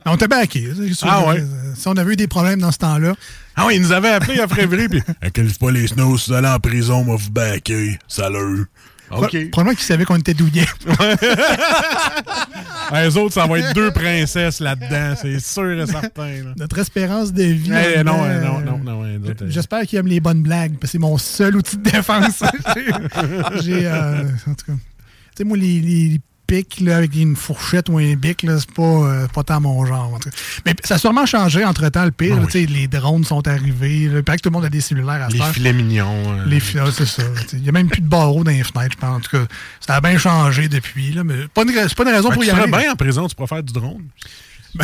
[0.04, 0.70] On était baqués.
[1.02, 1.44] Ah ouais?
[1.74, 3.14] Si on avait eu des problèmes dans ce temps-là.
[3.60, 6.30] Ah oui, ils nous avaient appelé à frais virer, puis «Inquiète pas les snows, si
[6.30, 7.28] vous allez en prison, moi vous.
[8.06, 8.66] Salut.»
[9.10, 9.18] OK.
[9.20, 10.66] Pro- Probablement qu'ils savaient qu'on était douillés.
[12.90, 16.26] Ah, Les autres, ça va être deux princesses là-dedans, c'est sûr et certain.
[16.28, 16.52] là.
[16.56, 17.70] Notre espérance de vie.
[17.70, 20.80] Eh, non, eh, non, non, non, ouais, euh, J'espère qu'ils aiment les bonnes blagues, parce
[20.80, 22.42] que c'est mon seul outil de défense.
[22.74, 23.86] J'ai- J'ai.
[23.86, 24.72] euh, en tout cas.
[24.72, 24.78] Tu
[25.36, 26.20] sais, moi, les, les
[26.80, 30.14] là, avec une fourchette ou un bic, c'est pas, euh, pas tant mon genre.
[30.14, 30.36] en tout cas.
[30.66, 32.36] Mais ça a sûrement changé entre-temps, le pire.
[32.40, 32.66] Ah oui.
[32.66, 34.08] Les drones sont arrivés.
[34.08, 34.18] là.
[34.18, 35.52] Il paraît que tout le monde a des cellulaires à Les faire.
[35.52, 36.38] filets mignons.
[36.38, 37.22] euh, Les filets, c'est ça.
[37.52, 39.16] Il n'y a même plus de barreaux dans les fenêtres, je pense.
[39.16, 39.44] En tout cas,
[39.86, 41.12] ça a bien changé depuis.
[41.12, 42.70] Là, mais pas une, c'est pas une raison Ben, pour tu y aller.
[42.70, 44.04] bien en prison, tu pourrais faire du drone.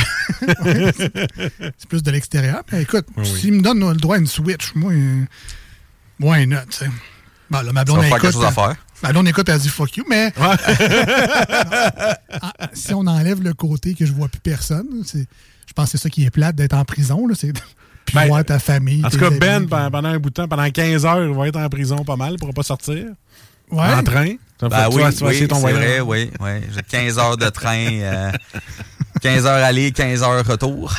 [0.65, 2.63] c'est plus de l'extérieur.
[2.73, 3.41] Écoute, Oui, oui.
[3.41, 5.25] s'il me donne le droit à une Switch, moi, euh,
[6.21, 6.91] why not, tu sais?
[7.51, 8.77] Bon, là, ma blonde, Ça va elle faire quelque écoute, chose à euh, faire.
[9.03, 10.57] Ma blonde écoute, elle dit fuck you, mais Ah,
[12.73, 15.27] si on enlève le côté que je vois plus personne, c'est,
[15.67, 17.61] je pense que c'est ça qui est plate d'être en prison, là, c'est de
[18.07, 19.05] plus Ben, voir ta famille.
[19.05, 21.35] En tout cas, amis, Ben, puis- pendant un bout de temps, pendant 15 heures, il
[21.35, 23.05] va être en prison pas mal, il pourra pas sortir.
[23.71, 23.95] Ouais.
[23.95, 24.35] En train.
[24.61, 26.31] Ben oui, tu vas oui ton vrai, oui.
[26.41, 26.51] oui.
[26.75, 28.33] J'ai 15 heures de train, euh,
[29.21, 30.95] 15 heures aller, 15 heures retour.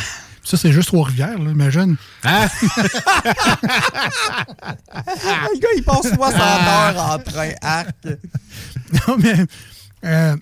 [0.45, 1.95] Ça, c'est juste Trois-Rivières, là, imagine.
[2.23, 2.47] Hein?
[4.93, 7.95] le gars, il passe 60 heures en train, arc.
[9.07, 9.33] Non, mais
[10.05, 10.35] euh,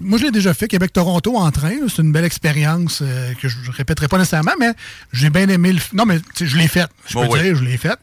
[0.00, 1.72] moi, je l'ai déjà fait, Québec-Toronto en train.
[1.88, 4.72] C'est une belle expérience euh, que je ne répéterai pas nécessairement, mais
[5.12, 5.80] j'ai bien aimé le.
[5.92, 6.88] Non, mais je l'ai fait.
[7.06, 7.42] Je peux Bon, oui.
[7.42, 7.98] dire, je l'ai fait.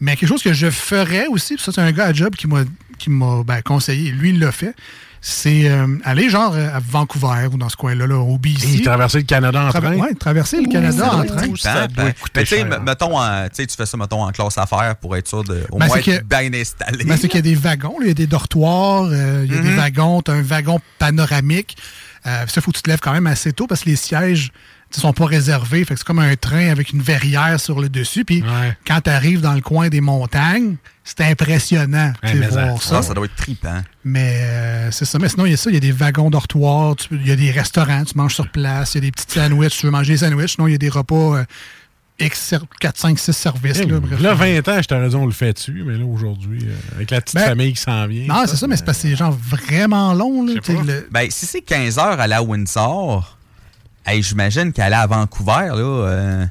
[0.00, 2.46] Mais quelque chose que je ferais aussi, puis ça, c'est un gars à job qui
[2.46, 2.64] m'a
[2.98, 4.74] qui m'a ben, conseillé, lui, il l'a fait.
[5.20, 8.76] C'est euh, aller genre euh, à Vancouver ou dans ce coin-là, là, au BC.
[8.78, 9.94] Et traverser le Canada en train?
[9.96, 11.46] Oui, traverser le Canada en train.
[11.58, 12.82] Ça doit coûter mais tu sais, cher, hein.
[12.84, 15.64] mettons, en- tu sais, tu fais ça, mettons, en classe affaires pour être sûr de
[15.72, 17.04] au Ben, moins être bien installé.
[17.04, 19.58] Ben, c'est qu'il y a des wagons, il y a des dortoirs, euh, il y
[19.58, 19.76] a des Mhm.
[19.76, 21.76] wagons, tu as un wagon panoramique.
[22.26, 24.52] Euh, ça, faut que tu te lèves quand même assez tôt parce que les sièges
[24.94, 25.84] ne sont pas réservés.
[25.84, 28.24] Fait que c'est comme un train avec une verrière sur le dessus.
[28.24, 28.44] Puis
[28.86, 30.76] quand tu arrives dans le coin des montagnes,
[31.08, 33.02] c'est impressionnant Ouais, de mais voir ça, ça.
[33.02, 33.80] ça doit être trippant.
[34.04, 35.18] Mais euh, c'est ça.
[35.20, 35.70] Mais sinon, il y a ça.
[35.70, 36.96] Il y a des wagons dortoirs.
[37.12, 38.02] Il y a des restaurants.
[38.04, 38.94] Tu manges sur place.
[38.94, 39.78] Il y a des petits sandwichs.
[39.78, 40.54] Tu veux manger des sandwichs.
[40.56, 41.44] Sinon, il y a des repas euh,
[42.18, 43.84] X, 4, 5, 6 services.
[43.84, 44.20] là, bref.
[44.20, 47.10] Là, 20 ans, je t'aurais dit, on le fait dessus, mais là, aujourd'hui, euh, avec
[47.10, 48.26] la petite Ben, famille qui s'en vient.
[48.26, 50.44] Non, c'est ça, mais c'est parce que c'est genre vraiment long.
[50.46, 53.36] Là, le- Ben, si c'est 15 heures à la Windsor,
[54.06, 56.46] hey, j'imagine qu'aller à Vancouver, là, euh,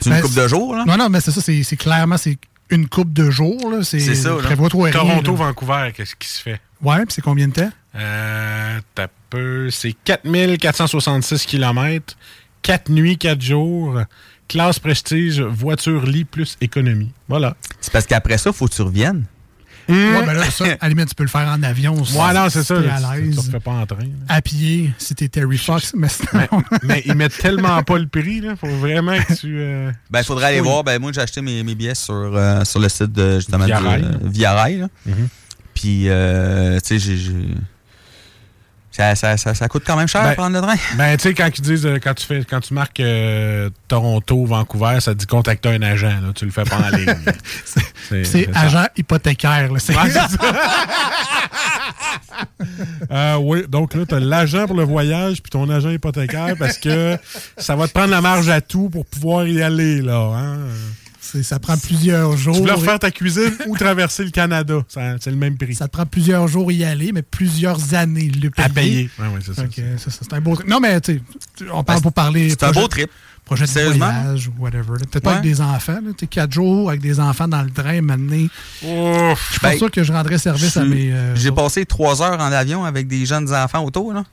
[0.00, 0.84] c'est une Ben, coupe de jours, là.
[0.86, 2.36] Non, non, mais c'est ça, c'est c'est clairement c'est
[2.70, 3.70] une coupe de jours.
[3.70, 3.82] là.
[3.82, 4.36] C'est C'est ça, là.
[4.42, 5.36] Prévois-toi rien, Toronto, là.
[5.38, 6.60] Vancouver, qu'est-ce qui se fait?
[6.82, 7.70] Ouais, puis c'est combien de temps?
[7.94, 12.16] Euh, t'as peu, c'est 4466 km,
[12.62, 14.00] 4 nuits, 4 jours,
[14.46, 17.12] classe prestige, voiture lit plus économie.
[17.28, 17.56] Voilà.
[17.80, 19.24] C'est parce qu'après ça, faut que tu reviennes.
[19.88, 22.04] Ouais, ben là, ça, à la limite, tu peux le faire en avion.
[22.04, 22.74] si Ouais, non, c'est ça.
[22.74, 22.88] à Tu
[23.22, 23.38] tu l'aise.
[23.38, 23.98] refais pas en train.
[23.98, 24.06] là.
[24.28, 25.92] À pied, si t'es Terry Fox.
[25.96, 26.46] Mais, sinon-
[26.82, 28.54] Mais ils mettent tellement pas le prix, là.
[28.56, 29.58] Faut vraiment que tu.
[29.58, 30.66] euh, Ben, il faudrait aller Oui.
[30.68, 30.84] voir.
[30.84, 33.78] Ben, moi, j'ai acheté mes, mes billets sur, euh, sur le site de, justement, Via
[33.80, 34.04] Rail.
[34.04, 34.88] euh, Via Rail, là.
[35.06, 35.28] Mhm.
[35.74, 37.32] Puis, euh, tu sais, j'ai.
[38.98, 40.74] Ça, ça, ça, ça coûte quand même cher Ben, prendre le train.
[40.96, 44.44] Ben, tu sais, quand ils disent, euh, quand tu fais, quand tu marques euh, Toronto,
[44.44, 46.32] Vancouver, ça dit contacter un agent, là.
[46.34, 47.14] Tu le fais pas en ligne.
[48.24, 49.70] C'est agent hypothécaire.
[49.72, 49.78] là.
[53.10, 56.78] Euh, oui, donc là, tu as l'agent pour le voyage puis ton agent hypothécaire parce
[56.78, 57.16] que
[57.56, 60.32] ça va te prendre la marge à tout pour pouvoir y aller, là.
[60.36, 60.58] Hein?
[61.42, 62.54] Ça prend plusieurs jours.
[62.54, 65.74] Tu voulais refaire ta cuisine ou traverser le Canada, c'est le même prix.
[65.74, 68.66] Ça te prend plusieurs jours y aller, mais plusieurs années le payer.
[68.66, 69.10] À payer.
[69.18, 70.36] Ouais, ouais, c'est ça.
[70.36, 70.68] Un beau trip.
[70.68, 71.20] Non, mais tu
[71.58, 72.50] sais, on parle pour parler.
[72.50, 73.10] C'est un beau trip.
[73.44, 74.12] Projet de Sérieusement?
[74.12, 74.98] voyage ou whatever.
[75.10, 75.36] Peut-être pas Ouais.
[75.38, 75.94] avec des enfants.
[76.04, 76.10] là.
[76.10, 78.46] Tu sais, quatre jours avec des enfants dans le train, maintenant.
[78.82, 78.86] Je
[79.50, 81.10] suis pas Ben, sûr que je rendrais service à mes.
[81.12, 84.24] euh, J'ai passé trois heures en avion avec des jeunes enfants autour, là.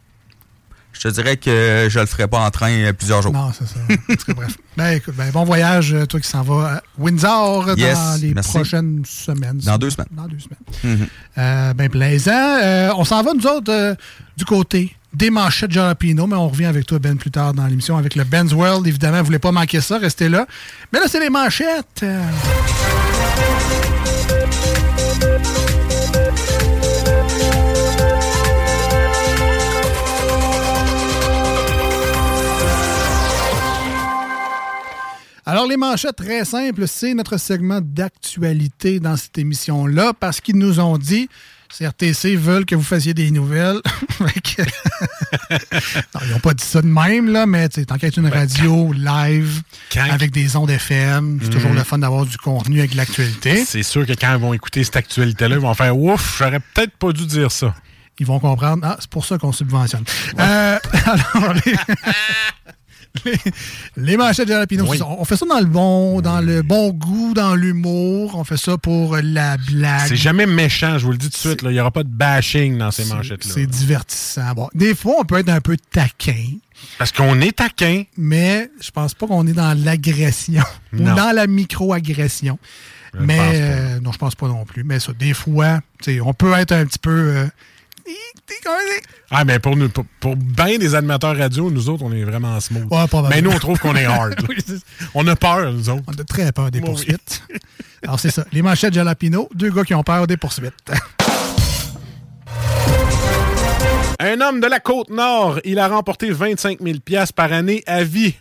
[0.98, 3.34] Je te dirais que je le ferai pas en train euh, plusieurs jours.
[3.34, 3.80] Non, c'est ça.
[4.10, 4.58] En tout cas, bref.
[4.78, 8.22] Ben, écoute, ben, bon voyage, euh, toi qui s'en vas à Windsor euh, Yes, dans
[8.22, 8.50] les merci.
[8.52, 9.60] prochaines semaines.
[9.60, 10.08] Dans deux semaines.
[10.12, 10.60] Dans deux semaines.
[11.00, 11.08] Mhm.
[11.38, 12.32] Euh, ben plaisant.
[12.62, 13.96] Euh, on s'en va, nous autres, euh,
[14.36, 17.96] du côté des manchettes Jalapino, mais on revient avec toi, Ben, plus tard dans l'émission
[17.98, 18.86] avec le Ben's World.
[18.86, 20.46] Évidemment, vous voulez pas manquer ça, restez là.
[20.92, 22.04] Mais là, c'est les manchettes.
[35.46, 40.80] Alors, les manchettes, très simples, c'est notre segment d'actualité dans cette émission-là parce qu'ils nous
[40.80, 41.30] ont dit,
[41.78, 43.80] CRTC veulent que vous fassiez des nouvelles.
[45.50, 48.92] Non, ils n'ont pas dit ça de même, là, mais tant qu'à être une radio
[48.94, 49.62] live
[50.10, 51.78] avec des ondes FM, c'est toujours Mhm.
[51.78, 53.64] le fun d'avoir du contenu avec l'actualité.
[53.66, 56.96] C'est sûr que quand ils vont écouter cette actualité-là, ils vont faire Ouf, j'aurais peut-être
[56.98, 57.76] pas dû dire ça.
[58.20, 58.82] Ils vont comprendre.
[58.88, 60.06] Ah, c'est pour ça qu'on subventionne.
[60.40, 61.76] Euh, alors, les,
[63.26, 63.34] les,
[63.98, 65.00] les manchettes de Jalapino, Oui.
[65.02, 68.36] on fait ça dans le bon, dans le bon goût, dans l'humour.
[68.36, 70.08] On fait ça pour la blague.
[70.08, 71.62] C'est jamais méchant, je vous le dis tout de suite.
[71.62, 71.72] là.
[71.72, 73.52] Il n'y aura pas de bashing dans ces manchettes-là.
[73.54, 74.54] C'est divertissant.
[74.56, 76.46] Bon, des fois, on peut être un peu taquin.
[76.98, 78.04] Parce qu'on est taquin.
[78.18, 80.64] Mais je pense pas qu'on est dans l'agression
[80.94, 82.60] ou dans la micro-agression.
[83.18, 84.84] Mais euh, non, je pense pas non plus.
[84.84, 85.80] Mais ça, des fois,
[86.24, 87.12] on peut être un petit peu.
[87.12, 87.48] euh,
[89.32, 92.60] Ah, mais pour, nous, pour, pour bien des animateurs radio, nous autres, on est vraiment
[92.60, 92.88] smooth.
[92.92, 94.36] Ouais, mais nous, on trouve qu'on est hard.
[95.14, 96.04] on a peur, nous autres.
[96.08, 96.96] On a très peur des Moi, oui.
[96.96, 97.44] poursuites.
[98.04, 98.46] Alors, c'est ça.
[98.52, 100.74] Les manchettes Jalapino, deux gars qui ont peur des poursuites.
[104.20, 108.36] Un homme de la Côte-Nord, il a remporté 25 000 piastres par année à vie.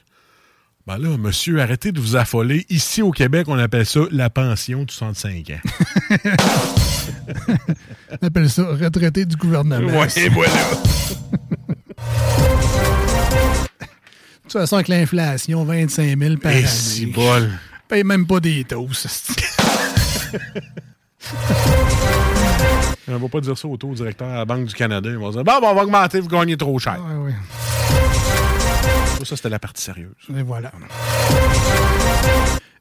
[0.86, 2.66] Ben là, monsieur, arrêtez de vous affoler.
[2.68, 5.60] Ici, au Québec, on appelle ça la pension de 65 ans.
[8.22, 9.86] On appelle ça retraité du gouvernement.
[9.98, 10.52] Ouais, voilà.
[13.70, 16.66] De toute façon, avec l'inflation, 25 000 par Et année.
[16.66, 17.50] si bol.
[17.88, 19.32] Paye même pas des toasts.
[23.08, 25.08] On va pas dire ça au taux directeur à la Banque du Canada.
[25.10, 26.98] Ils vont dire Bon, ben, on va augmenter, vous gagnez trop cher.
[27.06, 27.34] Ouais, ouais.
[29.22, 30.12] Ça, c'était la partie sérieuse.
[30.36, 30.72] Et voilà.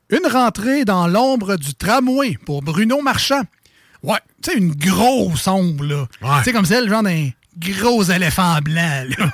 [0.10, 3.42] Une rentrée dans l'ombre du tramway pour Bruno Marchand.
[4.02, 6.08] Ouais, tu sais, une grosse ombre, là.
[6.40, 9.32] Tu sais, comme celle, genre d'un gros éléphant blanc, là.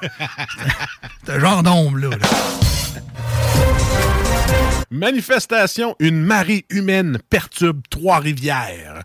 [1.26, 2.10] Ce genre d'ombre, là.
[2.10, 2.28] là.
[4.92, 9.04] Manifestation, une marée humaine perturbe Trois-Rivières.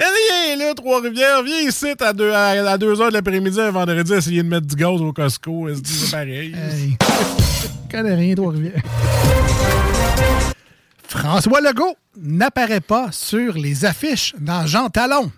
[0.00, 4.42] Viens là, Trois-Rivières, viens ici à 2 à, 2 heures de l'après-midi un vendredi essayer
[4.42, 5.68] de mettre du gaz au Costco.
[5.84, 6.56] C'est pareil?
[6.70, 6.96] Hey.
[7.02, 8.80] Je connais rien, toi, Rivière.
[11.06, 15.30] François Legault n'apparaît pas sur les affiches dans Jean Talon.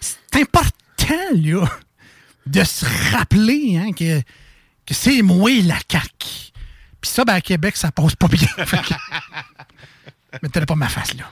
[0.00, 1.66] C'est important, là,
[2.46, 4.20] de se rappeler hein, que,
[4.84, 6.52] que c'est moi la CAQ.
[7.00, 8.48] Puis ça, ben, à Québec, ça passe pas bien.
[10.32, 11.24] Fait que- Mettez pas ma face, là.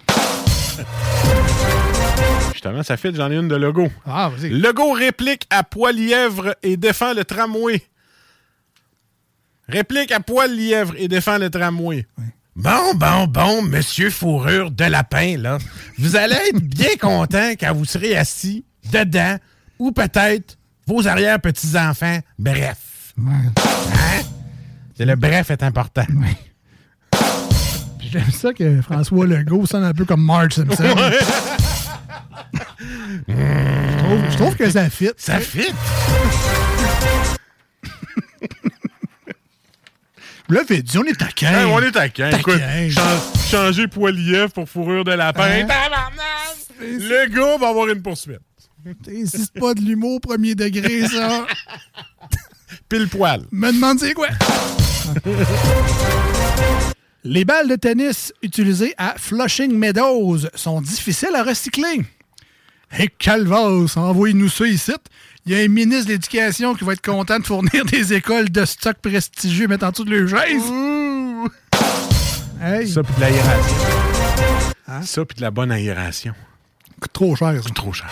[2.52, 3.90] Justement, ça fait, j'en ai une de Legault.
[4.06, 4.50] Ah, vas-y.
[4.50, 7.82] Legault réplique à Poilièvre et défend le tramway.
[9.68, 12.06] Réplique à Poilièvre et défend le tramway.
[12.56, 15.58] Bon, bon, bon, monsieur Fourrure de Lapin, là.
[15.98, 19.36] Vous allez être bien content quand vous serez assis dedans,
[19.78, 20.56] ou peut-être
[20.86, 22.20] vos arrière-petits-enfants.
[22.38, 23.14] Bref.
[23.18, 24.22] Hein?
[24.96, 26.04] C'est Le bref est important.
[26.06, 26.36] Puis
[28.14, 30.84] J'aime ça que François Legault sonne un peu comme Marge Simpson.
[33.26, 35.10] je, trouve, je trouve que ça fit.
[35.16, 35.72] Ça fit?
[40.48, 41.52] Là, fait dit, on est taquin.
[41.52, 42.30] Hein, on est taquin.
[42.38, 42.60] Écoute,
[42.90, 43.02] chan-
[43.50, 45.42] changer Poilièvre pour Fourrure de Lapin.
[45.42, 45.66] Hein?
[46.80, 48.38] Le gars va avoir une poursuite.
[49.04, 51.46] T'insistes pas de l'humour premier degré, ça.
[52.88, 53.42] Pile poil.
[53.50, 54.28] Me demande c'est quoi?
[57.26, 62.02] Les balles de tennis utilisées à Flushing Meadows sont difficiles à recycler.
[62.98, 64.92] Et calvasse, envoyez-nous ça ici.
[65.46, 68.50] Il y a un ministre de l'Éducation qui va être content de fournir des écoles
[68.50, 70.62] de stock prestigieux mettant en dessous de leur chaise.
[72.62, 72.88] Hey.
[72.88, 73.76] Ça, puis de l'aération.
[75.02, 76.34] Ça, puis de la bonne aération.
[77.00, 77.58] Coûte trop cher.
[77.62, 78.10] Coûte trop cher.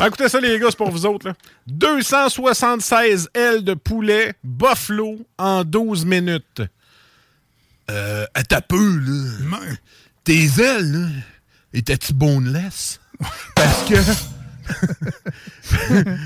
[0.00, 1.28] Ah, Écoutez ça, les gars, c'est pour vous autres.
[1.28, 1.34] Là.
[1.66, 6.62] 276 ailes de poulet Buffalo en 12 minutes.
[7.90, 9.58] Euh, à ta peu, là.
[10.24, 11.08] Tes ailes, là,
[11.72, 13.00] étaient-tu boneless?
[13.54, 13.94] Parce que.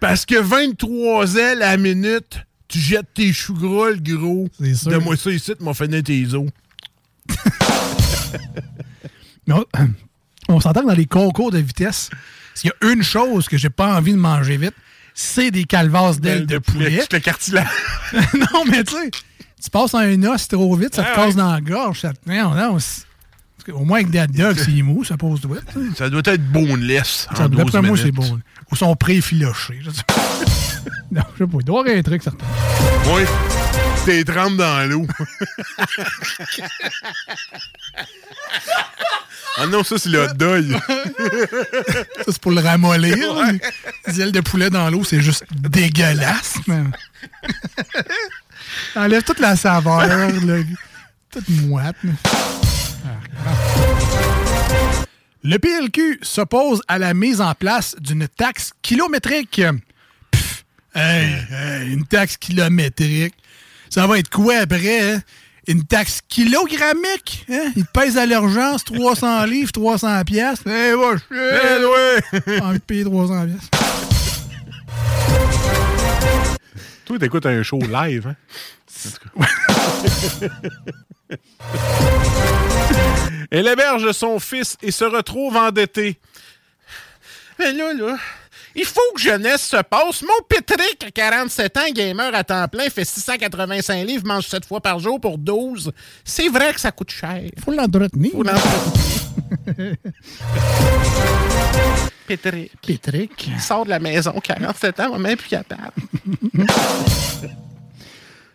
[0.00, 2.38] Parce que 23 ailes à la minute,
[2.68, 4.48] tu jettes tes choux gras, le gros.
[4.74, 4.90] sûr.
[4.90, 6.48] Donne-moi ça ici, tu m'as fait tes os.
[9.48, 9.64] On,
[10.48, 12.08] on s'entend que dans les concours de vitesse,
[12.54, 14.74] s'il y a une chose que j'ai pas envie de manger vite,
[15.14, 17.02] c'est des calvasses d'ailes de poulet.
[17.10, 17.66] Le cartilage.
[18.12, 19.10] non, mais tu sais,
[19.62, 22.00] tu passes un os trop vite, ça te Ah casse dans la gorge.
[22.00, 22.30] Ça te...
[22.30, 22.78] Non,
[23.72, 25.58] Au moins avec des dogs, c'est mou, ça pose doigt.
[25.96, 27.28] Ça doit être boneless.
[27.36, 28.40] Ça, 12 D'après moi, c'est bon.
[28.70, 29.80] Ou sont pré-filochés.
[31.12, 31.58] non, je sais pas.
[31.60, 32.46] Il doit y avoir un truc certain.
[33.06, 33.22] Oui.
[34.06, 35.06] T'es trempes dans l'eau.
[39.58, 40.64] ah non, ça, c'est le dog.
[42.16, 43.36] Ça, c'est pour le ramollir.
[43.36, 43.60] Ouais.
[44.06, 46.54] Les ailes de poulet dans l'eau, c'est juste dégueulasse.
[48.96, 50.06] Enlève toute la saveur.
[50.06, 50.28] là.
[51.30, 51.96] Toute moite.
[55.42, 59.62] Le PLQ s'oppose à la mise en place d'une taxe kilométrique.
[60.30, 60.64] Pff,
[60.94, 63.34] hey, hey, une taxe kilométrique.
[63.88, 65.12] Ça va être quoi après?
[65.14, 65.22] hein?
[65.66, 67.46] Une taxe kilogrammique?
[67.50, 67.72] Hein?
[67.76, 70.66] Il te pèse à l'urgence 300 livres, 300 piastres.
[70.68, 71.38] Eh, va chier!
[71.40, 71.84] Eh,
[72.50, 72.60] ouais.
[72.60, 73.68] Envie de payer 300 piastres.
[77.10, 78.36] Toi, t'écoutes un show live, hein?
[83.50, 86.20] Elle héberge son fils et se retrouve endettée.
[87.58, 88.16] Mais là, là,
[88.76, 90.22] il faut que jeunesse se passe.
[90.22, 94.80] Mon Patrick, à 47 ans, gamer à temps plein, fait 685 livres, mange 7 fois
[94.80, 95.90] par jour pour 12.
[96.24, 97.42] C'est vrai que ça coûte cher.
[97.64, 98.30] Faut l'entretenir.
[98.30, 99.96] Faut l'entretenir.
[102.36, 102.72] Patrick.
[102.86, 103.46] Patrick.
[103.48, 105.92] Il sort de la maison, 47 ans, même plus capable.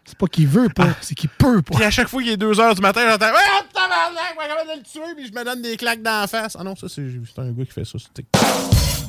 [0.07, 1.75] C'est pas qu'il veut pas, c'est qu'il peut pas.
[1.75, 4.47] Puis à chaque fois qu'il est 2 h du matin, j'entends Ah, tabarnak, je vais
[4.47, 6.55] capable de le tuer, puis je me donne des claques dans la face.
[6.59, 7.01] Ah non, ça, c'est
[7.33, 7.97] c'est un gars qui fait ça.
[7.97, 8.41] sur TikTok.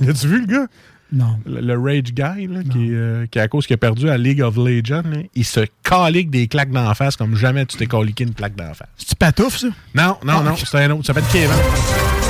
[0.09, 0.67] As-tu vu le gars?
[1.13, 1.39] Non.
[1.45, 4.17] Le, le Rage Guy, là, qui, est, euh, qui, à cause qu'il a perdu à
[4.17, 7.77] League of Legends, là, il se calique des claques dans la face comme jamais tu
[7.77, 8.89] t'es caliqué une claque dans la face.
[8.97, 9.69] C'est-tu patouf, ça?
[9.95, 11.05] Non, non, Ah, non, c'est un autre.
[11.07, 12.26] Ça s'appelle Kevin.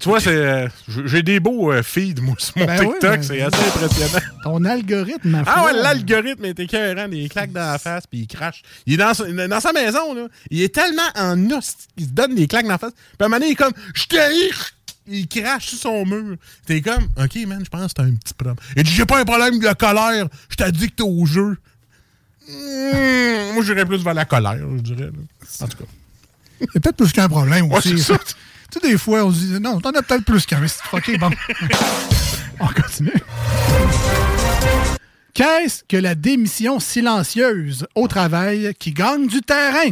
[0.00, 0.68] Tu vois, c'est, euh,
[1.06, 3.00] j'ai des beaux euh, feeds, moi, sur mon Ben TikTok.
[3.00, 4.26] ben- c'est assez impressionnant.
[4.42, 5.82] Ton algorithme, ma Ah ouais, foi.
[5.82, 8.62] l'algorithme est écœurant, des claques dans la face, puis il crache.
[8.84, 10.26] Il est dans, sa- dans sa maison, là.
[10.50, 12.92] Il est tellement en os qu'il se donne des claques dans la face.
[12.92, 14.50] Puis à un moment donné, il est comme, je t'ai
[15.08, 16.36] Il crache sur son mur.
[16.66, 18.56] T'es comme, OK, man, je pense que t'as un petit problème.
[18.76, 20.26] Il dit, j'ai pas un problème de colère.
[20.50, 21.56] Je t'ai dit que t'es au jeu.
[22.48, 25.04] Hmm, moi, j'irais plus vers la colère, je dirais.
[25.12, 25.64] là.
[25.64, 25.84] En tout cas.
[26.60, 27.90] Il a peut-être plus qu'un problème Ouais, aussi.
[27.98, 28.18] c'est ça.
[28.76, 30.60] Tu sais, des fois, on se dit, non, t'en as peut-être plus qu'un.
[30.92, 31.30] OK, bon.
[32.60, 33.12] on continue.
[35.34, 39.90] Qu'est-ce que la démission silencieuse au travail qui gagne du terrain?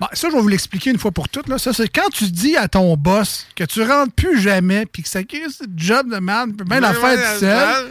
[0.00, 1.48] Bon, ça, je vais vous l'expliquer une fois pour toutes.
[1.48, 1.58] Là.
[1.58, 5.08] Ça, c'est quand tu dis à ton boss que tu rentres plus jamais puis que
[5.10, 7.90] ça crée ce job de merde, bien la Ouais, faire ouais, tout seul, ouais.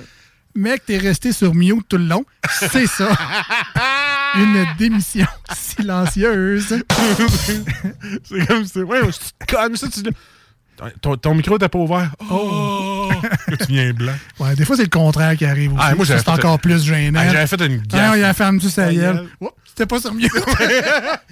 [0.56, 3.10] mais que t'es resté sur mute tout le long, c'est ça.
[4.36, 5.26] Une démission
[5.56, 6.68] silencieuse.
[8.24, 10.10] c'est comme si, ouais, c'est comme ça, tu dis,
[11.02, 12.12] ton, ton micro t'es pas ouvert.
[12.30, 13.12] Oh!
[13.60, 14.14] tu viens blanc.
[14.40, 15.84] Ouais, des fois, c'est le contraire qui arrive aussi.
[15.84, 17.20] Ah, moi, c'est fait- encore plus gênant.
[17.22, 18.12] Ah, j'avais fait une gaffe.
[18.14, 19.28] Ah, il a fermé sa gueule.
[19.40, 20.32] Oh, C'était pas sur mute.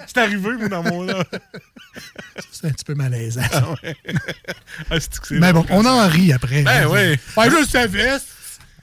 [0.05, 1.23] c'est arrivé, moi, dans mon là.
[2.51, 3.41] c'est un petit peu malaisant.
[3.51, 3.95] Ah ouais.
[4.91, 4.95] Ah,
[5.31, 6.61] Mais bon, on en rit après.
[6.61, 7.17] Ben oui.
[7.37, 8.17] Ouais, je savais.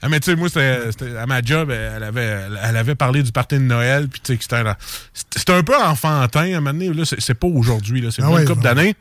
[0.07, 3.33] Ah, mais tu sais, moi, c'était, à ma job, elle avait, elle avait parlé du
[3.33, 4.77] party de Noël, puis tu sais, c'était, un-
[5.13, 8.23] c'était c'était un peu enfantin, à un moment donné, là, c'est, pas aujourd'hui, là, c'est
[8.23, 8.95] Ah une couple d'années.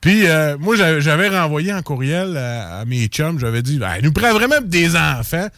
[0.00, 4.04] Puis, euh, moi, j'avais, renvoyé en courriel à, à mes chums, j'avais dit, ben, elle
[4.04, 5.48] nous prend vraiment des enfants.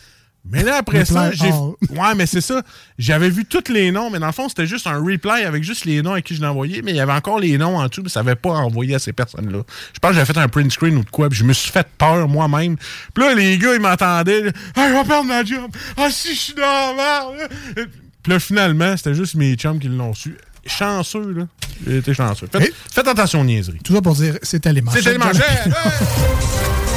[0.51, 1.49] Mais là, après ça, j'ai.
[1.49, 1.75] all.
[1.91, 2.63] Ouais, mais c'est ça.
[2.99, 5.85] J'avais vu tous les noms, mais dans le fond, c'était juste un reply avec juste
[5.85, 7.87] les noms à qui je l'ai envoyé, mais il y avait encore les noms en
[7.87, 9.63] dessous, mais ça n'avait pas envoyé à ces personnes-là.
[9.93, 11.71] Je pense que j'avais fait un print screen ou de quoi, puis je me suis
[11.71, 12.77] fait peur moi-même.
[13.13, 14.53] Puis là, les gars, ils m'entendaient.
[14.75, 15.71] Ah, je vais perdre ma job.
[15.97, 17.35] Ah, si je suis dans la merde.
[17.77, 17.83] là.
[18.23, 20.37] Puis là, finalement, c'était juste mes chums qui l'ont su.
[20.67, 21.47] Chanceux, là.
[21.87, 22.49] J'ai été chanceux.
[22.51, 23.79] Faites, faites attention aux niaiseries.
[23.85, 25.03] Tout ça pour dire, c'était les manchettes.
[25.03, 25.69] C'était les manchettes.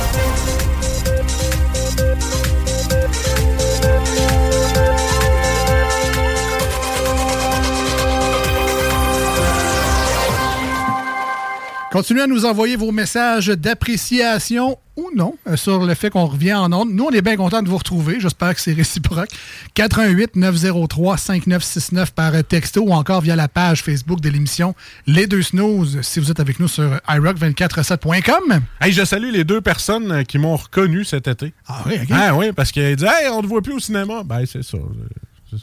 [11.92, 16.54] Continuez à nous envoyer vos messages d'appréciation ou non euh, sur le fait qu'on revient
[16.54, 16.94] en ondes.
[16.94, 18.22] Nous, on est bien contents de vous retrouver.
[18.22, 19.28] J'espère que c'est réciproque.
[19.74, 24.74] 88 903 5969 par texto ou encore via la page Facebook de l'émission
[25.06, 28.62] Les Deux Snooze si vous êtes avec nous sur iRock247.com.
[28.80, 31.54] Hey, je salue les deux personnes euh, qui m'ont reconnu cet été.
[31.68, 32.08] Ah oui, OK.
[32.10, 34.24] Ah oui, parce qu'ils disaient Hey, on ne te voit plus au cinéma.
[34.24, 34.78] Ben, c'est ça.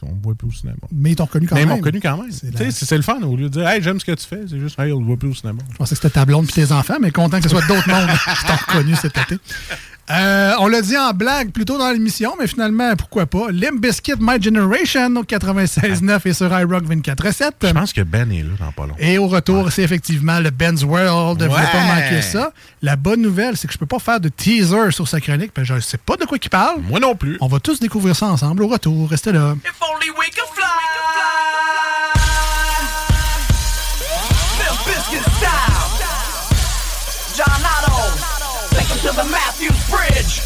[0.02, 0.76] On ne voit plus au cinéma.
[0.92, 1.74] Mais ils t'ont reconnu quand Mais ils même.
[1.76, 2.30] m'ont reconnu quand même.
[2.30, 3.20] C'est le fun.
[3.22, 5.04] Au lieu de dire Hey, j'aime ce que tu fais, c'est juste Hey, on ne
[5.06, 5.60] voit plus au cinéma.
[5.72, 7.88] Je pensais que c'était ta blonde puis tes enfants, mais content que ce soit d'autres
[7.90, 9.38] mondes qui t'ont reconnu cet été.
[10.10, 13.50] Euh, on l'a dit en blague plus tôt dans l'émission, mais finalement, pourquoi pas?
[13.52, 17.50] Limp Bizkit My Generation au 96.9 et sur iRock 24.7.
[17.62, 18.94] Je pense que Ben est là dans pas long.
[18.98, 21.42] Et au retour, c'est effectivement le Ben's World.
[21.42, 22.52] Vous ne pas manquer ça.
[22.80, 25.66] La bonne nouvelle, c'est que je peux pas faire de teaser sur sa chronique, parce
[25.68, 26.80] que je ne sais pas de quoi il parle.
[26.88, 27.36] Moi non plus.
[27.42, 29.10] On va tous découvrir ça ensemble au retour.
[29.10, 29.56] Restez là.
[29.82, 30.82] Only we can fly.
[34.58, 35.88] Limp Bizkit style.
[37.36, 37.96] John Otto,
[38.74, 40.40] take him to the Matthews Bridge.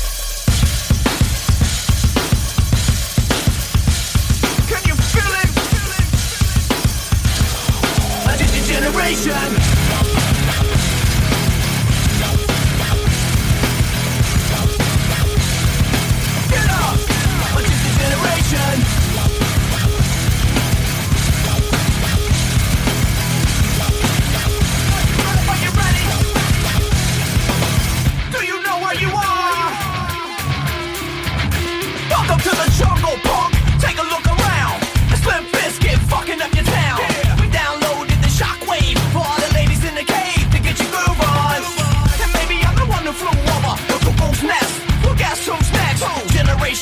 [4.69, 5.51] Can you feel it?
[8.25, 9.72] A generation.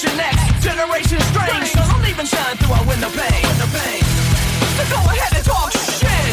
[0.00, 1.68] Generation X, Generation Strange.
[1.76, 3.44] So don't even shine through our window pane.
[4.80, 6.32] So go ahead and talk shit.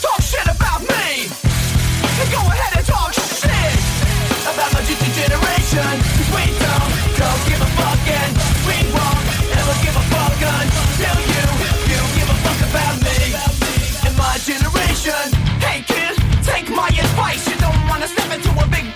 [0.00, 1.28] Talk shit about me.
[1.28, 3.76] And go ahead and talk shit
[4.48, 5.84] about my generation.
[6.00, 6.90] 'Cause we don't,
[7.20, 8.32] don't give a fuck and
[8.64, 9.20] we won't
[9.52, 11.44] ever give a fuck until you,
[11.92, 13.36] you give a fuck about me
[14.08, 15.28] and my generation.
[15.60, 17.44] Hey kid, take my advice.
[17.52, 18.86] You don't wanna step into a big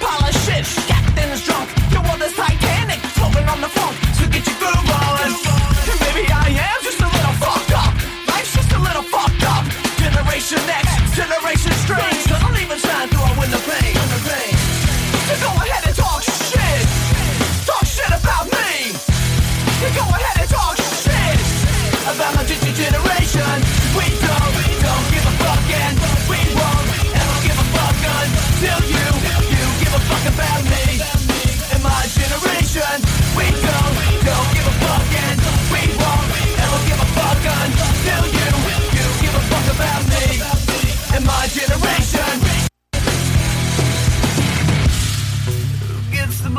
[10.43, 12.12] Generation X, Generation Strange.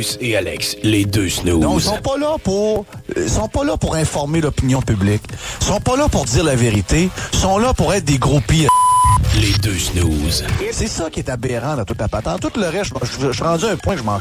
[0.00, 1.60] Marcus et Alex, les deux snooze.
[1.60, 2.86] Non, ils sont pas là pour,
[3.16, 5.22] ils sont pas là pour informer l'opinion publique.
[5.60, 7.10] Ils sont pas là pour dire la vérité.
[7.34, 8.70] Ils sont là pour être des gros pires.
[9.38, 10.44] Les deux snooze.
[10.72, 12.40] C'est ça qui est aberrant dans toute la patente.
[12.40, 14.20] Tout le reste, je, je- je suis rendu à un point que je m'en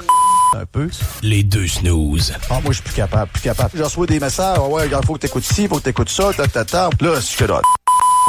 [0.53, 0.89] un peu.
[1.22, 2.34] Les deux snooze.
[2.49, 3.72] Ah, moi, je suis plus capable, plus capable.
[3.76, 4.57] Je reçois des messages.
[4.60, 6.89] Ouais, regarde, faut que t'écoutes ci, faut que t'écoutes ça, ta, ta, ta.
[6.99, 7.61] Là, c'est que là,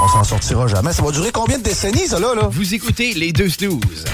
[0.02, 0.92] on s'en sortira jamais.
[0.92, 2.42] Ça va durer combien de décennies, ça, là, là?
[2.48, 4.04] Vous écoutez les deux snooze.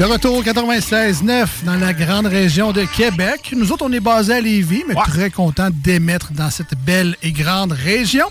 [0.00, 3.52] De retour au 96.9 dans la grande région de Québec.
[3.54, 7.32] Nous autres, on est basés à Lévis, mais très contents d'émettre dans cette belle et
[7.32, 8.24] grande région.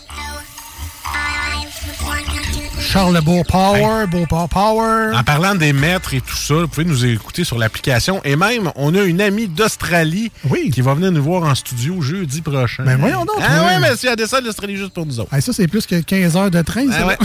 [2.80, 5.16] Charlebourg Power, Beauport Power.
[5.16, 8.20] En parlant des maîtres et tout ça, vous pouvez nous écouter sur l'application.
[8.24, 10.32] Et même, on a une amie d'Australie
[10.74, 12.84] qui va venir nous voir en studio jeudi prochain.
[12.84, 15.32] Ben voyons donc, Ah ouais, mais c'est à descendre d'Australie juste pour nous autres.
[15.32, 16.98] Hey, ça, c'est plus que 15 heures de train, ça.
[17.02, 17.18] Ah ouais,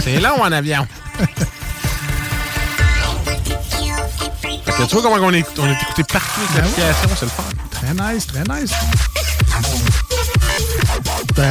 [0.00, 0.86] c'est long en avion.
[4.86, 7.42] tu vois comment on est, on est écouté partout avec Ben l'application, c'est le fun.
[7.70, 8.72] Très nice, très nice.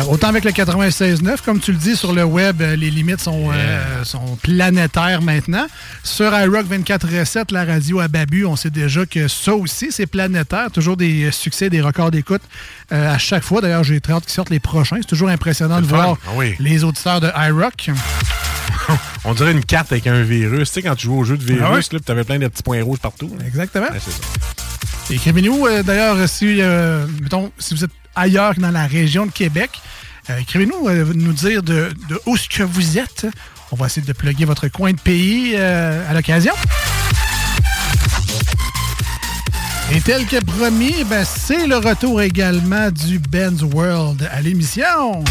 [0.10, 3.52] Autant avec le 96.9, comme tu le dis, sur le web, euh, les limites sont,
[3.54, 5.66] euh, sont planétaires maintenant.
[6.04, 10.72] Sur iRock 24.7, la radio à Babu, on sait déjà que ça aussi, c'est planétaire.
[10.74, 12.42] Toujours des succès, des records d'écoute
[12.92, 13.62] euh, à chaque fois.
[13.62, 14.98] D'ailleurs, j'ai très hâte qu'ils sortent les prochains.
[15.00, 15.96] C'est toujours impressionnant de fun.
[15.96, 16.56] voir Ah oui.
[16.60, 17.90] les auditeurs de iRock.
[19.24, 20.68] On dirait une carte avec un virus.
[20.70, 21.78] Tu sais, quand tu joues au jeu de virus, Ah ouais?
[21.80, 23.32] là, puis t'avais plein de petits points rouges partout.
[23.46, 23.88] Exactement.
[23.88, 25.16] Ouais.
[25.16, 26.62] Écrivez-nous, euh, d'ailleurs, si,
[27.22, 29.70] mettons, si vous êtes ailleurs que dans la région de Québec,
[30.30, 31.90] euh, écrivez-nous, euh, nous dire de,
[32.26, 33.28] où ce que vous êtes.
[33.72, 36.54] On va essayer de plugger votre coin de pays euh, à l'occasion.
[39.94, 45.24] Et tel que promis, ben, c'est le retour également du Ben's World à l'émission.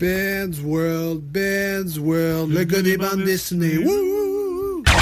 [0.00, 3.80] Ben's World, Ben's World, le gars des bandes dessinées.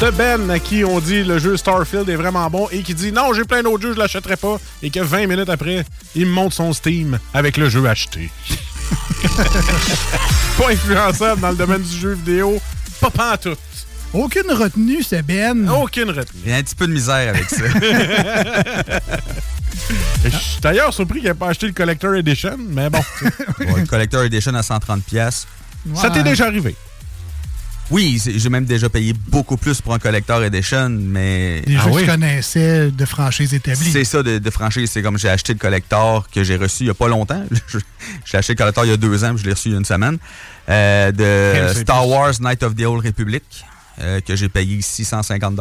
[0.00, 3.12] Ce Ben à qui on dit le jeu Starfield est vraiment bon et qui dit
[3.12, 4.58] non, j'ai plein d'autres jeux, je l'achèterai pas.
[4.82, 5.84] Et que 20 minutes après,
[6.14, 8.30] il me montre son Steam avec le jeu acheté.
[10.58, 12.60] pas influençable dans le domaine du jeu vidéo.
[13.00, 13.58] Pas pantoute.
[14.12, 15.68] Aucune retenue, c'est Ben.
[15.68, 16.40] Aucune retenue.
[16.44, 17.64] Il y a un petit peu de misère avec ça.
[20.24, 23.00] Je suis d'ailleurs surpris qu'il n'ait pas acheté le Collector Edition, mais bon.
[23.58, 25.00] Le Collector Edition à 130$.
[25.02, 25.46] pièces.
[25.94, 26.74] Ça t'est déjà arrivé?
[27.90, 31.60] Oui, j'ai même déjà payé beaucoup plus pour un Collector Edition, mais...
[31.66, 33.92] Des jeux que je connaissais de franchises établies.
[33.92, 34.90] C'est ça de, de franchise.
[34.90, 37.44] C'est comme j'ai acheté le collector que j'ai reçu il n'y a pas longtemps.
[38.26, 39.74] J'ai acheté le collector il y a deux ans, puis je l'ai reçu il y
[39.74, 40.18] a une semaine.
[40.68, 42.10] Euh, de Star plus.
[42.10, 43.42] Wars Night of the Old Republic,
[44.00, 45.54] euh, que j'ai payé 650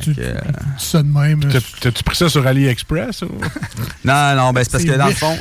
[0.00, 0.14] Tu,
[0.78, 1.40] ça de même.
[1.50, 3.22] T'as- T'as-tu pris ça sur AliExpress?
[3.22, 3.26] Ou?
[4.04, 5.36] Non, non, ben c'est parce que dans le fond,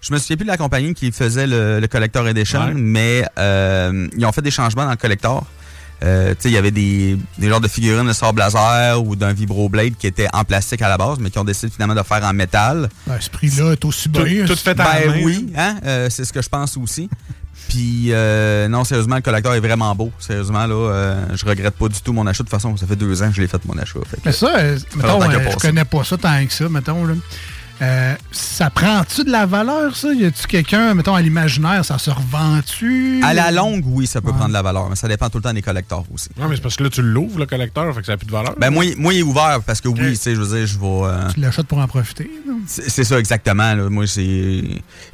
[0.00, 2.74] je me souviens plus de la compagnie qui faisait le, le Collector Edition, Ouais.
[2.74, 5.46] mais euh, ils ont fait des changements dans le collector.
[6.02, 9.16] Euh, tu sais, il y avait des, des genres de figurines de sable laser ou
[9.16, 12.02] d'un vibroblade qui étaient en plastique à la base, mais qui ont décidé finalement de
[12.02, 12.88] faire en métal.
[13.06, 14.44] Ben, ce prix-là est aussi bien.
[14.44, 15.22] tout fait à la main.
[15.22, 17.08] oui, hein, euh, c'est ce que je pense aussi.
[17.68, 20.12] Puis, euh, non, sérieusement, le collector est vraiment beau.
[20.18, 22.42] Sérieusement, là, euh, je regrette pas du tout mon achat.
[22.44, 23.98] De toute façon, ça fait deux ans que je l'ai fait, mon achat.
[24.08, 27.04] Fait que- Mais ça, euh, mettons, euh, je connais pas ça tant que ça, mettons.
[27.04, 27.14] Là.
[27.82, 30.12] Euh, ça prend-tu de la valeur, ça?
[30.12, 33.20] Y a-tu quelqu'un, mettons, à l'imaginaire, ça se revend-tu?
[33.24, 35.42] À la longue, oui, ça peut prendre de la valeur, mais ça dépend tout le
[35.42, 36.28] temps des collectors aussi.
[36.38, 38.26] Non, mais c'est parce que là, tu l'ouvres, le collecteur, fait que ça n'a plus
[38.26, 38.54] de valeur.
[38.58, 40.66] Ben, moi, il- moi, il est ouvert parce que oui, tu sais, je veux dire,
[40.68, 40.86] je vais.
[40.86, 42.30] euh, Tu l'achètes pour en profiter.
[42.66, 43.74] c'est ça, exactement.
[43.74, 43.90] Là.
[43.90, 44.62] Moi, c'est.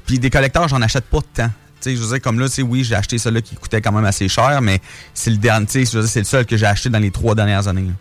[0.05, 1.47] Puis des collecteurs, j'en achète pas tant.
[1.49, 1.53] Tu sais,
[1.85, 4.05] je veux dire, comme là, tu sais, oui, j'ai acheté celui-là qui coûtait quand même
[4.05, 4.81] assez cher, mais
[5.15, 6.99] c'est le dernier, tu sais, je veux dire, c'est le seul que j'ai acheté dans
[6.99, 7.83] les trois dernières années.
[7.87, 7.93] là.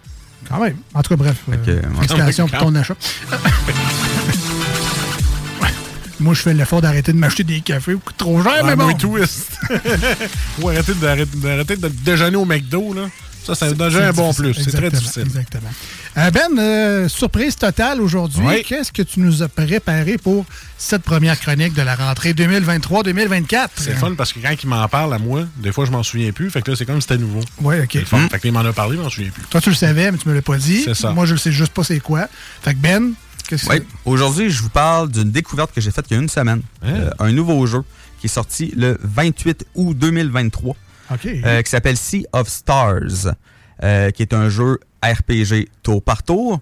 [0.50, 0.78] Quand même.
[0.94, 1.38] En tout cas, bref.
[1.66, 2.96] Que, euh, félicitations pour ton achat.
[6.20, 7.94] Moi, je fais l'effort d'arrêter de m'acheter des cafés.
[7.94, 8.86] Coûte trop cher, mais bon.
[8.86, 9.58] moi, twist.
[10.62, 13.04] Ou arrêter d'arrêter d'arrêter de déjeuner au McDo, là.
[13.46, 14.54] Ça, c'est déjà un bon plus.
[14.54, 15.24] C'est très difficile.
[15.24, 15.70] Exactement.
[16.18, 18.44] Euh, ben, euh, surprise totale aujourd'hui.
[18.46, 18.64] Oui.
[18.64, 20.46] Qu'est-ce que tu nous as préparé pour
[20.78, 23.68] cette première chronique de la rentrée 2023-2024?
[23.76, 26.32] C'est fun parce que quand il m'en parle à moi, des fois je m'en souviens
[26.32, 26.50] plus.
[26.50, 27.42] Fait que là, c'est comme si c'était nouveau.
[27.62, 28.04] Ouais, ok.
[28.06, 28.18] Fun.
[28.20, 28.30] Mm.
[28.30, 29.44] Fait que il m'en a parlé, je m'en souviens plus.
[29.44, 30.82] Toi, tu le savais, mais tu me l'as pas dit.
[30.84, 31.12] C'est ça.
[31.12, 32.28] Moi, je le sais juste pas c'est quoi.
[32.64, 33.14] Fait que Ben,
[33.48, 33.82] qu'est-ce que Oui.
[34.06, 36.62] Aujourd'hui, je vous parle d'une découverte que j'ai faite il y a une semaine.
[36.84, 37.82] Euh, un nouveau jeu
[38.20, 40.76] qui est sorti le 28 août 2023.
[41.12, 41.26] OK.
[41.26, 43.34] euh, qui s'appelle Sea of Stars,
[43.84, 46.60] euh, qui est un jeu RPG tour par tour.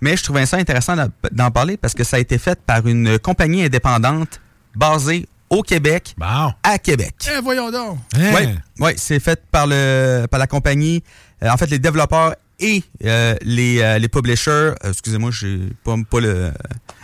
[0.00, 0.96] Mais je trouvais ça intéressant
[1.32, 4.40] d'en- parler parce que ça a été fait par une compagnie indépendante
[4.74, 6.14] basée au Québec,
[6.62, 7.14] à Québec.
[7.28, 7.98] Eh, voyons donc.
[8.16, 8.48] Oui,
[8.80, 11.02] ouais, c'est fait par, le, par la compagnie.
[11.42, 14.50] euh, en fait, les développeurs et euh, les, euh, les publishers.
[14.50, 16.52] euh, Excusez-moi, j'ai pas, pas le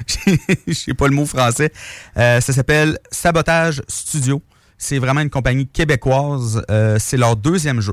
[0.66, 1.72] j'ai pas le mot français.
[2.16, 4.42] Euh, ça s'appelle Sabotage Studio.
[4.78, 6.62] C'est vraiment une compagnie québécoise.
[6.70, 7.92] Euh, c'est leur deuxième jeu.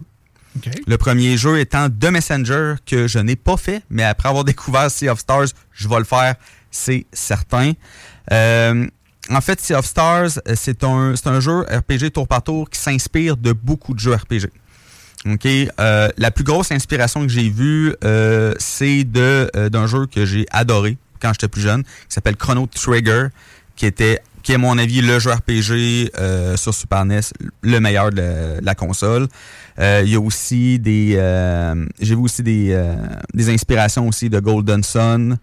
[0.85, 4.89] Le premier jeu étant The Messenger, que je n'ai pas fait, mais après avoir découvert
[4.91, 6.35] Sea of Stars, je vais le faire,
[6.71, 7.73] c'est certain.
[8.31, 8.87] Euh,
[9.29, 13.37] en fait, Sea of Stars, c'est un, un jeu RPG tour par tour qui s'inspire
[13.37, 14.49] de beaucoup de jeux RPG.
[15.79, 20.97] Euh, la plus grosse inspiration que j'ai vue, euh, c'est d'un jeu que j'ai adoré
[21.19, 23.27] quand j'étais plus jeune, qui s'appelle Chrono Trigger,
[23.75, 27.19] qui était qui est à mon avis le jeu RPG euh, sur Super NES,
[27.63, 29.27] le meilleur de la, de la console.
[29.77, 31.15] Euh, Il y a aussi des...
[31.17, 32.81] euh, j'ai vu aussi des,
[33.33, 35.37] des inspirations aussi de Golden Sun,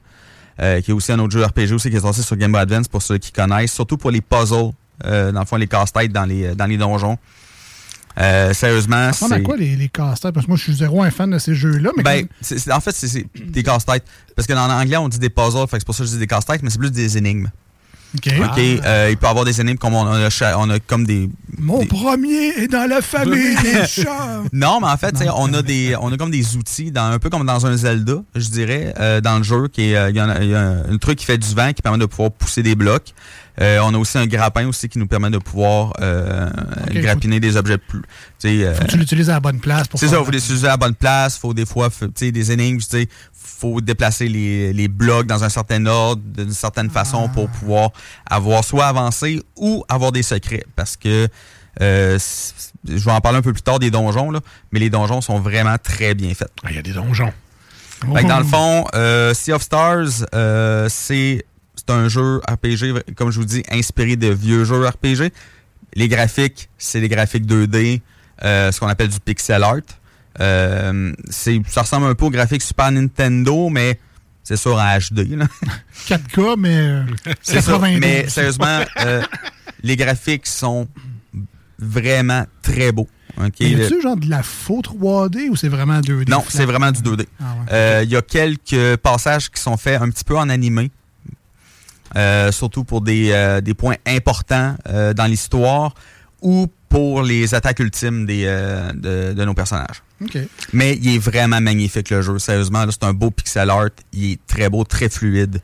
[0.59, 2.89] qui est aussi un autre jeu RPG aussi qui est sorti sur Game Boy Advance
[2.89, 4.71] pour ceux qui connaissent, surtout pour les puzzles,
[5.05, 7.19] dans le fond les casse-têtes dans les, dans les donjons.
[8.19, 9.43] Euh, sérieusement, ressemble à c'est...
[9.43, 10.33] quoi les, les casse-têtes?
[10.33, 11.91] Parce que moi, je suis zéro un fan de ces jeux-là.
[11.97, 14.05] Mais Ben, c'est- c'est- en fait, c'est c'est des casse-têtes.
[14.35, 16.21] Parce que dans l'anglais, on dit des puzzles, fait c'est pour ça que je dis
[16.21, 17.51] des casse-têtes, mais c'est plus des énigmes.
[18.17, 18.33] OK.
[18.39, 21.29] OK, euh, il peut y avoir des énigmes comme on a, on a comme des...
[21.59, 24.43] Mon premier est dans la famille des chats.
[24.53, 27.29] Non, mais en fait, on a des, on a comme des outils, dans, un peu
[27.31, 30.21] comme dans un Zelda, je dirais, euh, dans le jeu, qui est, euh, il y,
[30.21, 32.31] en a- y a un, un truc qui fait du vent qui permet de pouvoir
[32.31, 33.13] pousser des blocs.
[33.61, 36.51] Euh, on a aussi un grappin aussi qui nous permet de pouvoir euh,
[36.91, 38.03] grappiner des objets plus.
[38.45, 40.67] euh, Faut que tu l'utilises à la bonne place pour c'est ça, faut les utiliser
[40.67, 41.89] à la bonne place, faut des fois,
[42.21, 43.09] des énigmes, tu sais,
[43.65, 47.91] faut déplacer les, les blocs dans un certain ordre, d'une certaine façon pour pouvoir
[48.29, 50.65] avoir soit avancé ou avoir des secrets.
[50.77, 51.29] Parce que,
[51.81, 52.19] euh,
[52.87, 55.41] je vais en parler un peu plus tard des donjons, là, mais les donjons sont
[55.41, 56.51] vraiment très bien faits.
[56.69, 57.33] Il y a des donjons.
[58.07, 63.39] Dans le fond, euh, Sea of Stars, euh, c'est c'est un jeu RPG, comme je
[63.39, 65.33] vous dis, inspiré de vieux jeux RPG.
[65.95, 68.01] Les graphiques, c'est des graphiques 2D,
[68.43, 69.81] euh, ce qu'on appelle du pixel art.
[70.41, 73.99] Euh, c'est- ça ressemble un peu aux graphiques Super Nintendo, mais
[74.43, 75.37] c'est sûr en HD.
[75.37, 75.47] là.
[76.09, 77.03] 4K, mais euh,
[77.43, 77.73] C'est ça.
[77.73, 78.01] 92.
[78.01, 79.23] Mais sérieusement, euh,
[79.83, 80.89] les graphiques sont
[81.79, 83.09] vraiment très beaux.
[83.37, 83.61] OK?
[83.61, 86.29] Y Le- a-tu genre de la faux 3D ou c'est vraiment 2D?
[86.31, 87.27] non, c'est vraiment du 2D.
[87.41, 87.73] Ah ouais.
[87.73, 90.91] Euh, Il y a quelques passages qui sont faits un petit peu en animé.
[92.17, 94.77] Euh, surtout pour des, euh, des points importants
[95.17, 95.95] dans l'histoire
[96.43, 100.01] ou pour les attaques ultimes des, euh, de, de nos personnages.
[100.23, 100.39] OK.
[100.73, 102.87] Mais il est vraiment magnifique le jeu, sérieusement.
[102.89, 103.91] C'est un beau pixel art.
[104.13, 105.59] Il est très beau, très fluide.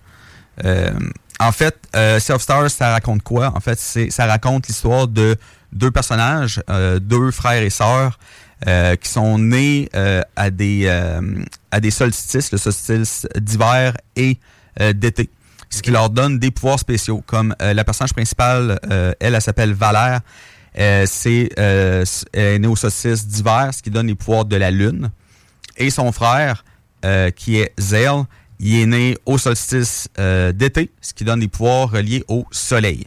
[0.65, 0.90] Euh,
[1.39, 3.52] en fait, euh, Sea of Stars, ça raconte quoi?
[3.55, 5.36] En fait, c'est ça raconte l'histoire de
[5.73, 8.19] deux personnages, euh, deux frères et sœurs,
[8.66, 11.20] euh, qui sont nés euh, à des euh,
[11.70, 14.40] à des solstices, le solstice d'hiver et
[14.81, 15.31] euh, d'été.
[15.69, 17.23] Ce qui leur donne des pouvoirs spéciaux.
[17.24, 20.23] Comme euh, la personnage principale, euh, elle, elle s'appelle Valère.
[20.79, 24.71] Euh, c'est euh, est née au solstice d'hiver, ce qui donne les pouvoirs de la
[24.71, 25.11] lune.
[25.77, 26.65] Et son frère,
[27.05, 28.25] euh, qui est Zell,
[28.61, 33.07] il est né au solstice euh, d'été, ce qui donne des pouvoirs reliés au soleil.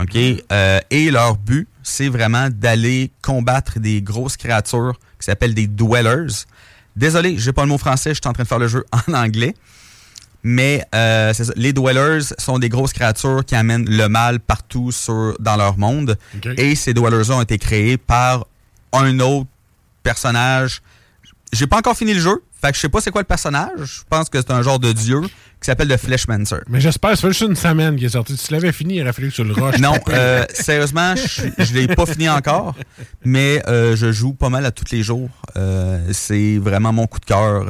[0.00, 0.16] OK?
[0.16, 6.32] Euh, et leur but, c'est vraiment d'aller combattre des grosses créatures qui s'appellent des dwellers.
[6.96, 9.12] Désolé, j'ai pas le mot français, je suis en train de faire le jeu en
[9.12, 9.54] anglais.
[10.48, 14.92] Mais euh, c'est ça, les dwellers sont des grosses créatures qui amènent le mal partout
[14.92, 16.16] sur, dans leur monde.
[16.56, 18.46] Et ces dwellers-là ont été créés par
[18.92, 19.48] un autre
[20.04, 20.82] personnage.
[21.52, 23.72] J'ai pas encore fini le jeu, fait que je sais pas c'est quoi le personnage.
[23.82, 26.58] Je pense que c'est un genre de dieu qui s'appelle le Fleshmancer.
[26.68, 28.36] Mais j'espère, fait juste une semaine qu'il est sorti.
[28.36, 29.80] Si tu l'avais fini, il aurait fallu que tu le rushes.
[29.80, 32.76] Non, euh, sérieusement, je, je l'ai pas fini encore,
[33.24, 35.30] mais euh, je joue pas mal à tous les jours.
[35.56, 37.66] Euh, c'est vraiment mon coup de cœur.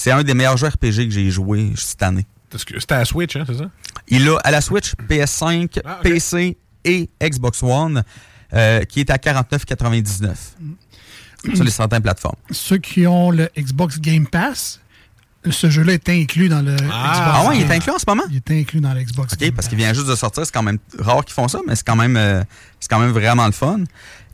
[0.00, 2.24] C'est un des meilleurs jeux RPG que j'ai joué cette année.
[2.56, 3.64] C'était à Switch, hein, c'est ça?
[4.06, 5.98] Il a à la Switch, PS5, Ah.
[6.04, 8.04] PC et Xbox One,
[8.54, 10.54] euh, qui est à 49,99
[11.52, 12.36] sur les certaines plateformes.
[12.52, 14.78] Ceux qui ont le Xbox Game Pass,
[15.50, 16.92] ce jeu-là est inclus dans le Xbox.
[16.94, 18.22] Ah ouais, il est inclus en ce moment?
[18.30, 20.46] Il est inclus dans le Xbox OK, parce qu'il vient juste de sortir.
[20.46, 22.42] C'est quand même rare qu'ils font ça, mais c'est quand même, euh,
[22.78, 23.80] c'est quand même vraiment le fun.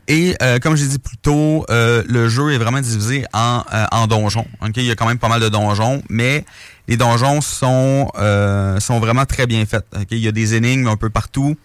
[0.07, 3.85] Et euh, comme j'ai dit plus tôt, euh, le jeu est vraiment divisé en, euh,
[3.91, 4.45] en donjons.
[4.61, 6.45] Ok, Il y a quand même pas mal de donjons, mais
[6.87, 9.85] les donjons sont, euh, sont vraiment très bien faits.
[9.95, 10.07] ok.
[10.11, 11.55] Il y a des énigmes un peu partout.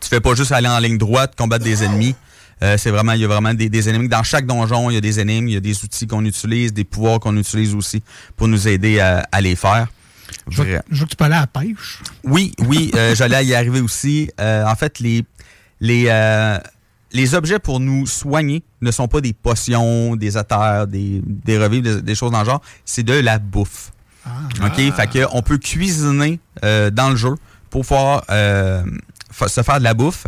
[0.00, 2.14] Tu fais pas juste aller en ligne droite, combattre des ennemis.
[2.62, 4.08] Euh, c'est vraiment, il y a vraiment des, des énigmes.
[4.08, 6.72] Dans chaque donjon, il y a des énigmes, il y a des outils qu'on utilise,
[6.72, 8.02] des pouvoirs qu'on utilise aussi
[8.34, 9.88] pour nous aider à, à les faire.
[10.48, 12.00] Je vois que tu peux aller à la pêche.
[12.24, 14.30] oui, oui, euh, j'allais y arriver aussi.
[14.40, 15.24] Euh, en fait, les
[15.80, 16.58] les euh,
[17.12, 21.82] les objets pour nous soigner ne sont pas des potions, des attères, des des revivres,
[21.82, 22.62] des, des choses dans le genre.
[22.84, 23.92] C'est de la bouffe.
[24.60, 27.34] Ok, fait que on peut cuisiner euh, dans le jeu
[27.70, 28.82] pour pouvoir euh,
[29.30, 30.26] se faire de la bouffe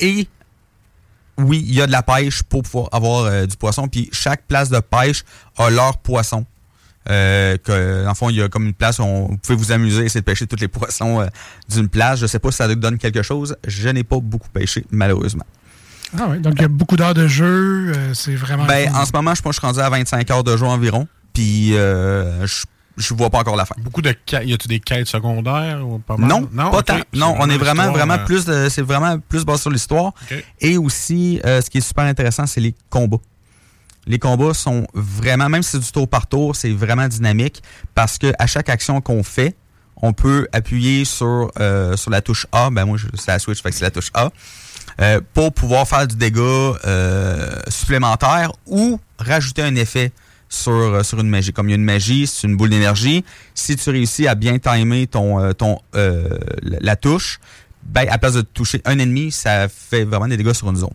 [0.00, 0.26] et
[1.38, 3.88] oui, il y a de la pêche pour pouvoir avoir euh, du poisson.
[3.88, 5.24] Puis chaque place de pêche
[5.56, 6.44] a leur poisson.
[7.08, 9.56] Euh, que, dans le fond, il y a comme une place où on, vous pouvez
[9.56, 11.26] vous amuser, essayer de pêcher tous les poissons euh,
[11.68, 12.18] d'une place.
[12.18, 13.56] Je sais pas si ça donne quelque chose.
[13.66, 15.46] Je n'ai pas beaucoup pêché, malheureusement.
[16.16, 17.92] Ah oui, donc il y a beaucoup d'heures de jeu.
[17.94, 18.64] euh, c'est vraiment.
[18.66, 20.64] Ben, en ce moment, je pense que je suis rendu à 25 heures de jeu
[20.66, 21.06] environ.
[21.34, 22.64] Puis euh, je
[22.96, 23.76] je vois pas encore la fin.
[23.78, 24.44] Beaucoup de quêtes.
[24.48, 26.28] Y a-tu des quêtes secondaires ou pas mal?
[26.28, 26.84] Non, pas ok.
[26.86, 26.98] tant.
[27.12, 30.12] Non, on est vraiment, vraiment euh, plus, de- c'est vraiment plus basé sur l'histoire.
[30.60, 33.18] Et aussi, euh, ce qui est super intéressant, c'est les combats.
[34.06, 37.62] Les combats sont vraiment, même si c'est du tour par tour, c'est vraiment dynamique
[37.94, 39.54] parce que à chaque action qu'on fait,
[40.00, 42.70] on peut appuyer sur euh, sur la touche A.
[42.70, 44.30] Ben moi, c'est la Switch, fait que c'est la touche A.
[45.00, 50.12] euh, pour pouvoir faire du dégât euh, supplémentaire ou rajouter un effet
[50.48, 51.52] sur, euh, sur une magie.
[51.52, 53.24] Comme il y a une magie, c'est une boule d'énergie.
[53.54, 55.78] Si tu réussis à bien timer ton, ton,
[56.62, 57.38] la touche,
[57.84, 60.94] ben, à place de toucher un ennemi, ça fait vraiment des dégâts sur une zone.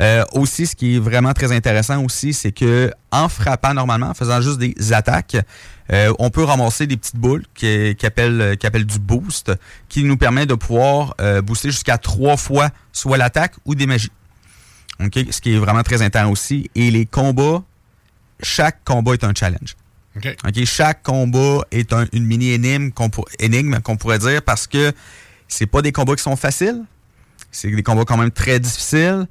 [0.00, 4.14] Euh, aussi, ce qui est vraiment très intéressant aussi, c'est que en frappant normalement, en
[4.14, 5.36] faisant juste des attaques,
[5.92, 9.52] euh, on peut ramasser des petites boules qui, qui, appellent, qui appellent du boost,
[9.88, 14.12] qui nous permet de pouvoir euh, booster jusqu'à trois fois soit l'attaque ou des magies.
[15.02, 15.18] OK?
[15.30, 16.70] Ce qui est vraiment très intéressant aussi.
[16.76, 17.62] Et les combats,
[18.42, 19.76] chaque combat est un challenge.
[20.16, 20.36] OK.
[20.46, 24.92] OK, Chaque combat est un- une mini-énigme qu'on pour- énigme qu'on pourrait dire parce que
[25.48, 26.82] c'est pas des combats qui sont faciles.
[27.50, 29.26] C'est des combats quand même très difficiles.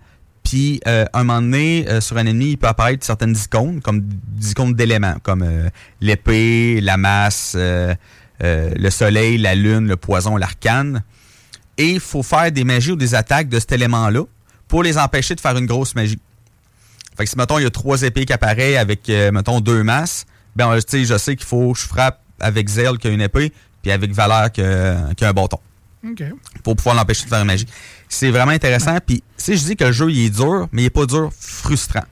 [0.47, 3.99] Puis, euh, un moment donné, euh, sur un ennemi, il peut apparaître certaines icônes, comme
[3.99, 5.69] des icônes d'éléments, comme euh,
[5.99, 7.93] l'épée, la masse, euh,
[8.39, 11.03] le soleil, la lune, le poison, l'arcane.
[11.77, 14.23] Et il faut faire des magies ou des attaques de cet élément-là
[14.69, 16.19] pour les empêcher de faire une grosse magie.
[17.17, 20.25] Fait que si, mettons, il y a trois épées qui apparaissent avec, mettons, deux masses,
[20.55, 23.21] ben, tu sais, je sais qu'il faut que je frappe avec Zell qui a une
[23.21, 23.51] épée,
[23.81, 25.59] puis avec Valère qui a, qui a un bâton
[26.05, 26.23] OK.
[26.63, 27.67] pour pouvoir l'empêcher de faire une magie.
[28.09, 28.97] C'est vraiment intéressant.
[29.05, 31.31] Puis, sais, je dis que le jeu, il est dur, mais il est pas dur,
[31.39, 32.03] frustrant.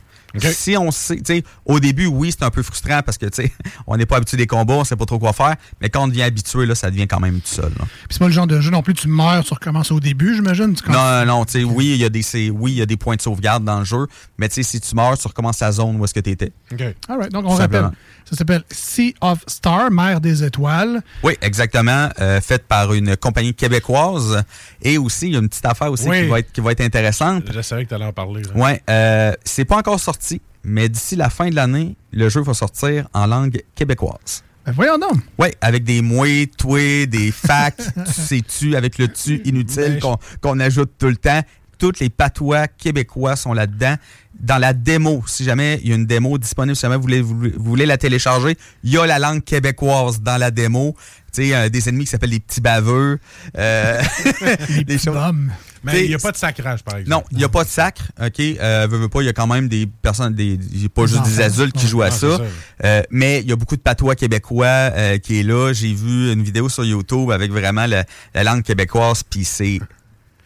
[0.41, 3.43] Si on sait, tu sais, au début, oui, c'est un peu frustrant parce que, tu
[3.43, 3.51] sais,
[3.87, 6.07] on n'est pas habitué des combats, on sait pas trop quoi faire, mais quand on
[6.07, 7.71] devient habitué, là, ça devient quand même tout seul.
[7.71, 10.35] Puis c'est pas le genre de jeu non plus, tu meurs, tu recommences au début,
[10.35, 10.75] j'imagine.
[10.89, 13.15] Non, non, tu sais, oui, il y a des, oui, il y a des points
[13.15, 14.07] de sauvegarde dans le jeu,
[14.37, 16.51] mais tu sais, si tu meurs, tu recommences la zone où est-ce que tu étais.
[17.07, 17.89] All right, donc on rappelle.
[18.27, 21.01] Ça s'appelle Sea of Star, mer des étoiles.
[21.21, 22.09] Oui, exactement.
[22.19, 24.43] euh, faite par une compagnie québécoise.
[24.81, 26.23] Et aussi, il y a une petite affaire aussi Oui.
[26.23, 27.43] qui, va être, qui va être intéressante.
[27.53, 28.41] Je savais que tu allais en parler.
[28.55, 30.24] Ouais, euh, c'est pas encore sorti,
[30.63, 34.43] mais d'ici la fin de l'année, le jeu va sortir en langue québécoise.
[34.65, 35.19] Ben voyons donc.
[35.37, 40.59] Oui, avec des mouets, toi, des facts, tu sais-tu, avec le tu inutile qu'on qu'on
[40.59, 41.41] ajoute tout le temps.
[41.77, 43.95] Toutes les patois québécois sont là-dedans.
[44.39, 47.21] Dans la démo, si jamais il y a une démo disponible, si jamais vous voulez,
[47.21, 50.95] vous, vous voulez la télécharger, il y a la langue québécoise dans la démo.
[51.33, 53.19] Tu sais, euh, des ennemis qui s'appellent les petits baveux.
[53.57, 54.01] Euh,
[54.85, 55.17] des choses.
[55.85, 57.11] Mais il n'y a pas de sacrage, par exemple.
[57.11, 58.03] Non, il n'y a pas de sacre.
[58.19, 60.85] OK, euh, veux, veux pas, il y a quand même des personnes, des, il y
[60.85, 62.39] a pas juste des adultes qui jouent à ça.
[62.83, 65.73] Euh, mais il y a beaucoup de patois québécois euh, qui est là.
[65.73, 69.79] J'ai vu une vidéo sur YouTube avec vraiment la, la langue québécoise, puis c'est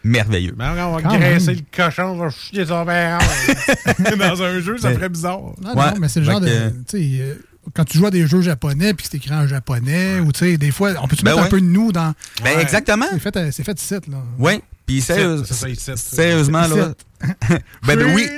[0.04, 0.54] merveilleux.
[0.56, 1.56] Mais on va Quand graisser même.
[1.56, 2.84] le cochon, on va chier son.
[4.18, 5.40] Dans un jeu, ça ferait bizarre.
[5.60, 6.70] Non, non, mais c'est le genre de.
[6.88, 7.34] tu sais, euh,
[7.74, 10.40] quand tu joues à des jeux japonais puis que c'est écrit en japonais, ou tu
[10.40, 12.14] sais, des fois, on peut-tu Ben mettre un peu de nous dans.
[12.42, 13.06] Ben, exactement.
[13.12, 14.18] C'est fait, euh, c'est fait ici, là.
[14.38, 16.94] Oui, puis sérieuse- c'est ça, ici, sérieusement, là.
[17.86, 18.28] ben, ben oui,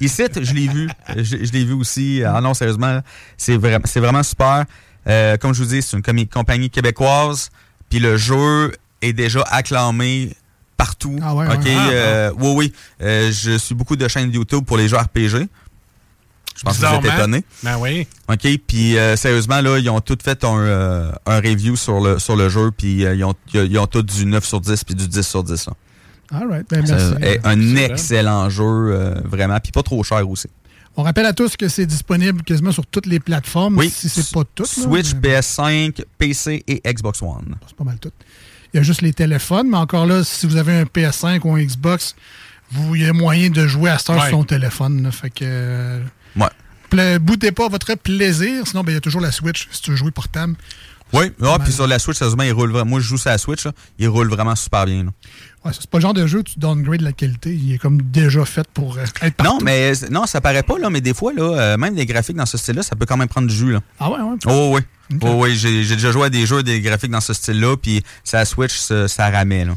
[0.00, 0.88] ici, je l'ai vu.
[1.16, 2.22] Je, je l'ai vu aussi.
[2.24, 3.00] Ah non, sérieusement,
[3.36, 4.64] c'est vraiment, c'est vraiment super.
[5.08, 7.50] Euh, comme je vous dis, c'est une compagnie québécoise,
[7.90, 8.72] puis le jeu
[9.02, 10.34] est déjà acclamé
[10.78, 11.16] partout.
[11.22, 11.74] Ah ouais, OK, ouais.
[11.76, 12.72] euh, oui, oui.
[13.02, 15.46] Euh, je suis beaucoup de chaînes YouTube pour les jeux RPG.
[16.56, 17.44] Je pense que vous êtes étonnés.
[17.62, 18.06] Ben oui.
[18.28, 22.18] OK, puis euh, sérieusement, là, ils ont tous fait un, euh, un review sur le,
[22.18, 24.94] sur le jeu, puis euh, ils, ont, ils ont tous du 9 sur 10 puis
[24.96, 25.66] du 10 sur 10.
[25.66, 25.72] là.
[26.32, 27.40] All right, ben merci.
[27.44, 28.50] un Excellent.
[28.50, 30.48] jeu, vraiment, puis pas trop cher aussi.
[30.96, 33.88] On rappelle à tous que c'est disponible quasiment sur toutes les plateformes, Oui.
[33.88, 34.64] si c'est pas tout.
[34.64, 37.54] là, Switch, mais PS5, PC et Xbox One.
[37.68, 38.10] C'est pas mal tout.
[38.74, 41.54] Il y a juste les téléphones, mais encore là, si vous avez un PS5 ou
[41.54, 42.14] un Xbox,
[42.70, 44.20] vous, il y a moyen de jouer à heure Ouais.
[44.28, 45.02] sur son téléphone.
[45.02, 45.10] là.
[45.10, 45.44] fait que.
[45.44, 46.02] euh,
[46.36, 47.18] Ouais.
[47.18, 48.66] boutez pas votre plaisir.
[48.66, 50.54] Sinon, ben, il y a toujours la Switch si tu veux jouer portable.
[51.14, 52.90] Oui, ah, puis sur la Switch, sérieusement, il roule vraiment.
[52.90, 55.04] Moi, je joue sur la Switch, là, il roule vraiment super bien.
[55.04, 55.10] là.
[55.64, 57.54] Ouais, c'est pas le genre de jeu où tu downgrades la qualité.
[57.54, 59.52] Il est comme déjà fait pour euh, être partout.
[59.54, 62.04] Non, mais euh, non, ça paraît pas, là, mais des fois, là, euh, même les
[62.04, 63.72] graphiques dans ce style-là, ça peut quand même prendre du jus.
[63.72, 63.80] Là.
[63.98, 64.36] Ah ouais, ouais.
[64.46, 64.78] Oh
[65.10, 65.18] oui.
[65.22, 68.02] Oh oui, j'ai j'ai déjà joué à des jeux, des graphiques dans ce style-là, puis
[68.24, 69.64] ça Switch, ça, ça ramait.
[69.64, 69.74] Là.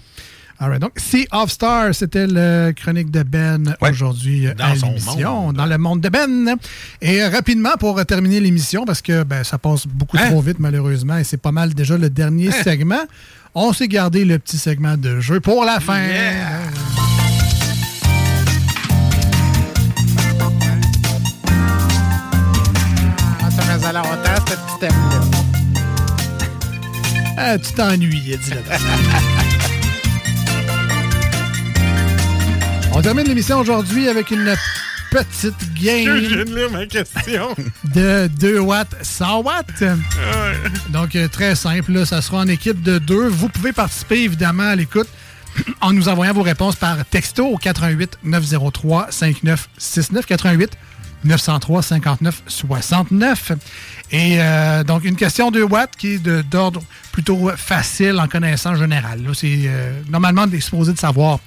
[0.60, 4.88] Alright, donc, Sea of Stars, c'était la chronique de Ben aujourd'hui euh, Dans à son
[4.90, 6.56] l'émission, dans le monde de Ben.
[7.02, 10.30] Et euh, rapidement, pour euh, terminer l'émission, parce que ben, ça passe beaucoup Hein?
[10.30, 12.64] trop vite malheureusement, et c'est pas mal déjà le dernier Hein?
[12.64, 13.02] segment,
[13.56, 16.00] on s'est gardé le petit segment de jeu pour la fin.
[23.44, 25.11] Ah, ça faisait longtemps, ce petit thème-là.
[27.44, 28.58] Ah, tu t'ennuyais, dis-le.
[32.94, 34.54] On termine l'émission aujourd'hui avec une
[35.10, 37.56] petite Je viens game de lire ma question.
[37.96, 39.84] de 2 watts, 100 watts?
[40.90, 43.28] Donc, euh, très simple, là, ça sera en équipe de deux.
[43.28, 45.08] Vous pouvez participer, évidemment, à l'écoute
[45.82, 50.72] en nous envoyant vos réponses par texto au 88 903 5969 88
[51.24, 53.52] 903 59 69.
[54.12, 56.82] Et euh, donc, une question de watts qui est d'ordre
[57.12, 59.22] plutôt facile en connaissance générale.
[59.34, 61.40] C'est euh, normalement exposé de savoir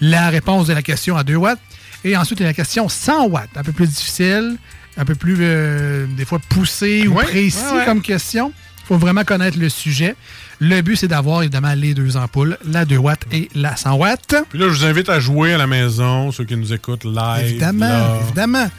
[0.00, 1.58] la réponse de la question à 2 watts.
[2.04, 4.56] Et ensuite, il y a la question 100 watts, un peu plus difficile,
[4.96, 7.84] un peu plus, euh, des fois, poussé ou Ouais, précis ouais, ouais.
[7.86, 8.52] comme question.
[8.84, 10.14] Il faut vraiment connaître le sujet.
[10.60, 14.34] Le but, c'est d'avoir évidemment les deux ampoules, la 2 watts et la 100 watts.
[14.50, 17.46] Puis là, je vous invite à jouer à la maison, ceux qui nous écoutent live.
[17.46, 18.18] Évidemment, là.
[18.24, 18.70] évidemment.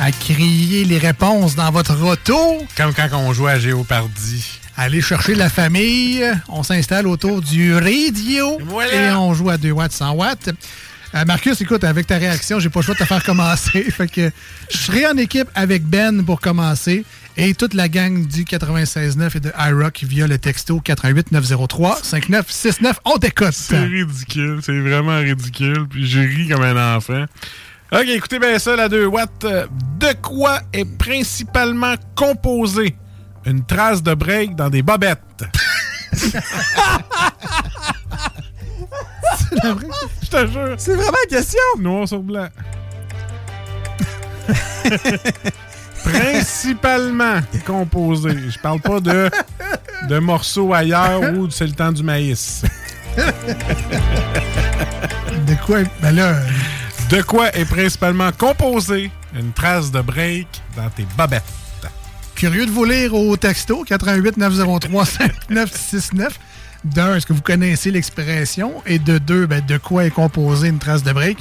[0.00, 2.64] À crier les réponses dans votre auto.
[2.76, 4.60] Comme quand on joue à Géopardy.
[4.76, 6.24] Allez chercher la famille.
[6.48, 8.58] On s'installe autour du radio
[8.92, 10.50] et on joue à 2 watts, 100 watts.
[11.14, 13.82] Euh, Marcus, écoute, avec ta réaction, j'ai pas le choix de te faire commencer.
[13.90, 14.30] fait que
[14.68, 17.04] je serai en équipe avec Ben pour commencer
[17.36, 23.00] et toute la gang du 96.9 et de iRock via le texto 88 903 5969.
[23.04, 23.52] On t'écoute.
[23.52, 25.86] C'est ridicule, c'est vraiment ridicule.
[25.88, 27.24] Puis j'ai ri comme un enfant.
[27.92, 29.44] Ok, écoutez bien ça, la 2 watts.
[29.44, 32.96] De quoi est principalement composée
[33.46, 35.44] une trace de break dans des bobettes?
[36.12, 36.38] C'est
[39.62, 39.86] vrai?
[40.22, 40.74] Je te jure.
[40.78, 41.60] C'est vraiment la question.
[41.78, 42.48] Noir sur blanc.
[46.04, 48.30] Principalement composé.
[48.50, 49.30] Je parle pas de,
[50.08, 52.62] de morceaux ailleurs ou de c'est le temps du maïs.
[55.46, 55.78] De quoi?
[56.00, 56.34] Ben là,
[57.10, 61.42] De quoi est principalement composé une trace de break dans tes bobettes?
[62.34, 66.38] curieux de vous lire au texto 88 903 5969.
[66.84, 68.82] D'un, est-ce que vous connaissez l'expression?
[68.86, 71.38] Et de deux, ben, de quoi est composée une trace de break?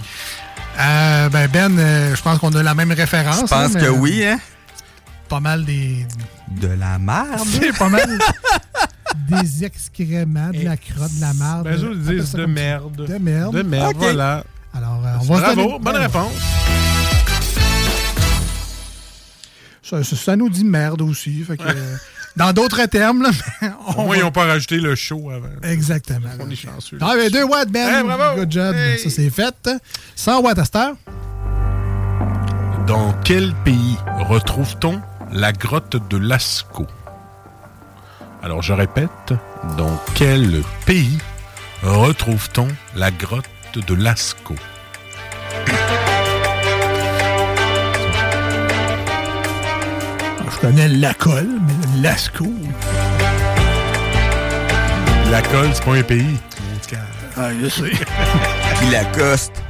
[0.80, 3.38] Euh, ben, Ben, euh, je pense qu'on a la même référence.
[3.38, 4.40] Je pense hein, que mais oui, hein?
[5.34, 6.06] Pas mal des.
[6.62, 7.40] De la merde.
[7.60, 8.08] C'est pas mal
[9.32, 11.64] des excréments, de la crotte, de la merde.
[11.64, 12.96] Ben, ils Appelle disent ça de merde.
[13.08, 13.56] De merde.
[13.56, 14.44] De merde, voilà.
[14.76, 16.34] Alors, euh, on va se Bravo, donner- bonne réponse.
[19.82, 21.42] Ça, ça- ça nous dit merde aussi.
[21.44, 21.96] Fait que, euh,
[22.38, 23.32] dans d'autres termes, là,
[23.98, 25.48] Au moins, ils n'ont pas rajouté le show avant.
[25.64, 26.30] Exactement.
[26.40, 27.00] On est chanceux.
[27.02, 27.90] Ah, ben, 2 watts, Ben.
[27.90, 28.40] Hey, bravo.
[28.42, 28.76] Good job.
[29.02, 29.68] Ça, c'est fait.
[30.16, 30.94] 100 watts à cette heure.
[32.86, 33.96] Dans quel pays
[34.30, 35.02] retrouve-t-on
[35.34, 36.88] la grotte de Lascaux?
[38.44, 39.34] Alors, je répète,
[39.78, 41.18] dans quel pays
[41.82, 44.56] retrouve-t-on la grotte de Lascaux?
[50.52, 52.54] Je connais la colle, mais Lascaux.
[55.32, 56.38] La colle, c'est pas un pays.
[57.36, 57.90] Ah, je sais.
[58.78, 59.64] Puis Lacoste.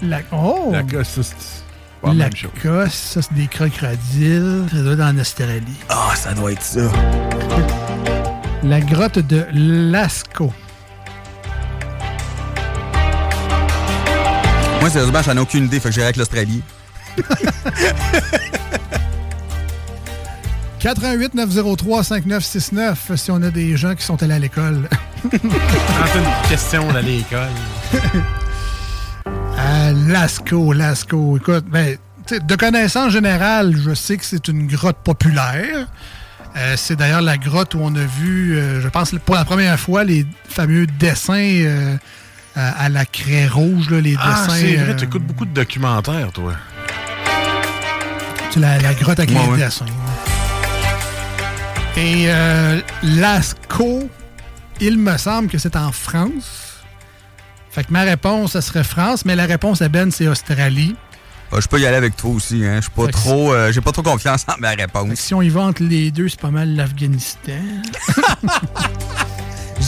[0.00, 0.20] La...
[0.32, 0.70] Oh!
[0.72, 1.59] Lacoste, ça, c'est
[2.00, 2.50] pas la même chose.
[2.62, 4.64] cosse, ça, c'est des crocodiles.
[4.70, 5.76] Ça doit être en Australie.
[5.88, 6.90] Ah, ça doit être ça.
[8.62, 10.52] La grotte de Lascaux.
[14.80, 16.62] Moi, sérieusement, j'en ai aucune idée, fait que j'irai avec l'Australie.
[20.80, 24.88] 88 903 5969 si on a des gens qui sont allés à l'école.
[25.30, 28.22] Quand t'as une question d'aller à l'école.
[29.90, 31.36] À Lascaux, Lascaux.
[31.38, 31.96] Écoute, ben,
[32.30, 35.88] de connaissance générale, je sais que c'est une grotte populaire.
[36.56, 39.78] Euh, c'est d'ailleurs la grotte où on a vu, euh, je pense, pour la première
[39.80, 41.34] fois, les fameux dessins
[41.64, 41.96] euh,
[42.54, 44.58] à, à la craie rouge, là, les Ah, dessins.
[44.60, 46.52] c'est vrai, tu écoutes beaucoup de documentaires, toi.
[48.52, 49.58] C'est la, la grotte avec Ouais, les ouais.
[49.58, 49.86] dessins.
[51.96, 52.28] Et
[53.02, 54.08] Lascaux,
[54.80, 56.69] il me semble que c'est en France.
[57.70, 60.96] Fait que ma réponse, ce serait France, mais la réponse à Ben, c'est Australie.
[61.52, 62.64] Ah, je peux y aller avec toi aussi.
[62.64, 62.76] Hein.
[62.76, 65.14] Je suis pas Fait trop, euh, j'ai pas trop confiance en ma réponse.
[65.18, 67.52] si on y va entre les deux, c'est pas mal l'Afghanistan.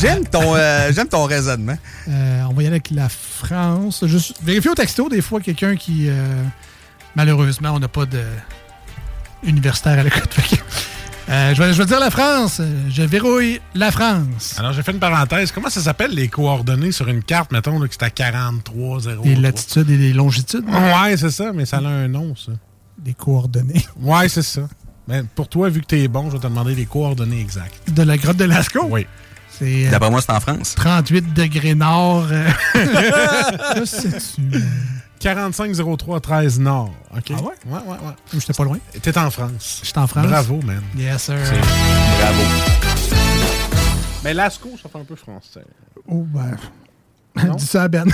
[0.00, 1.76] J'aime ton, euh, j'aime ton raisonnement.
[2.08, 4.04] Euh, on va y aller avec la France.
[4.06, 6.08] Juste vérifier au texto, des fois, quelqu'un qui.
[6.08, 6.42] euh,
[7.14, 8.22] malheureusement, on n'a pas de
[9.44, 10.30] universitaire à l'écoute.
[11.32, 12.58] Euh, je, vais, je vais dire la France.
[12.60, 14.54] Euh, Je verrouille la France.
[14.58, 15.50] Alors, j'ai fait une parenthèse.
[15.50, 19.24] Comment ça s'appelle les coordonnées sur une carte, mettons, là, que c'est à 43, 0.
[19.24, 20.64] Les latitudes et les longitudes.
[20.68, 22.52] Ouais, c'est ça, mais ça a un nom, ça.
[22.98, 23.84] Des coordonnées.
[24.00, 24.62] Ouais, c'est ça.
[25.08, 27.90] Mais pour toi, vu que t'es bon, je vais te demander les coordonnées exactes.
[27.90, 28.86] De la grotte de Lascaux?
[28.90, 29.06] Oui.
[29.58, 30.74] C'est euh, D'après moi, c'est en France.
[30.76, 32.26] 38 degrés nord.
[32.30, 32.48] euh.
[33.84, 34.42] Ça, c'est-tu,
[35.26, 36.90] euh, 45 03 13 Nord.
[37.16, 37.22] OK?
[37.30, 37.40] Ah ouais?
[37.66, 38.14] Ouais, ouais, ouais.
[38.34, 38.78] J'étais pas loin?
[39.00, 39.80] T'es en France.
[39.82, 40.26] J'étais en France.
[40.26, 40.82] Bravo, man.
[40.96, 41.36] Yes, sir.
[42.20, 42.42] Bravo.
[44.24, 45.64] Mais Lascaux, ça fait un peu français.
[46.08, 46.56] Oh, ben.
[47.56, 48.06] Dis ça à Ben.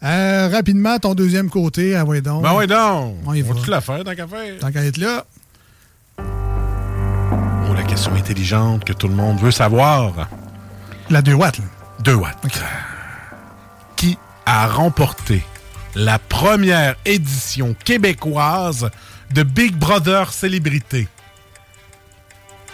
[0.00, 2.44] Euh, rapidement, ton deuxième côté, ah ouais donc.
[2.44, 3.16] Ben oui, donc.
[3.26, 3.52] On y va.
[3.52, 4.56] va-tu la faire, tant qu'à faire?
[4.60, 5.26] Tant qu'à être là.
[6.20, 10.28] Oh, la question intelligente que tout le monde veut savoir.
[11.10, 11.64] La 2 watts, là.
[12.04, 12.40] 2 watts.
[12.48, 12.60] Qui
[14.50, 15.42] a remporté
[15.94, 18.88] la première édition québécoise
[19.30, 21.06] de Big Brother Célébrité?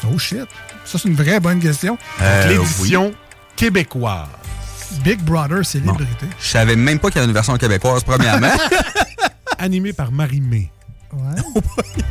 [0.09, 0.47] Oh shit.
[0.85, 1.99] Ça, c'est une vraie bonne question.
[2.21, 3.13] Euh, L'édition
[3.57, 4.29] québécoise.
[5.03, 6.27] Big Brother célébrité.
[6.39, 8.53] Je savais même pas qu'il y avait une version québécoise, premièrement.
[9.59, 10.71] Animé par Marie-Mé.
[11.13, 11.43] Ouais.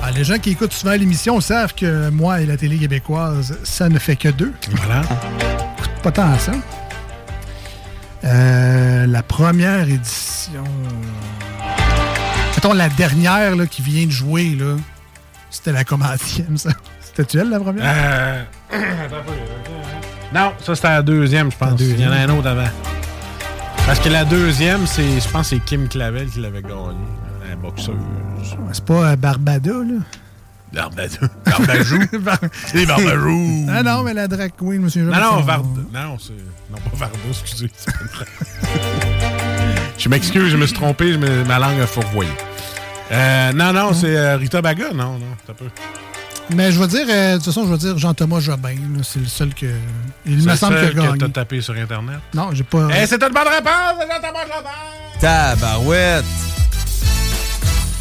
[0.00, 3.90] Ah, les gens qui écoutent souvent l'émission savent que moi et la télé québécoise, ça
[3.90, 4.54] ne fait que deux.
[4.70, 5.02] Voilà.
[6.08, 6.52] Pas tant à ça.
[8.24, 10.64] Euh, la première édition.
[12.54, 14.76] Mettons la dernière là, qui vient de jouer, là.
[15.50, 16.70] C'était la commandième, ça.
[17.02, 17.84] C'était-tu elle, la première?
[17.94, 18.44] Euh...
[20.34, 21.78] Non, ça c'était la deuxième, je pense.
[21.78, 22.70] Il y en a un autre avant.
[23.84, 27.04] Parce que la deuxième, c'est, je pense que c'est Kim Clavel qui l'avait gagné.
[27.50, 27.96] La boxeuse.
[28.72, 30.00] C'est pas euh, Barbada, là?
[30.72, 31.26] Barbadou.
[31.46, 31.98] Barbajou.
[32.66, 33.66] c'est Barbajou.
[33.70, 35.04] Ah non, mais la drag queen, monsieur.
[35.04, 35.62] Non, non, Vard...
[35.64, 36.32] Non, c'est...
[36.70, 37.70] Non, pas Varda, excusez.
[39.98, 42.30] je m'excuse, je me suis trompé, je me- ma langue a fourvoyé.
[43.10, 45.66] Euh, non, non, c'est euh, Rita Baga, non, non, t'as peu.
[46.54, 48.70] Mais je vais dire, euh, de toute façon, je vais dire Jean-Thomas Jobin.
[48.74, 49.02] là.
[49.02, 49.66] C'est le seul que.
[50.26, 51.18] Il me semble que gagné.
[51.18, 52.18] t'as tapé sur Internet?
[52.34, 52.88] Non, j'ai pas.
[52.94, 55.20] Eh, c'est une bonne réponse, c'est Jean-Thomas Jobin!
[55.20, 56.24] Tabarouette.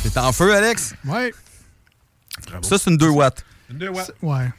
[0.03, 0.93] T'es en feu, Alex?
[1.05, 1.33] Ouais.
[2.61, 3.43] Ça, c'est une 2 watts.
[3.69, 4.11] Une deux watts.
[4.21, 4.35] Ouais.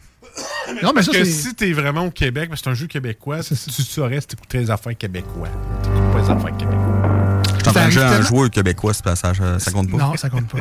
[0.82, 1.30] Non, mais Parce ça, que c'est.
[1.30, 4.58] si t'es vraiment au Québec, parce que c'est un jeu québécois, tu saurais si t'écoutais
[4.58, 5.48] les affaires québécois.
[5.82, 7.42] T'écoutes pas les affaires québécois.
[7.54, 9.96] Je suis en train de jouer à un joueur québécois, ce passage, ça compte pas.
[9.96, 10.58] Non, ça compte pas.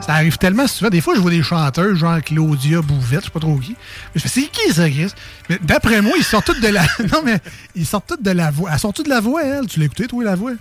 [0.00, 0.88] ça arrive tellement souvent.
[0.90, 3.72] Des fois, je vois des chanteurs, genre Claudia Bouvette, je sais pas trop qui.
[3.72, 3.76] Mais
[4.16, 5.12] je fais, c'est qui ça, Chris?
[5.50, 6.82] Mais d'après moi, ils sortent toutes de la.
[7.12, 7.40] Non, mais
[7.74, 8.70] ils sortent toutes de la voix.
[8.72, 9.66] Elles sortent toutes de la voix, elle.
[9.66, 10.52] Tu l'as écouté, toi, la voix?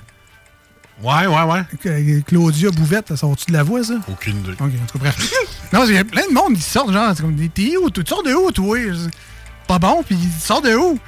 [1.01, 1.61] Ouais, ouais, ouais.
[1.81, 3.95] Que- Claudia Bouvette, elles sortent-tu de la voix, ça?
[4.09, 4.51] Aucune idée.
[4.51, 5.33] OK, en tout cas, bref.
[5.73, 7.89] non, il y a plein de monde qui sortent, genre, c'est comme, t'es où?
[7.89, 8.77] Tu sors de où, toi?
[9.67, 10.99] Pas bon, puis ils sortent de où?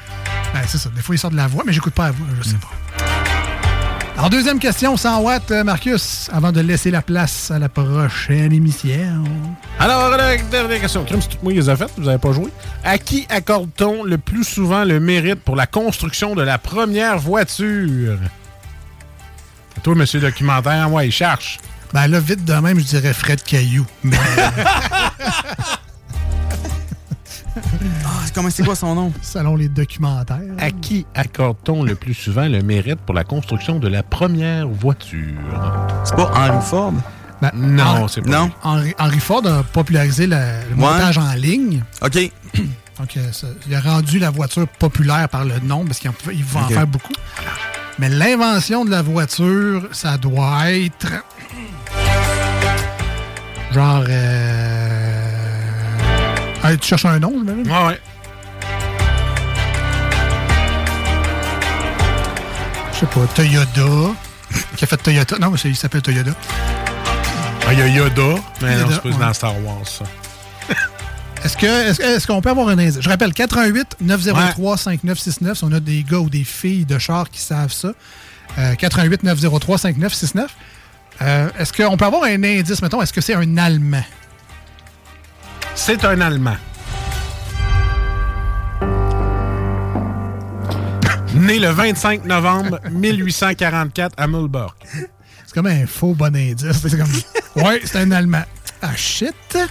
[0.54, 0.90] Ben, c'est ça.
[0.96, 2.72] Des fois, ils sortent de la voix, mais j'écoute pas la voix, je sais pas.
[4.18, 8.54] Alors, deuxième question, 100 watts, euh, Marcus, avant de laisser la place à la prochaine
[8.54, 9.26] émission.
[9.78, 11.04] Alors, la dernière question.
[11.04, 12.50] Crime, c'est tout moi qui les a faites, vous avez pas joué.
[12.86, 18.18] À qui accorde-t-on le plus souvent le mérite pour la construction de la première voiture?
[19.84, 21.60] Toi, monsieur documentaire, ouais, il cherche.
[21.94, 23.86] Ben là, vite de même, je dirais Fred Caillou.
[24.04, 24.18] Mais
[28.04, 29.14] Ah, comment c'est quoi son nom?
[29.22, 30.40] selon les documentaires.
[30.58, 35.40] À qui accorde-t-on le plus souvent le mérite pour la construction de la première voiture?
[36.04, 36.94] C'est pas Henry Ford?
[37.42, 38.52] Ben, Non, Henri- c'est pas Non?
[38.64, 41.84] Henry, Henry Ford a popularisé la- le montage en ligne.
[42.02, 42.18] OK.
[43.00, 46.14] Donc, euh, ça- il a rendu la voiture populaire par le nom parce qu'il en
[46.14, 47.14] pouvait- il va en faire beaucoup.
[47.98, 51.08] Mais l'invention de la voiture, ça doit être.
[53.72, 54.04] Genre.
[54.08, 55.30] Euh...
[56.64, 57.72] ah, tu cherches un nom, j'imagine?
[57.72, 58.02] Ouais, ouais.
[62.94, 64.16] Je sais pas, Toyota.
[64.78, 65.38] qui a fait Toyota?
[65.40, 66.32] Non, mais c'est- il s'appelle Toyota.
[67.68, 69.26] Ah, il y a Yoda, mais non, Yoda, c'est pas ouais.
[69.26, 70.06] dans Star Wars, ça.
[71.46, 73.00] Est-ce que qu'on peut avoir un indice?
[73.00, 77.30] Je rappelle 88 903 5969 si on a des gars ou des filles de char
[77.30, 77.94] qui savent ça.
[78.58, 80.52] Euh, 88 903 5969.
[81.22, 84.04] Euh, est-ce qu'on peut avoir un indice, mettons, est-ce que c'est un Allemand?
[85.76, 86.58] C'est un Allemand.
[91.36, 94.74] Né le 25 novembre 1844 à Mühlberg.
[95.46, 96.72] C'est comme un faux bon indice.
[96.82, 98.46] C'est comme, ouais, c'est un Allemand.
[98.88, 99.34] Ah, shit!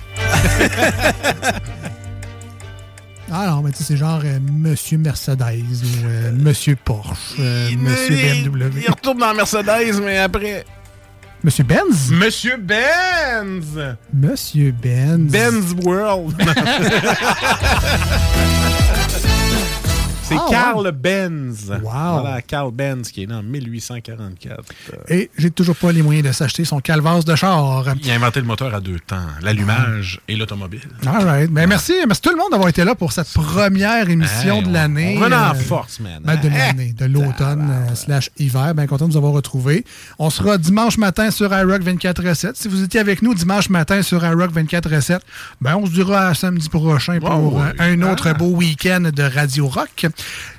[3.33, 7.71] Ah non, mais tu sais, c'est genre euh, Monsieur Mercedes ou euh, Monsieur Porsche, euh,
[7.79, 8.81] Monsieur BMW.
[8.83, 10.67] Il retourne dans Mercedes, mais après.
[11.43, 12.11] Monsieur Benz?
[12.13, 13.97] Monsieur Benz!
[14.13, 15.33] Monsieur Benz.
[15.33, 16.37] Benz World.
[20.35, 21.71] C'est Ah, Carl Benz.
[21.71, 21.81] Wow.
[22.21, 24.65] Voilà, Carl Benz qui est né en 1844.
[24.93, 27.85] Euh, Et j'ai toujours pas les moyens de s'acheter son calvasse de char.
[28.03, 30.81] Il a inventé le moteur à deux temps, l'allumage et l'automobile.
[31.07, 31.51] All right.
[31.51, 34.73] Ben, merci, merci tout le monde d'avoir été là pour cette première émission Hey, de
[34.73, 35.15] l'année.
[35.17, 36.23] on revenait en Euh, force, man.
[36.25, 38.75] de l'année, de l'automne euh, slash hiver.
[38.75, 39.85] Bien content de vous avoir retrouvés.
[40.19, 42.53] On sera dimanche matin sur iRock 24-7.
[42.55, 45.21] Si vous étiez avec nous dimanche matin sur iRock 24-7,
[45.61, 49.23] ben, on se dira à samedi prochain pour Oh, euh, un autre beau week-end de
[49.23, 50.07] Radio Rock.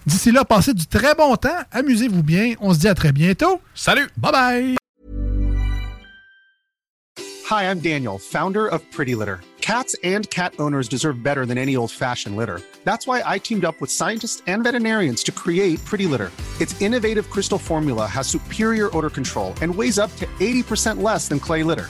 [0.05, 1.63] D'ici là, passez du très bon temps.
[1.71, 2.55] Amusez-vous bien.
[2.59, 3.61] On se dit à très bientôt.
[3.73, 4.07] Salut!
[4.17, 4.75] Bye bye!
[7.47, 9.39] Hi, I'm Daniel, founder of Pretty Litter.
[9.61, 12.61] Cats and cat owners deserve better than any old fashioned litter.
[12.83, 16.31] That's why I teamed up with scientists and veterinarians to create Pretty Litter.
[16.59, 21.39] Its innovative crystal formula has superior odor control and weighs up to 80% less than
[21.39, 21.89] clay litter.